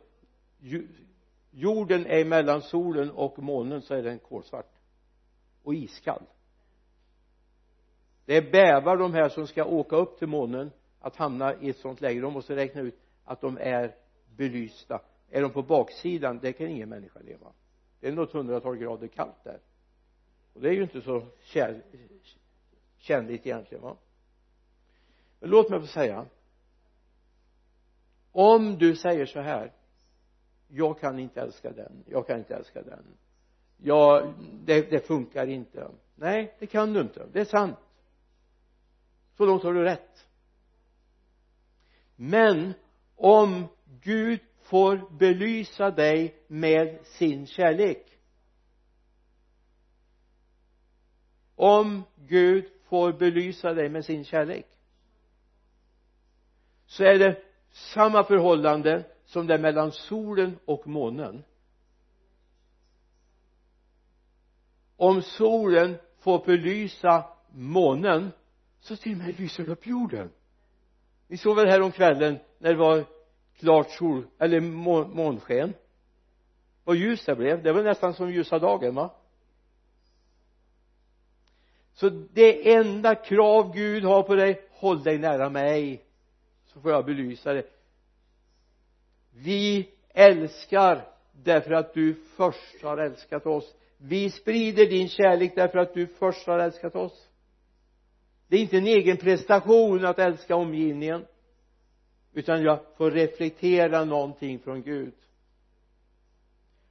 jorden 1.51 2.05
är 2.05 2.25
mellan 2.25 2.61
solen 2.61 3.11
och 3.11 3.39
månen 3.39 3.81
så 3.81 3.93
är 3.93 4.03
den 4.03 4.19
kolsvart 4.19 4.73
och 5.63 5.73
iskall 5.73 6.23
det 8.29 8.51
bävar 8.51 8.97
de 8.97 9.13
här 9.13 9.29
som 9.29 9.47
ska 9.47 9.65
åka 9.65 9.95
upp 9.95 10.19
till 10.19 10.27
månen 10.27 10.71
att 10.99 11.15
hamna 11.15 11.55
i 11.55 11.69
ett 11.69 11.77
sådant 11.77 12.01
läge. 12.01 12.21
De 12.21 12.33
måste 12.33 12.55
räkna 12.55 12.81
ut 12.81 12.99
att 13.25 13.41
de 13.41 13.57
är 13.57 13.95
belysta. 14.35 15.01
Är 15.29 15.41
de 15.41 15.51
på 15.51 15.61
baksidan 15.61 16.39
det 16.41 16.53
kan 16.53 16.67
ingen 16.67 16.89
människa 16.89 17.19
leva 17.19 17.51
det 17.99 18.07
är 18.07 18.11
något 18.11 18.31
hundratal 18.31 18.77
grader 18.77 19.07
kallt 19.07 19.43
där. 19.43 19.59
Och 20.53 20.61
det 20.61 20.69
är 20.69 20.73
ju 20.73 20.83
inte 20.83 21.01
så 21.01 21.25
kär, 21.43 21.83
känligt 22.97 23.45
egentligen 23.45 23.83
va? 23.83 23.97
Men 25.39 25.49
låt 25.49 25.69
mig 25.69 25.79
få 25.79 25.87
säga 25.87 26.25
om 28.31 28.77
du 28.77 28.95
säger 28.95 29.25
så 29.25 29.39
här 29.39 29.73
jag 30.67 30.99
kan 30.99 31.19
inte 31.19 31.41
älska 31.41 31.71
den 31.71 32.03
jag 32.07 32.27
kan 32.27 32.37
inte 32.39 32.55
älska 32.55 32.81
den. 32.81 33.03
Ja 33.77 34.33
det, 34.65 34.89
det 34.89 35.07
funkar 35.07 35.47
inte. 35.47 35.87
Nej 36.15 36.55
det 36.59 36.67
kan 36.67 36.93
du 36.93 37.01
inte. 37.01 37.25
Det 37.33 37.39
är 37.39 37.45
sant 37.45 37.77
så 39.39 39.45
långt 39.45 39.63
har 39.63 39.73
du 39.73 39.83
rätt. 39.83 40.27
Men 42.15 42.73
om 43.15 43.67
Gud 44.01 44.39
får 44.63 45.17
belysa 45.19 45.91
dig 45.91 46.43
med 46.47 47.05
sin 47.05 47.47
kärlek 47.47 48.19
om 51.55 52.03
Gud 52.15 52.65
får 52.83 53.13
belysa 53.13 53.73
dig 53.73 53.89
med 53.89 54.05
sin 54.05 54.25
kärlek 54.25 54.67
så 56.85 57.03
är 57.03 57.19
det 57.19 57.41
samma 57.71 58.23
förhållande 58.23 59.03
som 59.25 59.47
det 59.47 59.53
är 59.53 59.59
mellan 59.59 59.91
solen 59.91 60.59
och 60.65 60.87
månen. 60.87 61.43
Om 64.95 65.21
solen 65.21 65.97
får 66.17 66.45
belysa 66.45 67.25
månen 67.49 68.31
så 68.79 68.95
till 68.95 69.11
och 69.11 69.17
med 69.17 69.39
lyser 69.39 69.65
det 69.65 69.71
upp 69.71 69.87
jorden. 69.87 70.29
Ni 71.27 71.37
såg 71.37 71.55
väl 71.55 71.69
här 71.69 71.81
om 71.81 71.91
kvällen 71.91 72.39
när 72.57 72.69
det 72.69 72.79
var 72.79 73.05
klart 73.59 73.91
sol 73.91 74.27
eller 74.39 74.59
månsken. 75.05 75.73
Vad 76.83 76.95
ljus 76.95 77.25
det 77.25 77.35
blev. 77.35 77.63
Det 77.63 77.73
var 77.73 77.83
nästan 77.83 78.13
som 78.13 78.31
ljusa 78.31 78.59
dagen 78.59 78.95
va? 78.95 79.13
Så 81.93 82.09
det 82.09 82.73
enda 82.73 83.15
krav 83.15 83.73
Gud 83.73 84.03
har 84.03 84.23
på 84.23 84.35
dig 84.35 84.69
håll 84.71 85.03
dig 85.03 85.17
nära 85.17 85.49
mig. 85.49 86.05
Så 86.65 86.81
får 86.81 86.91
jag 86.91 87.05
belysa 87.05 87.53
det. 87.53 87.65
Vi 89.31 89.89
älskar 90.09 91.07
därför 91.31 91.71
att 91.71 91.93
du 91.93 92.13
först 92.13 92.83
har 92.83 92.97
älskat 92.97 93.45
oss. 93.45 93.75
Vi 93.97 94.29
sprider 94.29 94.85
din 94.85 95.09
kärlek 95.09 95.55
därför 95.55 95.79
att 95.79 95.93
du 95.93 96.07
först 96.07 96.47
har 96.47 96.59
älskat 96.59 96.95
oss 96.95 97.28
det 98.49 98.57
är 98.57 98.61
inte 98.61 98.77
en 98.77 98.87
egen 98.87 99.17
prestation 99.17 100.05
att 100.05 100.19
älska 100.19 100.55
omgivningen 100.55 101.25
utan 102.33 102.63
jag 102.63 102.79
får 102.97 103.11
reflektera 103.11 104.05
någonting 104.05 104.59
från 104.59 104.81
Gud. 104.81 105.13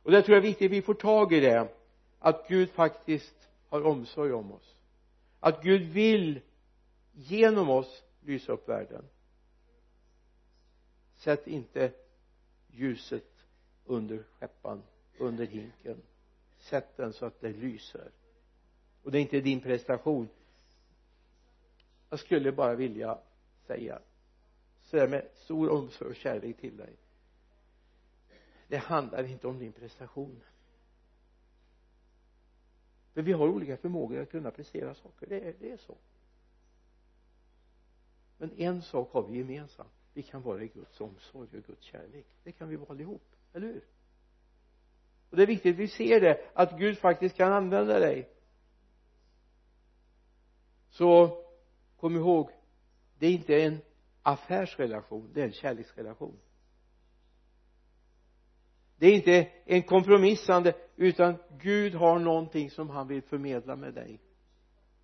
Och 0.02 0.10
det 0.10 0.22
tror 0.22 0.36
jag 0.36 0.44
är 0.44 0.48
viktigt 0.48 0.66
att 0.66 0.76
vi 0.76 0.82
får 0.82 0.94
tag 0.94 1.32
i 1.32 1.40
det 1.40 1.68
att 2.18 2.48
Gud 2.48 2.70
faktiskt 2.70 3.48
har 3.68 3.86
omsorg 3.86 4.32
om 4.32 4.52
oss. 4.52 4.76
Att 5.40 5.62
Gud 5.62 5.82
vill 5.82 6.40
genom 7.12 7.70
oss 7.70 8.02
lysa 8.20 8.52
upp 8.52 8.68
världen. 8.68 9.04
Sätt 11.16 11.46
inte 11.46 11.92
ljuset 12.70 13.46
under 13.86 14.24
skeppan 14.38 14.82
under 15.18 15.46
hinken. 15.46 16.02
Sätt 16.58 16.96
den 16.96 17.12
så 17.12 17.26
att 17.26 17.40
det 17.40 17.52
lyser. 17.52 18.10
Och 19.02 19.10
det 19.10 19.18
är 19.18 19.22
inte 19.22 19.40
din 19.40 19.60
prestation 19.60 20.28
jag 22.10 22.20
skulle 22.20 22.52
bara 22.52 22.74
vilja 22.74 23.18
säga 23.66 23.98
sådär 24.82 25.08
med 25.08 25.28
stor 25.34 25.70
omsorg 25.70 26.10
och 26.10 26.16
kärlek 26.16 26.56
till 26.56 26.76
dig. 26.76 26.96
Det 28.68 28.76
handlar 28.76 29.24
inte 29.24 29.46
om 29.46 29.58
din 29.58 29.72
prestation. 29.72 30.40
För 33.14 33.22
vi 33.22 33.32
har 33.32 33.48
olika 33.48 33.76
förmågor 33.76 34.20
att 34.20 34.30
kunna 34.30 34.50
prestera 34.50 34.94
saker. 34.94 35.26
Det 35.26 35.40
är, 35.40 35.54
det 35.60 35.72
är 35.72 35.76
så. 35.76 35.96
Men 38.38 38.52
en 38.56 38.82
sak 38.82 39.12
har 39.12 39.22
vi 39.22 39.38
gemensamt. 39.38 39.92
Vi 40.14 40.22
kan 40.22 40.42
vara 40.42 40.62
i 40.62 40.68
Guds 40.68 41.00
omsorg 41.00 41.48
och 41.56 41.64
Guds 41.66 41.82
kärlek. 41.82 42.26
Det 42.44 42.52
kan 42.52 42.68
vi 42.68 42.76
vara 42.76 42.90
allihop, 42.90 43.22
eller 43.52 43.66
hur? 43.66 43.84
Och 45.30 45.36
det 45.36 45.42
är 45.42 45.46
viktigt 45.46 45.74
att 45.74 45.78
vi 45.78 45.88
ser 45.88 46.20
det 46.20 46.50
att 46.54 46.78
Gud 46.78 46.98
faktiskt 46.98 47.36
kan 47.36 47.52
använda 47.52 47.98
dig. 47.98 48.28
Så 50.90 51.44
kom 52.00 52.16
ihåg 52.16 52.50
det 53.18 53.26
är 53.26 53.32
inte 53.32 53.62
en 53.62 53.80
affärsrelation 54.22 55.30
det 55.34 55.40
är 55.40 55.46
en 55.46 55.52
kärleksrelation. 55.52 56.38
Det 58.96 59.06
är 59.06 59.14
inte 59.14 59.50
en 59.64 59.82
kompromissande 59.82 60.74
utan 60.96 61.34
Gud 61.58 61.94
har 61.94 62.18
någonting 62.18 62.70
som 62.70 62.90
han 62.90 63.08
vill 63.08 63.22
förmedla 63.22 63.76
med 63.76 63.94
dig 63.94 64.20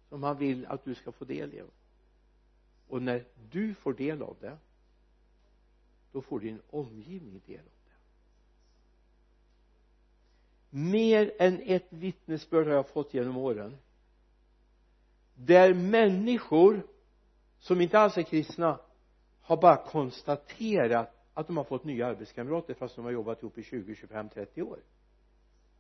som 0.09 0.23
han 0.23 0.39
vill 0.39 0.67
att 0.67 0.85
du 0.85 0.95
ska 0.95 1.13
få 1.13 1.25
del 1.25 1.61
av 1.61 1.71
och 2.89 3.03
när 3.03 3.25
du 3.51 3.75
får 3.75 3.93
del 3.93 4.23
av 4.23 4.37
det 4.41 4.59
då 6.13 6.23
får 6.23 6.41
din 6.41 6.61
omgivning 6.71 7.43
del 7.47 7.59
av 7.59 7.65
det. 7.65 7.93
Mer 10.71 11.33
än 11.39 11.61
ett 11.63 11.93
vittnesbörd 11.93 12.67
har 12.67 12.75
jag 12.75 12.89
fått 12.89 13.15
genom 13.15 13.37
åren 13.37 13.77
där 15.35 15.75
människor 15.75 16.87
som 17.59 17.81
inte 17.81 17.99
alls 17.99 18.19
är 18.19 18.23
kristna 18.23 18.79
har 19.41 19.57
bara 19.57 19.77
konstaterat 19.77 21.11
att 21.35 21.47
de 21.47 21.57
har 21.57 21.65
fått 21.65 21.85
nya 21.85 22.07
arbetskamrater 22.07 22.75
fast 22.75 22.97
de 22.97 23.05
har 23.05 23.13
jobbat 23.13 23.43
ihop 23.43 23.59
i 23.59 23.63
20, 23.63 23.95
25, 23.95 24.29
30 24.29 24.63
år. 24.63 24.79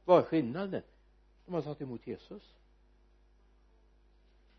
Vad 0.04 0.18
är 0.18 0.22
skillnaden? 0.22 0.82
De 1.46 1.54
har 1.54 1.62
tagit 1.62 1.80
emot 1.80 2.06
Jesus. 2.06 2.54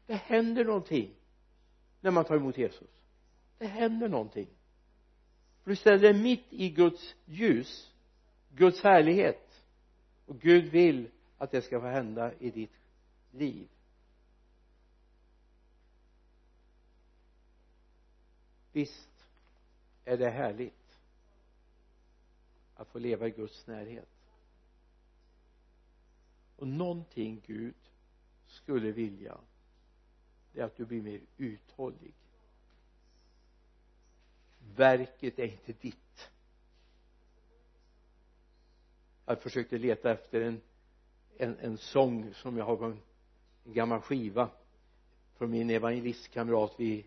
Det 0.06 0.16
händer 0.16 0.66
någonting 0.66 1.16
när 2.02 2.12
man 2.12 2.26
tar 2.26 2.36
emot 2.36 2.58
Jesus. 2.58 2.90
Det 3.58 3.66
händer 3.66 4.10
någonting. 4.10 4.48
För 5.64 5.70
du 5.70 5.76
ställer 5.76 6.00
dig 6.00 6.14
mitt 6.14 6.46
i 6.50 6.70
Guds 6.70 7.16
ljus 7.26 7.92
Guds 8.56 8.84
härlighet 8.84 9.64
och 10.26 10.40
Gud 10.40 10.66
vill 10.66 11.08
att 11.38 11.52
det 11.52 11.62
ska 11.62 11.82
få 11.82 11.88
hända 11.88 12.34
i 12.40 12.50
ditt 12.50 12.74
liv. 13.32 13.68
Visst 18.76 19.26
är 20.06 20.18
det 20.18 20.30
härligt 20.30 21.00
att 22.76 22.88
få 22.88 23.00
leva 23.00 23.28
i 23.28 23.32
Guds 23.32 23.68
närhet. 23.68 24.10
Och 26.56 26.68
någonting 26.68 27.42
Gud 27.46 27.76
skulle 28.46 28.92
vilja 28.92 29.38
det 30.54 30.62
är 30.62 30.66
att 30.66 30.78
du 30.78 30.86
blir 30.86 31.02
mer 31.02 31.22
uthållig. 31.38 32.14
Verket 34.76 35.40
är 35.40 35.46
inte 35.46 35.74
ditt. 35.74 36.30
Jag 39.26 39.42
försökte 39.42 39.78
leta 39.78 40.12
efter 40.12 40.42
en 40.42 40.62
en, 41.38 41.58
en 41.60 41.78
sång 41.78 42.34
som 42.34 42.58
jag 42.58 42.66
har 42.66 42.76
på 42.78 42.86
en, 42.86 43.00
en 43.66 43.74
gammal 43.74 44.02
skiva 44.02 44.50
från 45.34 45.52
min 45.52 45.70
evangelistkamrat 45.70 46.80
vid 46.80 47.06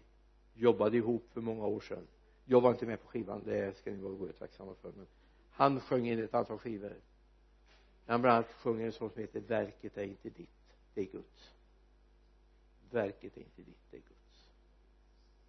jobbade 0.59 0.97
ihop 0.97 1.25
för 1.33 1.41
många 1.41 1.67
år 1.67 1.81
sedan. 1.81 2.07
Jag 2.45 2.61
var 2.61 2.71
inte 2.71 2.87
med 2.87 3.03
på 3.03 3.09
skivan 3.09 3.43
det 3.45 3.77
ska 3.77 3.91
ni 3.91 3.97
vara 3.97 4.13
oerhört 4.13 4.39
tacksamma 4.39 4.75
för 4.75 4.93
men 4.93 5.07
han 5.51 5.81
sjöng 5.81 6.09
in 6.09 6.25
ett 6.25 6.35
antal 6.35 6.59
skivor. 6.59 6.97
Han 8.07 8.23
bland 8.23 8.37
annat 8.37 8.53
sjunger 8.53 8.87
en 8.87 8.93
sång 8.93 9.11
som 9.11 9.21
heter 9.21 9.41
verket 9.41 9.99
är 9.99 10.03
inte 10.03 10.31
ditt 10.31 10.49
det 10.95 11.01
är 11.01 11.05
Guds. 11.05 11.53
Verket 12.91 13.37
är 13.37 13.41
inte 13.41 13.63
ditt 13.63 13.91
det 13.91 13.97
är 13.97 14.01
Guds. 14.01 14.51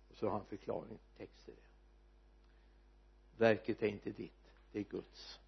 Och 0.10 0.18
så 0.18 0.26
har 0.26 0.34
han 0.34 0.46
förklaring 0.46 1.00
text 1.18 1.46
till 1.46 1.54
det. 1.56 3.46
Verket 3.46 3.84
är 3.84 3.88
inte 3.88 4.12
ditt 4.12 4.52
det 4.72 4.80
är 4.80 4.84
Guds. 4.84 5.40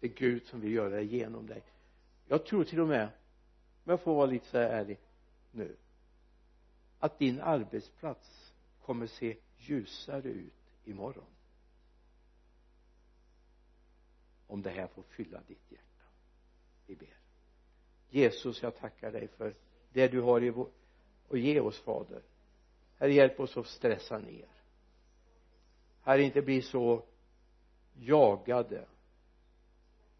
Det 0.00 0.06
är 0.06 0.14
Gud 0.14 0.46
som 0.46 0.60
vill 0.60 0.72
göra 0.72 0.88
det 0.90 1.02
genom 1.02 1.46
dig. 1.46 1.62
Jag 2.26 2.46
tror 2.46 2.64
till 2.64 2.80
och 2.80 2.88
med 2.88 3.08
om 3.84 3.90
jag 3.90 4.00
får 4.00 4.14
vara 4.14 4.26
lite 4.26 4.46
så 4.46 4.58
här 4.58 4.70
ärlig 4.70 4.98
nu 5.52 5.76
att 6.98 7.18
din 7.18 7.40
arbetsplats 7.40 8.47
kommer 8.88 9.06
se 9.06 9.36
ljusare 9.56 10.28
ut 10.28 10.54
imorgon. 10.84 11.24
Om 14.46 14.62
det 14.62 14.70
här 14.70 14.86
får 14.86 15.02
fylla 15.02 15.42
ditt 15.46 15.70
hjärta. 15.72 16.04
Vi 16.86 16.96
ber. 16.96 17.16
Jesus 18.08 18.62
jag 18.62 18.76
tackar 18.76 19.12
dig 19.12 19.28
för 19.28 19.54
det 19.92 20.08
du 20.08 20.20
har 20.20 20.44
i 20.44 20.50
vår, 20.50 20.70
och 21.28 21.38
ge 21.38 21.60
oss 21.60 21.78
fader. 21.80 22.22
Herre 22.98 23.12
hjälp 23.12 23.40
oss 23.40 23.56
att 23.56 23.66
stressa 23.66 24.18
ner. 24.18 24.48
Herre 26.02 26.22
inte 26.22 26.42
bli 26.42 26.62
så 26.62 27.04
jagade. 27.94 28.88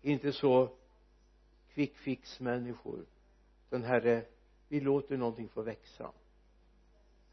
Inte 0.02 0.32
så 0.32 0.76
kvick-fix 1.74 2.40
människor. 2.40 3.06
Utan 3.66 3.82
herre 3.82 4.26
vi 4.68 4.80
låter 4.80 5.16
någonting 5.16 5.48
få 5.48 5.62
växa 5.62 6.12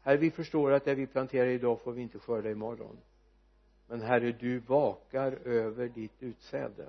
herre 0.06 0.16
vi 0.16 0.30
förstår 0.30 0.72
att 0.72 0.84
det 0.84 0.94
vi 0.94 1.06
planterar 1.06 1.46
idag 1.46 1.80
får 1.80 1.92
vi 1.92 2.02
inte 2.02 2.18
skörda 2.18 2.50
imorgon. 2.50 2.98
Men 3.86 4.00
herre 4.00 4.32
du 4.32 4.58
vakar 4.58 5.32
över 5.32 5.88
ditt 5.88 6.22
utsäde. 6.22 6.88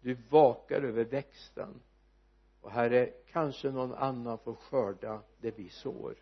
Du 0.00 0.16
vakar 0.28 0.82
över 0.82 1.04
växten. 1.04 1.80
Och 2.60 2.70
herre 2.70 3.06
kanske 3.32 3.70
någon 3.70 3.94
annan 3.94 4.38
får 4.38 4.54
skörda 4.54 5.20
det 5.40 5.58
vi 5.58 5.68
sår. 5.68 6.14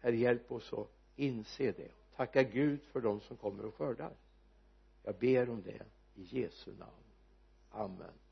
Herre 0.00 0.16
hjälp 0.16 0.52
oss 0.52 0.72
att 0.72 0.90
inse 1.16 1.72
det. 1.72 1.90
Tacka 2.16 2.42
Gud 2.42 2.80
för 2.82 3.00
dem 3.00 3.20
som 3.20 3.36
kommer 3.36 3.64
och 3.64 3.74
skördar. 3.74 4.12
Jag 5.02 5.14
ber 5.14 5.50
om 5.50 5.62
det 5.62 5.82
i 6.14 6.40
Jesu 6.40 6.70
namn. 6.78 7.04
Amen. 7.70 8.23